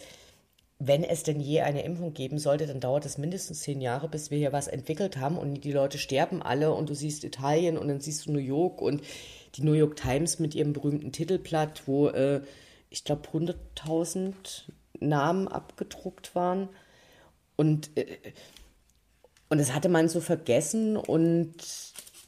wenn 0.84 1.04
es 1.04 1.22
denn 1.22 1.40
je 1.40 1.62
eine 1.62 1.84
Impfung 1.84 2.14
geben 2.14 2.40
sollte, 2.40 2.66
dann 2.66 2.80
dauert 2.80 3.06
es 3.06 3.20
mindestens 3.20 3.62
zehn 3.62 3.82
Jahre, 3.82 4.10
bis 4.10 4.32
wir 4.32 4.40
hier 4.40 4.52
was 4.52 4.68
entwickelt 4.68 5.18
haben. 5.18 5.38
Und 5.38 5.62
die 5.62 5.72
Leute 5.72 6.00
sterben 6.00 6.42
alle 6.42 6.74
und 6.74 6.90
du 6.90 6.96
siehst 6.96 7.24
Italien 7.24 7.78
und 7.78 7.88
dann 7.88 8.02
siehst 8.02 8.26
du 8.26 8.32
New 8.32 8.40
York 8.40 8.82
und 8.82 9.02
die 9.56 9.64
New 9.64 9.74
York 9.74 9.96
Times 9.96 10.40
mit 10.40 10.56
ihrem 10.56 10.74
berühmten 10.74 11.12
Titelblatt, 11.12 11.84
wo 11.86 12.08
äh, 12.08 12.42
ich 12.90 13.04
glaube 13.04 13.28
100.000 13.32 14.34
Namen 15.00 15.48
abgedruckt 15.48 16.34
waren. 16.34 16.70
Und 17.58 17.96
äh, 17.96 18.18
und 19.50 19.58
das 19.58 19.74
hatte 19.74 19.90
man 19.90 20.08
so 20.08 20.22
vergessen 20.22 20.96
und, 20.96 21.54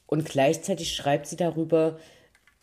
und 0.07 0.25
gleichzeitig 0.25 0.93
schreibt 0.93 1.25
sie 1.25 1.37
darüber, 1.37 1.97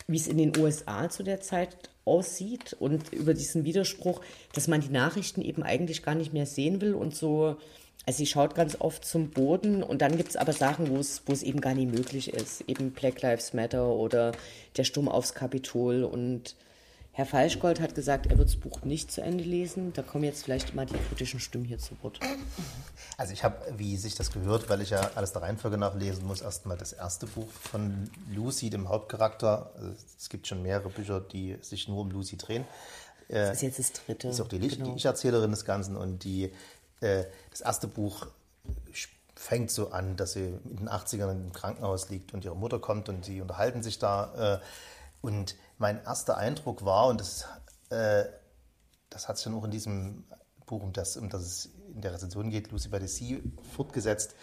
wie 0.07 0.19
es 0.19 0.29
in 0.29 0.37
den 0.37 0.55
USA 0.59 1.09
zu 1.09 1.23
der 1.23 1.41
Zeit 1.41 1.90
aussieht 2.11 2.77
und 2.79 3.13
über 3.13 3.35
diesen 3.35 3.65
Widerspruch, 3.65 4.21
dass 4.53 4.67
man 4.67 4.81
die 4.81 4.89
Nachrichten 4.89 5.43
eben 5.43 5.63
eigentlich 5.63 6.03
gar 6.03 6.17
nicht 6.17 6.33
mehr 6.33 6.47
sehen 6.47 6.81
will 6.81 6.95
und 6.95 7.15
so. 7.15 7.57
Also 8.05 8.19
sie 8.19 8.27
schaut 8.27 8.57
ganz 8.57 8.77
oft 8.81 9.05
zum 9.05 9.31
Boden 9.31 9.85
und 9.85 10.03
dann 10.03 10.17
gibt 10.17 10.31
es 10.31 10.37
aber 10.37 10.53
Sachen, 10.53 10.91
wo 10.91 10.97
es, 10.97 11.23
wo 11.27 11.33
es 11.33 11.45
eben 11.45 11.61
gar 11.61 11.75
nicht 11.75 11.93
möglich 11.95 12.33
ist. 12.33 12.65
Eben 12.67 12.91
Black 12.91 13.23
Lives 13.23 13.55
Matter 13.55 13.87
oder 13.87 14.33
der 14.77 14.85
Sturm 14.85 15.09
aufs 15.09 15.35
Kapitol 15.35 16.03
und 16.03 16.57
Herr 17.21 17.27
Falschgold 17.27 17.81
hat 17.81 17.95
gesagt, 17.95 18.29
er 18.29 18.39
wird 18.39 18.49
das 18.49 18.57
Buch 18.57 18.81
nicht 18.83 19.13
zu 19.13 19.21
Ende 19.21 19.45
lesen. 19.45 19.93
Da 19.93 20.01
kommen 20.01 20.25
jetzt 20.25 20.43
vielleicht 20.43 20.75
mal 20.75 20.87
die 20.87 20.97
kritischen 20.97 21.39
Stimmen 21.39 21.67
hier 21.67 21.77
zu 21.77 21.95
Wort. 22.03 22.19
Also 23.19 23.35
ich 23.35 23.45
habe, 23.45 23.57
wie 23.77 23.99
sich 23.99 24.15
das 24.15 24.33
gehört, 24.33 24.71
weil 24.71 24.81
ich 24.81 24.89
ja 24.89 25.11
alles 25.17 25.35
der 25.35 25.43
Reihenfolge 25.43 25.77
nachlesen 25.77 26.27
muss, 26.27 26.41
erstmal 26.41 26.79
das 26.79 26.95
erste 26.95 27.27
Buch 27.27 27.51
von 27.51 28.09
Lucy, 28.35 28.71
dem 28.71 28.89
Hauptcharakter. 28.89 29.71
Also 29.75 29.93
es 30.19 30.31
gibt 30.31 30.47
schon 30.47 30.63
mehrere 30.63 30.89
Bücher, 30.89 31.21
die 31.21 31.59
sich 31.61 31.89
nur 31.89 31.99
um 31.99 32.11
Lucy 32.11 32.39
drehen. 32.39 32.65
Das 33.29 33.57
ist 33.57 33.63
jetzt 33.65 33.79
das 33.79 33.93
dritte. 33.93 34.29
Das 34.29 34.37
ist 34.37 34.41
auch 34.41 34.49
die, 34.49 34.59
genau. 34.59 34.87
die 34.87 34.97
Ich-Erzählerin 34.97 35.51
des 35.51 35.67
Ganzen. 35.67 35.99
Und 35.99 36.25
die, 36.25 36.51
äh, 37.01 37.25
das 37.51 37.61
erste 37.61 37.87
Buch 37.87 38.29
fängt 39.35 39.71
so 39.71 39.91
an, 39.91 40.17
dass 40.17 40.33
sie 40.33 40.55
in 40.71 40.77
den 40.79 40.89
80ern 40.89 41.33
im 41.33 41.53
Krankenhaus 41.53 42.09
liegt 42.09 42.33
und 42.33 42.47
ihre 42.47 42.57
Mutter 42.57 42.79
kommt 42.79 43.11
und 43.11 43.27
sie 43.27 43.43
unterhalten 43.43 43.83
sich 43.83 43.99
da. 43.99 44.63
Und 45.21 45.57
mein 45.79 46.03
erster 46.03 46.37
Eindruck 46.37 46.85
war, 46.85 47.09
und 47.09 47.21
das, 47.21 47.47
äh, 47.91 48.25
das 49.11 49.29
hat 49.29 49.37
sich 49.37 49.45
dann 49.45 49.55
auch 49.55 49.65
in 49.65 49.71
diesem 49.71 50.25
Buch, 50.67 50.83
um 50.83 50.93
das, 50.93 51.17
um 51.17 51.29
das 51.29 51.43
es 51.43 51.71
in 51.95 52.01
der 52.01 52.15
Rezension 52.15 52.51
geht, 52.51 52.71
Lucy 52.71 52.89
by 52.89 52.99
the 53.01 53.07
Sea, 53.07 53.39
fortgesetzt. 53.75 54.35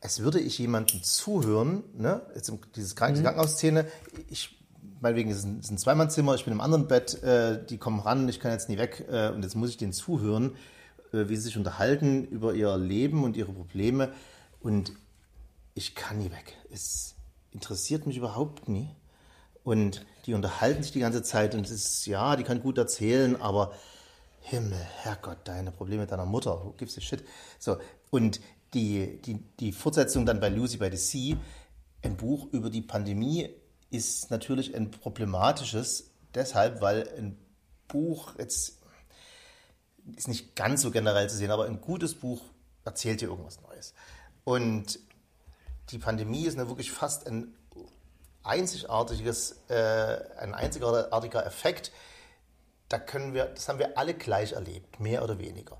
Es 0.00 0.20
würde 0.20 0.40
ich 0.40 0.58
jemandem 0.58 1.02
zuhören, 1.02 1.82
ne, 1.94 2.22
jetzt 2.34 2.50
diese 2.74 2.94
Kranken 2.94 3.20
mhm. 3.20 3.24
Krankenhausszene, 3.24 3.86
ich, 4.28 4.58
meinetwegen, 5.00 5.30
es 5.30 5.38
ist 5.38 5.44
ein, 5.44 5.60
ein 5.68 5.78
Zweimannzimmer, 5.78 6.34
ich 6.34 6.44
bin 6.44 6.54
im 6.54 6.60
anderen 6.62 6.88
Bett, 6.88 7.22
äh, 7.22 7.62
die 7.66 7.76
kommen 7.76 8.00
ran, 8.00 8.28
ich 8.28 8.40
kann 8.40 8.52
jetzt 8.52 8.70
nie 8.70 8.78
weg 8.78 9.06
äh, 9.10 9.28
und 9.28 9.42
jetzt 9.42 9.56
muss 9.56 9.70
ich 9.70 9.76
denen 9.76 9.92
zuhören, 9.92 10.56
äh, 11.12 11.28
wie 11.28 11.36
sie 11.36 11.42
sich 11.42 11.58
unterhalten 11.58 12.24
über 12.24 12.54
ihr 12.54 12.78
Leben 12.78 13.24
und 13.24 13.36
ihre 13.36 13.52
Probleme 13.52 14.12
und 14.60 14.92
ich 15.74 15.94
kann 15.94 16.18
nie 16.18 16.30
weg. 16.30 16.56
Es 16.72 17.14
interessiert 17.52 18.06
mich 18.06 18.16
überhaupt 18.16 18.68
nie. 18.68 18.88
Und 19.62 20.06
die 20.26 20.34
unterhalten 20.34 20.82
sich 20.82 20.92
die 20.92 21.00
ganze 21.00 21.22
Zeit 21.22 21.54
und 21.54 21.66
es 21.66 21.70
ist, 21.70 22.06
ja, 22.06 22.36
die 22.36 22.44
kann 22.44 22.62
gut 22.62 22.78
erzählen, 22.78 23.40
aber 23.40 23.74
Himmel, 24.40 24.78
Herrgott, 24.78 25.38
deine 25.44 25.70
Probleme 25.70 26.02
mit 26.02 26.10
deiner 26.10 26.24
Mutter, 26.24 26.64
who 26.64 26.72
gives 26.72 26.96
a 26.96 27.00
shit? 27.00 27.24
So, 27.58 27.76
und 28.10 28.40
die, 28.72 29.20
die, 29.22 29.34
die 29.58 29.72
Fortsetzung 29.72 30.24
dann 30.24 30.40
bei 30.40 30.48
Lucy 30.48 30.78
by 30.78 30.88
the 30.90 30.96
Sea, 30.96 31.36
ein 32.02 32.16
Buch 32.16 32.48
über 32.52 32.70
die 32.70 32.80
Pandemie, 32.80 33.50
ist 33.90 34.30
natürlich 34.30 34.74
ein 34.74 34.90
problematisches, 34.90 36.10
deshalb, 36.34 36.80
weil 36.80 37.08
ein 37.18 37.36
Buch 37.88 38.34
jetzt 38.38 38.78
ist 40.16 40.28
nicht 40.28 40.56
ganz 40.56 40.82
so 40.82 40.90
generell 40.90 41.28
zu 41.28 41.36
sehen, 41.36 41.50
aber 41.50 41.66
ein 41.66 41.80
gutes 41.80 42.14
Buch 42.14 42.40
erzählt 42.84 43.20
dir 43.20 43.28
irgendwas 43.28 43.60
Neues. 43.60 43.94
Und 44.44 44.98
die 45.92 45.98
Pandemie 45.98 46.44
ist 46.44 46.58
eine 46.58 46.68
wirklich 46.68 46.92
fast 46.92 47.26
ein 47.26 47.54
einzigartiges, 48.42 49.60
äh, 49.68 50.18
ein 50.38 50.54
einzigartiger 50.54 51.44
Effekt. 51.44 51.92
Da 52.88 52.98
können 52.98 53.34
wir, 53.34 53.46
das 53.46 53.68
haben 53.68 53.78
wir 53.78 53.98
alle 53.98 54.14
gleich 54.14 54.52
erlebt, 54.52 55.00
mehr 55.00 55.22
oder 55.22 55.38
weniger. 55.38 55.76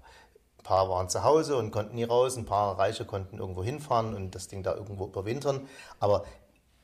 Ein 0.59 0.65
paar 0.65 0.89
waren 0.89 1.09
zu 1.09 1.25
Hause 1.25 1.57
und 1.57 1.71
konnten 1.71 1.95
nie 1.95 2.05
raus, 2.05 2.37
ein 2.37 2.45
paar 2.45 2.79
Reiche 2.79 3.05
konnten 3.05 3.39
irgendwo 3.39 3.65
hinfahren 3.65 4.15
und 4.15 4.35
das 4.35 4.49
Ding 4.49 4.63
da 4.63 4.75
irgendwo 4.75 5.07
überwintern. 5.07 5.67
Aber 5.99 6.25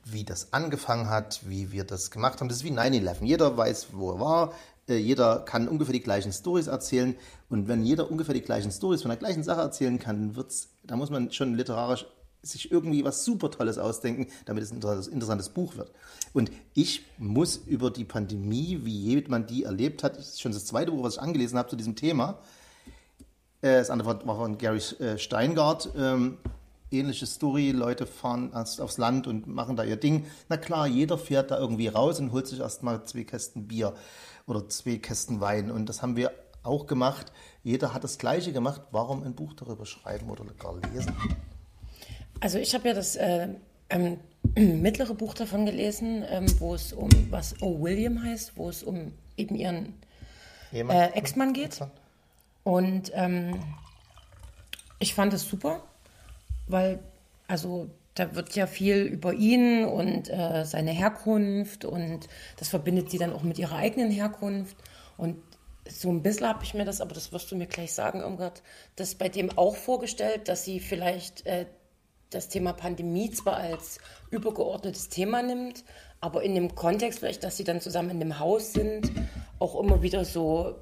wie 0.03 0.23
das 0.23 0.53
angefangen 0.53 1.09
hat, 1.09 1.41
wie 1.47 1.71
wir 1.71 1.83
das 1.83 2.11
gemacht 2.11 2.39
haben, 2.39 2.47
das 2.47 2.57
ist 2.57 2.63
wie 2.63 2.71
9-11. 2.71 3.23
Jeder 3.23 3.55
weiß, 3.55 3.87
wo 3.91 4.11
er 4.11 4.19
war, 4.19 4.53
äh, 4.87 4.95
jeder 4.95 5.39
kann 5.39 5.67
ungefähr 5.67 5.93
die 5.93 6.01
gleichen 6.01 6.31
Stories 6.31 6.67
erzählen. 6.67 7.15
Und 7.49 7.67
wenn 7.67 7.83
jeder 7.83 8.09
ungefähr 8.09 8.33
die 8.33 8.41
gleichen 8.41 8.71
Stories 8.71 9.01
von 9.01 9.09
der 9.09 9.17
gleichen 9.17 9.43
Sache 9.43 9.61
erzählen 9.61 9.99
kann, 9.99 10.35
wird's, 10.35 10.69
da 10.83 10.95
muss 10.95 11.09
man 11.09 11.31
schon 11.31 11.55
literarisch 11.55 12.05
sich 12.49 12.71
irgendwie 12.71 13.03
was 13.03 13.25
super 13.25 13.51
Tolles 13.51 13.77
ausdenken, 13.77 14.27
damit 14.45 14.63
es 14.63 14.71
ein 14.71 14.77
interessantes 14.77 15.49
Buch 15.49 15.75
wird. 15.77 15.91
Und 16.33 16.51
ich 16.73 17.05
muss 17.17 17.57
über 17.57 17.91
die 17.91 18.05
Pandemie, 18.05 18.79
wie 18.83 18.97
jemand 18.97 19.49
die 19.49 19.63
erlebt 19.63 20.03
hat, 20.03 20.17
das 20.17 20.29
ist 20.29 20.41
schon 20.41 20.51
das 20.51 20.65
zweite 20.65 20.91
Buch, 20.91 21.03
was 21.03 21.15
ich 21.15 21.21
angelesen 21.21 21.57
habe 21.57 21.69
zu 21.69 21.75
diesem 21.75 21.95
Thema. 21.95 22.39
Äh, 23.61 23.77
das 23.77 23.89
andere 23.89 24.25
war 24.25 24.35
von 24.35 24.57
Gary 24.57 24.81
äh, 24.99 25.17
Steingart. 25.17 25.89
Ähm, 25.97 26.37
ähnliche 26.91 27.25
Story, 27.25 27.71
Leute 27.71 28.05
fahren 28.05 28.53
aufs 28.53 28.97
Land 28.97 29.27
und 29.27 29.47
machen 29.47 29.75
da 29.75 29.83
ihr 29.83 29.97
Ding. 29.97 30.25
Na 30.49 30.57
klar, 30.57 30.87
jeder 30.87 31.17
fährt 31.17 31.51
da 31.51 31.57
irgendwie 31.57 31.87
raus 31.87 32.19
und 32.19 32.31
holt 32.31 32.47
sich 32.47 32.59
erstmal 32.59 33.03
zwei 33.03 33.23
Kästen 33.23 33.67
Bier 33.67 33.93
oder 34.45 34.67
zwei 34.69 34.97
Kästen 34.97 35.41
Wein. 35.41 35.71
Und 35.71 35.89
das 35.89 36.01
haben 36.01 36.15
wir 36.15 36.31
auch 36.63 36.87
gemacht. 36.87 37.31
Jeder 37.63 37.93
hat 37.93 38.03
das 38.03 38.17
Gleiche 38.17 38.53
gemacht. 38.53 38.81
Warum 38.91 39.23
ein 39.23 39.35
Buch 39.35 39.53
darüber 39.53 39.85
schreiben 39.85 40.29
oder 40.29 40.45
gar 40.57 40.75
lesen? 40.93 41.15
Also 42.39 42.59
ich 42.59 42.73
habe 42.73 42.87
ja 42.87 42.93
das 42.93 43.15
äh, 43.15 43.47
ähm, 43.89 44.19
mittlere 44.55 45.13
Buch 45.13 45.33
davon 45.33 45.65
gelesen, 45.65 46.23
ähm, 46.29 46.45
wo 46.59 46.75
es 46.75 46.93
um 46.93 47.09
was 47.29 47.61
O. 47.61 47.81
William 47.81 48.23
heißt, 48.23 48.53
wo 48.55 48.69
es 48.69 48.83
um 48.83 49.13
eben 49.37 49.55
ihren 49.55 49.93
äh, 50.71 51.11
Ex-Mann 51.13 51.53
geht. 51.53 51.79
Und 52.63 53.11
ähm, 53.13 53.59
ich 54.99 55.13
fand 55.13 55.33
es 55.33 55.47
super, 55.47 55.83
weil 56.67 56.99
also 57.47 57.89
da 58.15 58.35
wird 58.35 58.55
ja 58.55 58.67
viel 58.67 59.03
über 59.03 59.33
ihn 59.33 59.85
und 59.85 60.29
äh, 60.29 60.65
seine 60.65 60.91
Herkunft 60.91 61.85
und 61.85 62.27
das 62.57 62.69
verbindet 62.69 63.11
sie 63.11 63.19
dann 63.19 63.31
auch 63.31 63.43
mit 63.43 63.59
ihrer 63.59 63.77
eigenen 63.77 64.11
Herkunft. 64.11 64.75
Und 65.17 65.37
so 65.87 66.09
ein 66.09 66.23
bisschen 66.23 66.47
habe 66.47 66.63
ich 66.63 66.73
mir 66.73 66.83
das, 66.83 66.99
aber 66.99 67.13
das 67.13 67.31
wirst 67.31 67.51
du 67.51 67.55
mir 67.55 67.67
gleich 67.67 67.93
sagen, 67.93 68.21
Irmgard, 68.21 68.63
das 68.95 69.15
bei 69.15 69.29
dem 69.29 69.55
auch 69.57 69.75
vorgestellt, 69.75 70.47
dass 70.47 70.65
sie 70.65 70.79
vielleicht 70.79 71.45
äh, 71.45 71.67
das 72.29 72.49
Thema 72.49 72.73
Pandemie 72.73 73.31
zwar 73.31 73.57
als 73.57 73.99
übergeordnetes 74.29 75.09
Thema 75.09 75.41
nimmt, 75.43 75.83
aber 76.19 76.43
in 76.43 76.55
dem 76.55 76.75
Kontext 76.75 77.19
vielleicht, 77.19 77.43
dass 77.43 77.57
sie 77.57 77.63
dann 77.63 77.81
zusammen 77.81 78.11
in 78.11 78.19
dem 78.19 78.39
Haus 78.39 78.73
sind, 78.73 79.11
auch 79.59 79.79
immer 79.79 80.01
wieder 80.01 80.25
so 80.25 80.75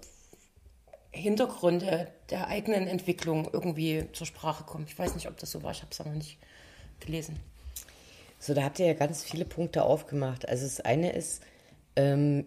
Hintergründe 1.12 2.08
der 2.30 2.48
eigenen 2.48 2.88
Entwicklung 2.88 3.50
irgendwie 3.52 4.06
zur 4.14 4.28
Sprache 4.28 4.64
kommen. 4.64 4.86
Ich 4.88 4.98
weiß 4.98 5.16
nicht, 5.16 5.28
ob 5.28 5.38
das 5.38 5.52
so 5.52 5.64
war, 5.64 5.72
ich 5.72 5.82
habe 5.82 5.92
es 5.92 6.02
aber 6.02 6.12
nicht 6.12 6.38
gelesen. 7.00 7.40
So, 8.40 8.54
da 8.54 8.64
habt 8.64 8.80
ihr 8.80 8.86
ja 8.86 8.94
ganz 8.94 9.24
viele 9.24 9.46
Punkte 9.46 9.84
aufgemacht. 9.84 10.48
Also 10.48 10.66
das 10.66 10.82
eine 10.82 11.14
ist, 11.14 11.42
ähm, 11.96 12.46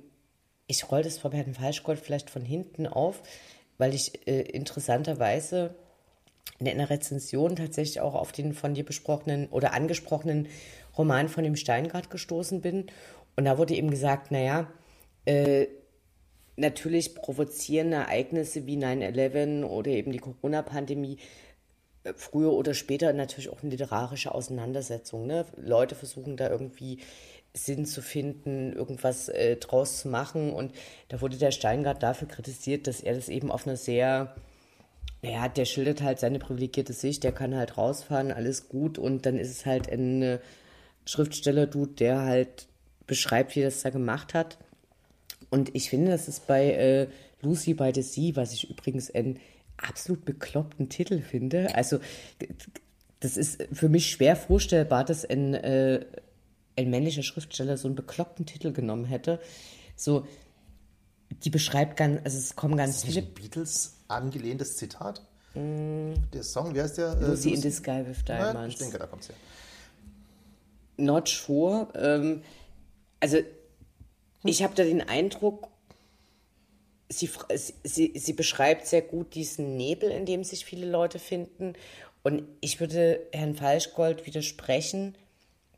ich 0.67 0.91
roll 0.91 1.03
das 1.03 1.19
von 1.19 1.33
Herrn 1.33 1.55
Falschgold 1.55 1.99
vielleicht 1.99 2.31
von 2.31 2.43
hinten 2.43 2.87
auf, 2.87 3.23
weil 3.79 3.95
ich 3.95 4.27
äh, 4.27 4.43
interessanterweise 4.43 5.75
in 6.59 6.69
einer 6.69 6.91
Rezension 6.91 7.57
tatsächlich 7.57 8.01
auch 8.01 8.15
auf 8.15 8.33
den 8.33 8.53
von 8.53 8.75
dir 8.75 8.85
besprochenen 8.85 9.49
oder 9.49 9.73
angesprochenen 9.73 10.49
Roman 10.97 11.29
von 11.29 11.45
dem 11.45 11.57
Steingart 11.57 12.11
gestoßen 12.11 12.61
bin. 12.61 12.87
Und 13.37 13.45
da 13.45 13.59
wurde 13.59 13.75
eben 13.75 13.91
gesagt, 13.91 14.31
naja, 14.31 14.67
äh, 15.25 15.69
natürlich 16.57 17.15
provozieren 17.15 17.93
Ereignisse 17.93 18.67
wie 18.67 18.77
9-11 18.77 19.65
oder 19.65 19.91
eben 19.91 20.11
die 20.11 20.19
Corona-Pandemie 20.19 21.19
äh, 22.03 22.13
früher 22.17 22.53
oder 22.53 22.75
später 22.75 23.13
natürlich 23.13 23.51
auch 23.51 23.63
eine 23.63 23.71
literarische 23.71 24.35
Auseinandersetzung. 24.35 25.27
Ne? 25.27 25.47
Leute 25.57 25.95
versuchen 25.95 26.37
da 26.37 26.51
irgendwie 26.51 26.99
Sinn 27.55 27.87
zu 27.87 28.03
finden, 28.03 28.73
irgendwas 28.73 29.29
äh, 29.29 29.57
draus 29.57 30.01
zu 30.01 30.09
machen. 30.09 30.53
Und 30.53 30.73
da 31.09 31.21
wurde 31.21 31.37
der 31.37 31.51
Steingart 31.51 32.03
dafür 32.03 32.29
kritisiert, 32.29 32.87
dass 32.87 33.01
er 33.01 33.15
das 33.15 33.29
eben 33.29 33.51
auf 33.51 33.67
einer 33.67 33.77
sehr 33.77 34.35
Naja, 35.23 35.49
der 35.49 35.65
schildert 35.65 36.03
halt 36.03 36.21
seine 36.21 36.39
privilegierte 36.39 36.93
Sicht, 36.93 37.25
der 37.25 37.33
kann 37.33 37.57
halt 37.57 37.77
rausfahren, 37.77 38.31
alles 38.31 38.69
gut 38.69 38.99
und 38.99 39.27
dann 39.27 39.37
ist 39.39 39.51
es 39.51 39.67
halt 39.67 39.91
ein 39.91 40.23
äh, 40.23 40.39
Schriftsteller-Dude, 41.07 41.93
der 41.93 42.21
halt 42.21 42.69
beschreibt, 43.07 43.57
wie 43.57 43.63
das 43.63 43.83
da 43.83 43.91
gemacht 43.91 44.35
hat. 44.35 44.59
Und 45.51 45.75
ich 45.75 45.91
finde, 45.91 46.13
das 46.13 46.29
ist 46.29 46.47
bei 46.47 46.73
äh, 46.73 47.09
Lucy 47.43 47.75
by 47.75 47.91
the 47.95 48.03
Sea, 48.03 48.37
was 48.37 48.53
ich 48.53 48.71
übrigens 48.71 49.11
einen 49.11 49.41
absolut 49.77 50.25
bekloppten 50.25 50.89
Titel 50.89 51.21
finde. 51.21 51.75
Also, 51.75 51.99
das 53.21 53.37
ist 53.37 53.67
für 53.73 53.89
mich 53.89 54.11
schwer 54.11 54.37
vorstellbar, 54.37 55.05
dass 55.05 55.25
ein, 55.25 55.55
äh, 55.55 56.05
ein 56.77 56.91
männlicher 56.91 57.23
Schriftsteller 57.23 57.77
so 57.77 57.89
einen 57.89 57.97
bekloppten 57.97 58.47
Titel 58.47 58.73
genommen 58.73 59.05
hätte. 59.05 59.41
So, 59.97 60.27
die 61.31 61.51
beschreibt 61.51 61.97
ganz, 61.97 62.21
also 62.25 62.39
es 62.39 62.57
kommen 62.57 62.77
ganz 62.77 63.05
viele. 63.05 63.23
Beatles 63.23 63.97
angelehntes 64.09 64.77
Zitat? 64.77 65.23
Mm. 65.55 66.15
Der 66.33 66.43
Song, 66.43 66.75
wie 66.75 66.81
heißt 66.81 66.99
der? 66.99 67.15
Lucy, 67.15 67.25
äh, 67.25 67.29
Lucy 67.29 67.55
in 67.55 67.63
the 67.63 67.71
Sky 67.71 68.05
with 68.07 68.25
Diamonds. 68.25 68.55
Ja, 68.55 68.67
ich 68.67 68.79
denke, 68.79 68.99
da 68.99 69.07
kommt 69.07 69.23
es 69.23 69.29
her. 69.29 69.37
Not 70.97 71.29
sure. 71.29 71.89
Ähm, 71.95 72.43
also, 73.21 73.39
ich 74.45 74.63
habe 74.63 74.75
da 74.75 74.85
den 74.85 75.03
Eindruck, 75.03 75.69
sie, 77.09 77.31
sie, 77.85 78.13
sie 78.17 78.33
beschreibt 78.33 78.87
sehr 78.87 79.03
gut 79.03 79.35
diesen 79.35 79.77
Nebel, 79.77 80.11
in 80.11 80.27
dem 80.27 80.45
sich 80.45 80.65
viele 80.65 80.89
Leute 80.89 81.19
finden. 81.19 81.75
Und 82.23 82.43
ich 82.61 82.81
würde 82.81 83.21
Herrn 83.33 83.55
Falschgold 83.55 84.27
widersprechen, 84.27 85.17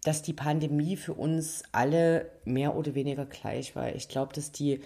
dass 0.03 0.23
die 0.23 0.33
Pandemie 0.33 0.97
für 0.97 1.13
uns 1.13 1.63
alle 1.73 2.31
mehr 2.45 2.75
oder 2.75 2.95
weniger 2.95 3.27
gleich 3.27 3.77
war. 3.77 3.95
Ich 3.95 4.09
glaube, 4.09 4.33
dass 4.33 4.51
die 4.51 4.81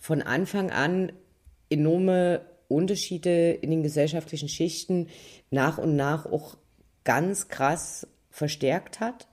von 0.00 0.22
Anfang 0.22 0.70
an 0.70 1.12
enorme 1.68 2.40
Unterschiede 2.68 3.52
in 3.52 3.70
den 3.70 3.82
gesellschaftlichen 3.82 4.48
Schichten 4.48 5.08
nach 5.50 5.78
und 5.78 5.94
nach 5.94 6.26
auch 6.26 6.56
ganz 7.04 7.48
krass 7.48 8.06
verstärkt 8.30 9.00
hat, 9.00 9.28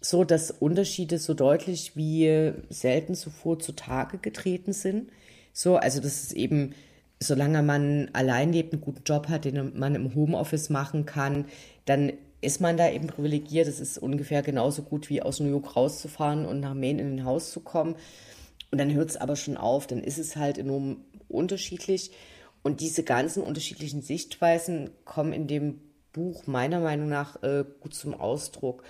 so 0.00 0.24
dass 0.24 0.50
Unterschiede 0.50 1.18
so 1.18 1.34
deutlich 1.34 1.96
wie 1.96 2.52
selten 2.70 3.14
zuvor 3.14 3.58
zutage 3.58 4.18
getreten 4.18 4.72
sind. 4.72 5.10
So, 5.52 5.76
also 5.76 6.00
dass 6.00 6.22
es 6.22 6.32
eben, 6.32 6.74
solange 7.20 7.62
man 7.62 8.08
allein 8.12 8.52
lebt, 8.52 8.72
einen 8.72 8.82
guten 8.82 9.02
Job 9.04 9.28
hat, 9.28 9.44
den 9.44 9.78
man 9.78 9.94
im 9.94 10.14
Homeoffice 10.14 10.70
machen 10.70 11.04
kann, 11.04 11.46
dann 11.84 12.12
ist 12.40 12.60
man 12.60 12.76
da 12.76 12.88
eben 12.88 13.08
privilegiert. 13.08 13.66
Es 13.66 13.80
ist 13.80 13.98
ungefähr 13.98 14.42
genauso 14.42 14.82
gut 14.82 15.10
wie 15.10 15.20
aus 15.20 15.40
New 15.40 15.50
York 15.50 15.74
rauszufahren 15.74 16.46
und 16.46 16.60
nach 16.60 16.74
Maine 16.74 17.02
in 17.02 17.16
ein 17.16 17.24
Haus 17.24 17.50
zu 17.50 17.60
kommen. 17.60 17.96
Und 18.70 18.78
dann 18.78 18.92
hört 18.92 19.10
es 19.10 19.16
aber 19.16 19.36
schon 19.36 19.56
auf, 19.56 19.86
dann 19.86 20.02
ist 20.02 20.18
es 20.18 20.36
halt 20.36 20.58
enorm 20.58 21.04
unterschiedlich. 21.28 22.10
Und 22.62 22.80
diese 22.80 23.02
ganzen 23.02 23.42
unterschiedlichen 23.42 24.02
Sichtweisen 24.02 24.90
kommen 25.04 25.32
in 25.32 25.46
dem 25.46 25.80
Buch 26.12 26.46
meiner 26.46 26.80
Meinung 26.80 27.08
nach 27.08 27.42
äh, 27.42 27.64
gut 27.80 27.94
zum 27.94 28.14
Ausdruck. 28.14 28.82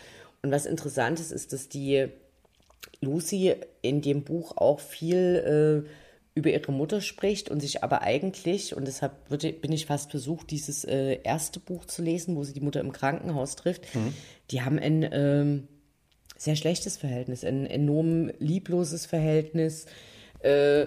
Und 0.43 0.51
was 0.51 0.67
interessant 0.67 1.21
ist, 1.21 1.31
ist, 1.31 1.53
dass 1.53 1.69
die 1.69 2.09
Lucy 3.01 3.55
in 3.83 4.03
dem 4.03 4.25
Buch 4.25 4.57
auch 4.57 4.81
viel 4.81 5.85
äh, 5.87 5.89
über 6.35 6.51
ihre 6.51 6.73
Mutter 6.73 7.01
spricht 7.01 7.51
und 7.51 7.61
sich 7.61 7.83
aber 7.83 8.03
eigentlich, 8.03 8.75
und 8.75 8.87
deshalb 8.87 9.13
würde, 9.29 9.53
bin 9.53 9.73
ich 9.73 9.87
fast 9.87 10.11
versucht, 10.11 10.51
dieses 10.51 10.85
äh, 10.85 11.19
erste 11.23 11.61
Buch 11.61 11.85
zu 11.85 12.03
lesen, 12.03 12.37
wo 12.37 12.45
sie 12.45 12.53
die 12.53 12.61
Mutter 12.61 12.81
im 12.81 12.93
Krankenhaus 12.93 13.57
trifft, 13.57 13.95
mhm. 13.95 14.15
die 14.51 14.63
haben 14.63 14.79
ein 14.79 15.09
ähm, 15.13 15.69
sehr 16.39 16.57
schlechtes 16.57 16.97
Verhältnis, 16.97 17.45
ein 17.45 17.67
enorm 17.67 18.31
liebloses 18.39 19.05
Verhältnis. 19.05 19.85
Äh, 20.41 20.87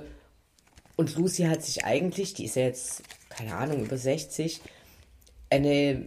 und 0.96 1.16
Lucy 1.16 1.44
hat 1.44 1.62
sich 1.62 1.86
eigentlich, 1.86 2.34
die 2.34 2.46
ist 2.46 2.56
ja 2.56 2.64
jetzt, 2.64 3.04
keine 3.30 3.56
Ahnung, 3.56 3.84
über 3.84 3.98
60, 3.98 4.62
eine 5.50 6.06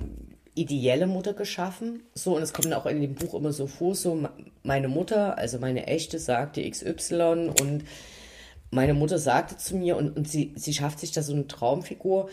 ideelle 0.55 1.07
Mutter 1.07 1.35
geschaffen. 1.35 2.03
So, 2.15 2.37
und 2.37 2.43
es 2.43 2.53
kommt 2.53 2.73
auch 2.73 2.87
in 2.87 3.01
dem 3.01 3.15
Buch 3.15 3.35
immer 3.35 3.53
so 3.53 3.67
vor, 3.67 3.95
so 3.95 4.27
meine 4.63 4.89
Mutter, 4.89 5.37
also 5.37 5.59
meine 5.59 5.87
echte, 5.87 6.19
sagte 6.19 6.69
XY 6.69 7.51
und 7.61 7.85
meine 8.71 8.95
Mutter 8.95 9.19
sagte 9.19 9.57
zu 9.57 9.77
mir 9.77 9.97
und, 9.97 10.17
und 10.17 10.29
sie, 10.29 10.53
sie 10.57 10.73
schafft 10.73 11.01
sich 11.01 11.13
da 11.13 11.23
so 11.23 11.33
eine 11.33 11.47
Traumfigur 11.47 12.29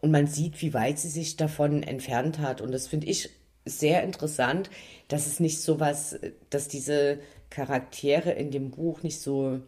und 0.00 0.10
man 0.10 0.26
sieht, 0.26 0.60
wie 0.62 0.74
weit 0.74 0.98
sie 0.98 1.08
sich 1.08 1.36
davon 1.36 1.82
entfernt 1.82 2.38
hat. 2.38 2.60
Und 2.60 2.72
das 2.72 2.88
finde 2.88 3.06
ich 3.06 3.30
sehr 3.66 4.02
interessant, 4.02 4.70
dass 5.08 5.26
es 5.26 5.40
nicht 5.40 5.60
so 5.60 5.78
was, 5.80 6.18
dass 6.50 6.68
diese 6.68 7.18
Charaktere 7.50 8.32
in 8.32 8.50
dem 8.50 8.70
Buch 8.70 9.02
nicht 9.02 9.20
so 9.20 9.60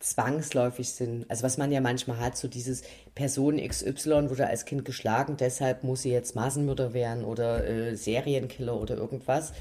zwangsläufig 0.00 0.90
sind. 0.90 1.30
Also 1.30 1.42
was 1.42 1.58
man 1.58 1.70
ja 1.70 1.80
manchmal 1.80 2.18
hat, 2.18 2.36
so 2.36 2.48
dieses 2.48 2.82
Person 3.14 3.58
XY 3.58 4.30
wurde 4.30 4.46
als 4.46 4.64
Kind 4.64 4.84
geschlagen, 4.84 5.36
deshalb 5.38 5.84
muss 5.84 6.02
sie 6.02 6.10
jetzt 6.10 6.34
Massenmörder 6.34 6.94
werden 6.94 7.24
oder 7.24 7.66
äh, 7.66 7.96
Serienkiller 7.96 8.80
oder 8.80 8.96
irgendwas. 8.96 9.52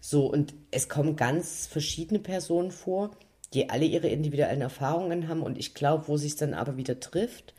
So, 0.00 0.26
und 0.26 0.54
es 0.70 0.88
kommen 0.88 1.16
ganz 1.16 1.66
verschiedene 1.66 2.20
Personen 2.20 2.70
vor, 2.70 3.10
die 3.52 3.70
alle 3.70 3.84
ihre 3.84 4.08
individuellen 4.08 4.60
Erfahrungen 4.60 5.28
haben. 5.28 5.42
Und 5.42 5.58
ich 5.58 5.74
glaube, 5.74 6.08
wo 6.08 6.16
sich 6.16 6.36
dann 6.36 6.54
aber 6.54 6.76
wieder 6.76 7.00
trifft, 7.00 7.54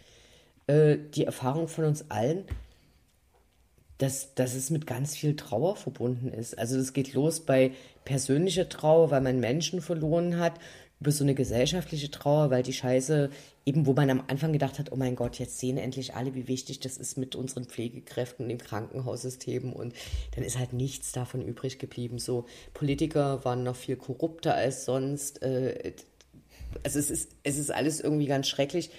äh, 0.67 0.97
die 1.15 1.25
Erfahrung 1.25 1.67
von 1.67 1.85
uns 1.85 2.09
allen, 2.09 2.45
dass, 3.97 4.33
dass 4.35 4.55
es 4.55 4.69
mit 4.69 4.87
ganz 4.87 5.15
viel 5.15 5.35
Trauer 5.35 5.75
verbunden 5.75 6.29
ist. 6.29 6.57
Also 6.57 6.77
das 6.77 6.93
geht 6.93 7.13
los 7.13 7.39
bei 7.39 7.71
persönlicher 8.03 8.69
Trauer, 8.69 9.11
weil 9.11 9.21
man 9.21 9.39
Menschen 9.39 9.81
verloren 9.81 10.37
hat, 10.37 10.59
über 11.01 11.11
so 11.11 11.23
eine 11.23 11.35
gesellschaftliche 11.35 12.09
Trauer, 12.09 12.49
weil 12.51 12.63
die 12.63 12.73
Scheiße, 12.73 13.29
eben 13.65 13.85
wo 13.85 13.93
man 13.93 14.09
am 14.09 14.23
Anfang 14.27 14.53
gedacht 14.53 14.79
hat, 14.79 14.91
oh 14.91 14.95
mein 14.95 15.15
Gott, 15.15 15.39
jetzt 15.39 15.59
sehen 15.59 15.77
endlich 15.77 16.15
alle, 16.15 16.35
wie 16.35 16.47
wichtig 16.47 16.79
das 16.79 16.97
ist 16.97 17.17
mit 17.17 17.35
unseren 17.35 17.65
Pflegekräften 17.65 18.49
im 18.49 18.57
Krankenhaussystem 18.57 19.73
und 19.73 19.93
dann 20.35 20.43
ist 20.43 20.57
halt 20.57 20.73
nichts 20.73 21.11
davon 21.11 21.41
übrig 21.41 21.79
geblieben. 21.79 22.17
So 22.17 22.45
Politiker 22.73 23.43
waren 23.43 23.63
noch 23.63 23.75
viel 23.75 23.97
korrupter 23.97 24.55
als 24.55 24.85
sonst. 24.85 25.41
Äh, 25.41 25.93
also 26.83 26.99
es 26.99 27.09
ist, 27.09 27.31
es 27.43 27.57
ist 27.57 27.71
alles 27.71 27.99
irgendwie 27.99 28.27
ganz 28.27 28.47
schrecklich 28.47 28.89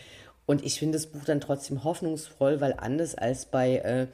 und 0.46 0.64
ich 0.64 0.78
finde 0.78 0.96
das 0.96 1.08
Buch 1.08 1.24
dann 1.24 1.40
trotzdem 1.40 1.82
hoffnungsvoll, 1.84 2.60
weil 2.60 2.74
anders 2.78 3.14
als 3.16 3.46
bei 3.46 3.76
äh, 3.78 4.06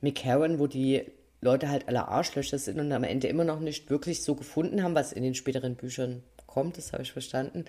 McCarran, 0.00 0.58
wo 0.58 0.68
die 0.68 1.04
Leute 1.40 1.68
halt 1.68 1.88
alle 1.88 2.08
Arschlöcher 2.08 2.58
sind 2.58 2.78
und 2.78 2.92
am 2.92 3.04
Ende 3.04 3.26
immer 3.26 3.44
noch 3.44 3.60
nicht 3.60 3.90
wirklich 3.90 4.22
so 4.22 4.34
gefunden 4.34 4.82
haben, 4.82 4.94
was 4.94 5.12
in 5.12 5.22
den 5.22 5.34
späteren 5.34 5.74
Büchern 5.74 6.22
kommt, 6.46 6.78
das 6.78 6.92
habe 6.92 7.02
ich 7.02 7.12
verstanden. 7.12 7.64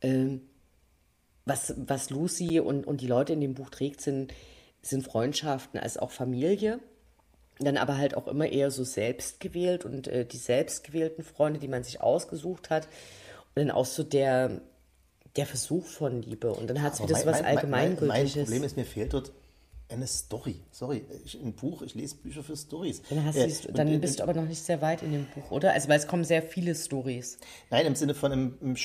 Ähm, 0.00 0.42
was, 1.44 1.74
was 1.76 2.10
Lucy 2.10 2.58
und, 2.58 2.86
und 2.86 3.00
die 3.00 3.06
Leute 3.06 3.34
in 3.34 3.40
dem 3.40 3.54
Buch 3.54 3.70
trägt, 3.70 4.00
sind, 4.00 4.32
sind 4.82 5.04
Freundschaften 5.04 5.78
als 5.78 5.96
auch 5.96 6.10
Familie. 6.10 6.80
Dann 7.58 7.76
aber 7.76 7.96
halt 7.96 8.16
auch 8.16 8.26
immer 8.26 8.46
eher 8.46 8.70
so 8.70 8.82
selbst 8.82 9.40
gewählt 9.40 9.84
und 9.84 10.08
äh, 10.08 10.26
die 10.26 10.36
selbstgewählten 10.36 11.24
Freunde, 11.24 11.60
die 11.60 11.68
man 11.68 11.84
sich 11.84 12.00
ausgesucht 12.00 12.70
hat. 12.70 12.86
Und 13.54 13.62
dann 13.62 13.70
auch 13.70 13.86
so 13.86 14.02
der, 14.02 14.60
der 15.36 15.46
Versuch 15.46 15.86
von 15.86 16.22
Liebe. 16.22 16.52
Und 16.52 16.68
dann 16.68 16.82
hat 16.82 16.94
es 16.94 17.02
wieder 17.02 17.16
so 17.16 17.26
was 17.26 17.42
Allgemeingültiges. 17.42 18.34
Mein 18.34 18.44
Problem 18.44 18.64
ist, 18.64 18.76
mir 18.76 18.84
fehlt 18.84 19.14
dort 19.14 19.32
eine 19.88 20.06
Story. 20.06 20.56
Sorry, 20.72 21.04
ich, 21.24 21.40
ein 21.40 21.52
Buch, 21.52 21.82
ich 21.82 21.94
lese 21.94 22.16
Bücher 22.16 22.42
für 22.42 22.56
Stories. 22.56 23.02
Dann, 23.08 23.34
äh, 23.34 23.52
dann 23.72 23.88
und, 23.88 24.00
bist 24.00 24.18
du 24.18 24.22
aber 24.24 24.34
noch 24.34 24.44
nicht 24.44 24.62
sehr 24.62 24.82
weit 24.82 25.02
in 25.02 25.12
dem 25.12 25.26
Buch, 25.34 25.50
oder? 25.50 25.72
Also, 25.72 25.88
weil 25.88 25.98
es 25.98 26.08
kommen 26.08 26.24
sehr 26.24 26.42
viele 26.42 26.74
Stories. 26.74 27.38
Nein, 27.70 27.86
im 27.86 27.94
Sinne 27.94 28.14
von 28.14 28.32
einem, 28.32 28.58
einem 28.60 28.76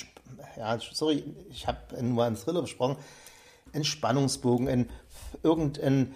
ja, 0.58 0.80
sorry, 0.80 1.24
ich 1.49 1.66
habe 1.66 2.04
nur 2.04 2.24
einen 2.24 2.36
Thriller 2.36 2.62
besprochen, 2.62 2.97
ein 3.74 3.84
Spannungsbogen, 3.84 4.68
ein 4.68 4.89
irgendein 5.43 6.14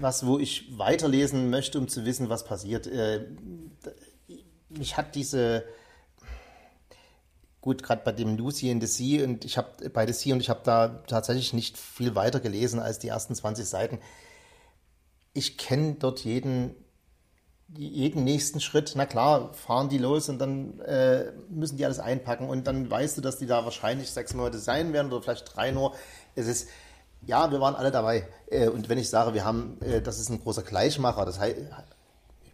was, 0.00 0.26
wo 0.26 0.38
ich 0.38 0.78
weiterlesen 0.78 1.50
möchte, 1.50 1.78
um 1.78 1.88
zu 1.88 2.04
wissen, 2.04 2.28
was 2.28 2.44
passiert. 2.44 2.86
Äh, 2.86 3.26
mich 4.68 4.96
hat 4.96 5.14
diese 5.14 5.64
gut, 7.62 7.82
gerade 7.82 8.02
bei 8.04 8.12
dem 8.12 8.36
Lucy 8.36 8.70
in 8.70 8.80
the 8.80 8.86
Sea 8.86 9.24
und 9.24 9.44
ich 9.44 9.56
habe 9.56 9.88
bei 9.90 10.06
The 10.06 10.12
Sea 10.12 10.34
und 10.34 10.40
ich 10.40 10.50
habe 10.50 10.60
da 10.64 10.88
tatsächlich 11.06 11.54
nicht 11.54 11.78
viel 11.78 12.14
weiter 12.14 12.40
gelesen 12.40 12.80
als 12.80 12.98
die 12.98 13.08
ersten 13.08 13.34
20 13.34 13.66
Seiten. 13.66 14.00
Ich 15.32 15.56
kenne 15.56 15.94
dort 15.94 16.24
jeden, 16.24 16.74
jeden 17.68 18.24
nächsten 18.24 18.60
Schritt. 18.60 18.92
Na 18.96 19.06
klar, 19.06 19.54
fahren 19.54 19.88
die 19.88 19.98
los 19.98 20.28
und 20.28 20.40
dann 20.40 20.80
äh, 20.80 21.32
müssen 21.48 21.76
die 21.76 21.84
alles 21.84 22.00
einpacken 22.00 22.48
und 22.48 22.66
dann 22.66 22.90
weißt 22.90 23.16
du, 23.16 23.20
dass 23.22 23.38
die 23.38 23.46
da 23.46 23.64
wahrscheinlich 23.64 24.10
sechs 24.10 24.34
Monate 24.34 24.58
sein 24.58 24.92
werden 24.92 25.12
oder 25.12 25.22
vielleicht 25.22 25.56
drei 25.56 25.70
nur. 25.70 25.94
Es 26.34 26.48
ist, 26.48 26.68
ja, 27.24 27.52
wir 27.52 27.60
waren 27.60 27.76
alle 27.76 27.92
dabei. 27.92 28.28
Äh, 28.50 28.68
und 28.68 28.88
wenn 28.88 28.98
ich 28.98 29.08
sage, 29.08 29.34
wir 29.34 29.44
haben, 29.44 29.80
äh, 29.82 30.02
das 30.02 30.18
ist 30.18 30.30
ein 30.30 30.40
großer 30.40 30.64
Gleichmacher, 30.64 31.24
das 31.24 31.38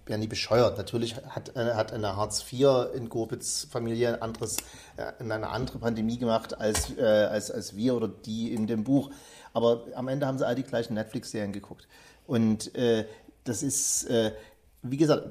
heißt, 0.09 0.11
wäre 0.11 0.19
nie 0.19 0.27
bescheuert. 0.27 0.79
Natürlich 0.79 1.17
hat, 1.17 1.55
äh, 1.57 1.75
hat 1.75 1.93
eine 1.93 2.17
Hartz 2.17 2.45
IV 2.51 2.95
in 2.95 3.09
Gorbitz 3.09 3.67
Familie 3.71 4.15
ein 4.15 4.23
anderes, 4.23 4.57
äh, 4.97 5.13
eine 5.19 5.49
andere 5.49 5.79
Pandemie 5.79 6.19
gemacht 6.19 6.59
als, 6.59 6.97
äh, 6.97 7.03
als, 7.03 7.51
als 7.51 7.77
wir 7.77 7.95
oder 7.95 8.09
die 8.09 8.53
in 8.53 8.67
dem 8.67 8.85
Buch. 8.85 9.11
Aber 9.53 9.85
am 9.95 10.09
Ende 10.09 10.27
haben 10.27 10.39
sie 10.39 10.47
all 10.47 10.55
die 10.55 10.63
gleichen 10.63 10.95
Netflix-Serien 10.95 11.53
geguckt. 11.53 11.87
Und 12.27 12.75
äh, 12.75 13.07
das 13.45 13.63
ist, 13.63 14.05
äh, 14.11 14.33
wie 14.83 14.97
gesagt, 14.97 15.29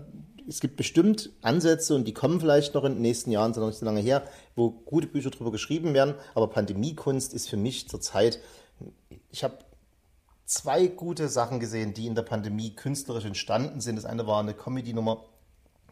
es 0.48 0.62
gibt 0.62 0.78
bestimmt 0.78 1.32
Ansätze 1.42 1.94
und 1.94 2.06
die 2.06 2.14
kommen 2.14 2.40
vielleicht 2.40 2.74
noch 2.74 2.86
in 2.86 2.94
den 2.94 3.02
nächsten 3.02 3.32
Jahren, 3.32 3.54
sind 3.54 3.62
noch 3.62 3.70
nicht 3.70 3.80
so 3.80 3.86
lange 3.86 4.00
her, 4.00 4.24
wo 4.56 4.72
gute 4.72 5.08
Bücher 5.08 5.30
darüber 5.30 5.52
geschrieben 5.52 5.94
werden. 5.94 6.16
Aber 6.36 6.48
Pandemiekunst 6.48 7.34
ist 7.34 7.50
für 7.50 7.58
mich 7.58 7.90
zurzeit, 7.90 8.40
ich 9.30 9.44
habe 9.44 9.58
zwei 10.48 10.88
gute 10.88 11.30
Sachen 11.30 11.60
gesehen, 11.60 11.94
die 11.94 12.08
in 12.08 12.16
der 12.16 12.24
Pandemie 12.24 12.72
künstlerisch 12.72 13.26
entstanden 13.26 13.82
sind. 13.82 13.98
Das 13.98 14.06
eine 14.06 14.26
war 14.26 14.40
eine 14.40 14.56
Comedy-Nummer. 14.56 15.24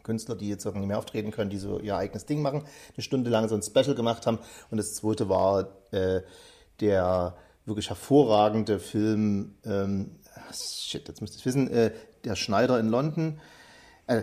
Künstler, 0.02 0.36
die 0.36 0.48
jetzt 0.48 0.64
irgendwie 0.64 0.82
nicht 0.82 0.88
mehr 0.88 0.98
auftreten 0.98 1.32
können, 1.32 1.50
die 1.50 1.58
so 1.58 1.80
ihr 1.80 1.96
eigenes 1.96 2.26
Ding 2.26 2.40
machen, 2.40 2.62
eine 2.94 3.02
Stunde 3.02 3.28
lang 3.28 3.48
so 3.48 3.56
ein 3.56 3.62
Special 3.62 3.96
gemacht 3.96 4.24
haben. 4.24 4.38
Und 4.70 4.78
das 4.78 4.94
zweite 4.94 5.28
war 5.28 5.66
äh, 5.90 6.22
der 6.78 7.36
wirklich 7.64 7.88
hervorragende 7.88 8.78
Film, 8.78 9.56
ähm, 9.64 10.12
shit, 10.52 11.08
jetzt 11.08 11.20
müsste 11.20 11.38
ich 11.38 11.44
wissen, 11.44 11.68
äh, 11.68 11.90
der 12.24 12.36
Schneider 12.36 12.78
in 12.78 12.88
London. 12.88 13.40
Äh, 14.06 14.22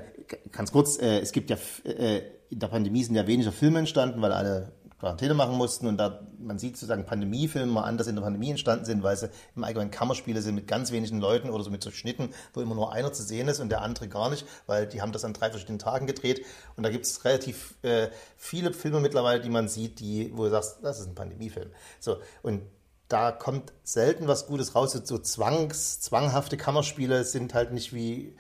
ganz 0.53 0.71
kurz, 0.71 0.97
äh, 0.97 1.19
es 1.19 1.33
gibt 1.33 1.49
ja, 1.49 1.57
äh, 1.83 2.21
in 2.49 2.59
der 2.59 2.67
Pandemie 2.67 3.03
sind 3.03 3.15
ja 3.15 3.27
weniger 3.27 3.51
Filme 3.51 3.79
entstanden, 3.79 4.21
weil 4.21 4.31
alle 4.31 4.71
Quarantäne 5.03 5.33
machen 5.33 5.57
mussten 5.57 5.87
und 5.87 5.97
da, 5.97 6.21
man 6.39 6.57
sieht 6.57 6.77
sozusagen 6.77 7.05
Pandemiefilme 7.05 7.69
mal 7.69 7.83
an, 7.83 7.97
dass 7.97 8.07
in 8.07 8.15
der 8.15 8.23
Pandemie 8.23 8.51
entstanden 8.51 8.85
sind, 8.85 9.03
weil 9.03 9.17
sie 9.17 9.29
im 9.53 9.65
Allgemeinen 9.65 9.91
Kammerspiele 9.91 10.41
sind 10.41 10.55
mit 10.55 10.65
ganz 10.65 10.93
wenigen 10.93 11.19
Leuten 11.19 11.49
oder 11.49 11.61
so 11.61 11.69
mit 11.69 11.83
so 11.83 11.91
Schnitten, 11.91 12.29
wo 12.53 12.61
immer 12.61 12.73
nur 12.73 12.93
einer 12.93 13.11
zu 13.11 13.21
sehen 13.21 13.49
ist 13.49 13.59
und 13.59 13.67
der 13.67 13.81
andere 13.81 14.07
gar 14.07 14.29
nicht, 14.29 14.47
weil 14.65 14.87
die 14.87 15.01
haben 15.01 15.11
das 15.11 15.25
an 15.25 15.33
drei 15.33 15.49
verschiedenen 15.49 15.77
Tagen 15.77 16.07
gedreht 16.07 16.45
und 16.77 16.83
da 16.83 16.89
gibt 16.89 17.05
es 17.05 17.25
relativ 17.25 17.75
äh, 17.81 18.11
viele 18.37 18.71
Filme 18.71 19.01
mittlerweile, 19.01 19.41
die 19.41 19.49
man 19.49 19.67
sieht, 19.67 19.99
die, 19.99 20.31
wo 20.33 20.45
du 20.45 20.51
sagst, 20.51 20.77
das 20.83 21.01
ist 21.01 21.07
ein 21.07 21.15
Pandemiefilm. 21.15 21.69
So, 21.99 22.19
und 22.41 22.61
da 23.09 23.33
kommt 23.33 23.73
selten 23.83 24.29
was 24.29 24.47
Gutes 24.47 24.73
raus. 24.73 24.93
So 24.93 25.17
zwangs, 25.17 25.99
zwanghafte 25.99 26.55
Kammerspiele 26.55 27.25
sind 27.25 27.53
halt 27.53 27.73
nicht 27.73 27.93
wie, 27.93 28.37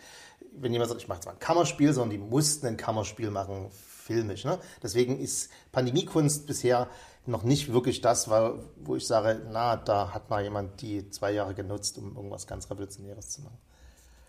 wenn 0.55 0.71
jemand 0.71 0.91
sagt, 0.91 1.01
ich 1.01 1.09
mache 1.09 1.19
zwar 1.19 1.33
ein 1.33 1.39
Kammerspiel, 1.39 1.91
sondern 1.91 2.11
die 2.11 2.25
mussten 2.25 2.67
ein 2.67 2.77
Kammerspiel 2.77 3.31
machen 3.31 3.69
filmisch. 4.03 4.45
Ne? 4.45 4.59
Deswegen 4.81 5.19
ist 5.19 5.49
Pandemiekunst 5.71 6.45
bisher 6.45 6.89
noch 7.25 7.43
nicht 7.43 7.71
wirklich 7.71 8.01
das, 8.01 8.29
wo 8.29 8.95
ich 8.95 9.07
sage, 9.07 9.41
na, 9.51 9.77
da 9.77 10.13
hat 10.13 10.29
mal 10.29 10.43
jemand 10.43 10.81
die 10.81 11.09
zwei 11.09 11.31
Jahre 11.31 11.53
genutzt, 11.53 11.97
um 11.97 12.15
irgendwas 12.15 12.47
ganz 12.47 12.69
Revolutionäres 12.69 13.29
zu 13.29 13.41
machen. 13.41 13.57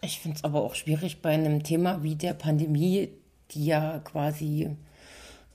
Ich 0.01 0.21
finde 0.21 0.37
es 0.37 0.45
aber 0.45 0.63
auch 0.63 0.75
schwierig 0.75 1.23
bei 1.23 1.31
einem 1.31 1.63
Thema 1.63 2.03
wie 2.03 2.15
der 2.15 2.35
Pandemie, 2.35 3.11
die 3.51 3.67
ja 3.67 3.99
quasi, 4.01 4.77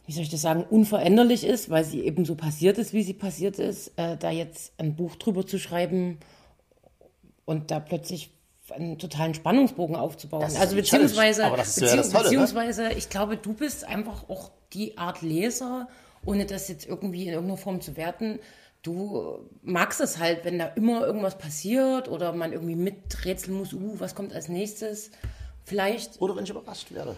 wie 0.05 0.11
soll 0.11 0.23
ich 0.23 0.29
das 0.29 0.41
sagen, 0.41 0.65
unveränderlich 0.69 1.45
ist, 1.45 1.69
weil 1.69 1.85
sie 1.85 2.01
eben 2.01 2.25
so 2.25 2.35
passiert 2.35 2.77
ist, 2.77 2.93
wie 2.93 3.03
sie 3.03 3.13
passiert 3.13 3.59
ist, 3.59 3.93
äh, 3.97 4.17
da 4.17 4.31
jetzt 4.31 4.73
ein 4.77 4.95
Buch 4.95 5.15
drüber 5.15 5.45
zu 5.45 5.59
schreiben 5.59 6.17
und 7.45 7.71
da 7.71 7.79
plötzlich 7.79 8.31
einen 8.71 8.97
totalen 8.97 9.33
Spannungsbogen 9.33 9.95
aufzubauen. 9.95 10.43
Also 10.43 10.75
beziehungsweise, 10.75 11.43
beziehungs 11.43 11.77
ja 11.77 11.93
Tolle, 11.93 12.01
ne? 12.09 12.23
beziehungsweise 12.23 12.83
ne? 12.83 12.93
ich 12.93 13.09
glaube, 13.09 13.37
du 13.37 13.53
bist 13.53 13.85
einfach 13.85 14.29
auch 14.29 14.51
die 14.73 14.97
Art 14.97 15.21
Leser, 15.21 15.87
ohne 16.25 16.45
das 16.45 16.67
jetzt 16.67 16.87
irgendwie 16.87 17.23
in 17.23 17.33
irgendeiner 17.33 17.57
Form 17.57 17.81
zu 17.81 17.97
werten. 17.97 18.39
Du 18.81 19.39
magst 19.61 19.99
es 19.99 20.19
halt, 20.19 20.45
wenn 20.45 20.57
da 20.57 20.67
immer 20.67 21.05
irgendwas 21.05 21.37
passiert 21.37 22.07
oder 22.07 22.31
man 22.33 22.53
irgendwie 22.53 22.75
miträtseln 22.75 23.57
muss, 23.57 23.73
uh, 23.73 23.95
was 23.99 24.15
kommt 24.15 24.33
als 24.33 24.47
nächstes, 24.47 25.11
vielleicht. 25.65 26.21
Oder 26.21 26.35
wenn 26.35 26.45
ich 26.45 26.49
überrascht 26.49 26.91
werde. 26.93 27.15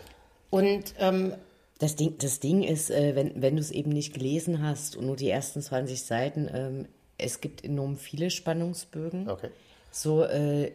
Und 0.49 0.95
ähm, 0.99 1.34
das 1.80 1.95
Ding, 1.95 2.16
das 2.20 2.39
Ding 2.39 2.64
ist, 2.64 2.89
äh, 2.91 3.16
wenn, 3.16 3.41
wenn 3.41 3.56
du 3.56 3.62
es 3.62 3.72
eben 3.72 3.91
nicht 3.91 4.14
gelesen 4.14 4.62
hast 4.64 4.95
und 4.95 5.06
nur 5.06 5.16
die 5.16 5.30
ersten 5.30 5.62
20 5.62 6.04
Seiten, 6.04 6.49
ähm, 6.54 6.88
es 7.18 7.41
gibt 7.41 7.64
enorm 7.64 7.97
viele 7.97 8.30
Spannungsbögen. 8.30 9.30
Okay. 9.30 9.49
So, 9.91 10.24
äh, 10.24 10.72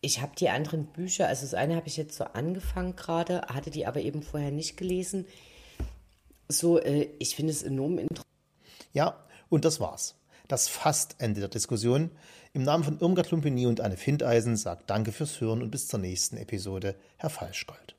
ich 0.00 0.20
habe 0.20 0.32
die 0.38 0.48
anderen 0.48 0.86
Bücher, 0.86 1.28
also 1.28 1.42
das 1.42 1.54
eine 1.54 1.76
habe 1.76 1.88
ich 1.88 1.96
jetzt 1.96 2.16
so 2.16 2.24
angefangen 2.24 2.96
gerade, 2.96 3.42
hatte 3.42 3.70
die 3.70 3.86
aber 3.86 4.00
eben 4.00 4.22
vorher 4.22 4.50
nicht 4.50 4.76
gelesen. 4.76 5.26
So, 6.48 6.78
äh, 6.80 7.08
ich 7.18 7.34
finde 7.34 7.52
es 7.52 7.62
enorm 7.62 7.98
interessant. 7.98 8.26
Ja, 8.92 9.24
und 9.48 9.64
das 9.64 9.80
war's. 9.80 10.14
Das 10.48 10.68
fast 10.68 11.16
Ende 11.18 11.40
der 11.40 11.48
Diskussion. 11.48 12.10
Im 12.52 12.62
Namen 12.62 12.84
von 12.84 13.00
Irmgard 13.00 13.30
Lumpini 13.30 13.66
und 13.66 13.80
Anne 13.80 13.96
Findeisen 13.96 14.56
sagt 14.56 14.88
Danke 14.88 15.12
fürs 15.12 15.40
Hören 15.40 15.60
und 15.60 15.70
bis 15.70 15.88
zur 15.88 15.98
nächsten 15.98 16.36
Episode, 16.36 16.94
Herr 17.16 17.30
Falschgold. 17.30 17.95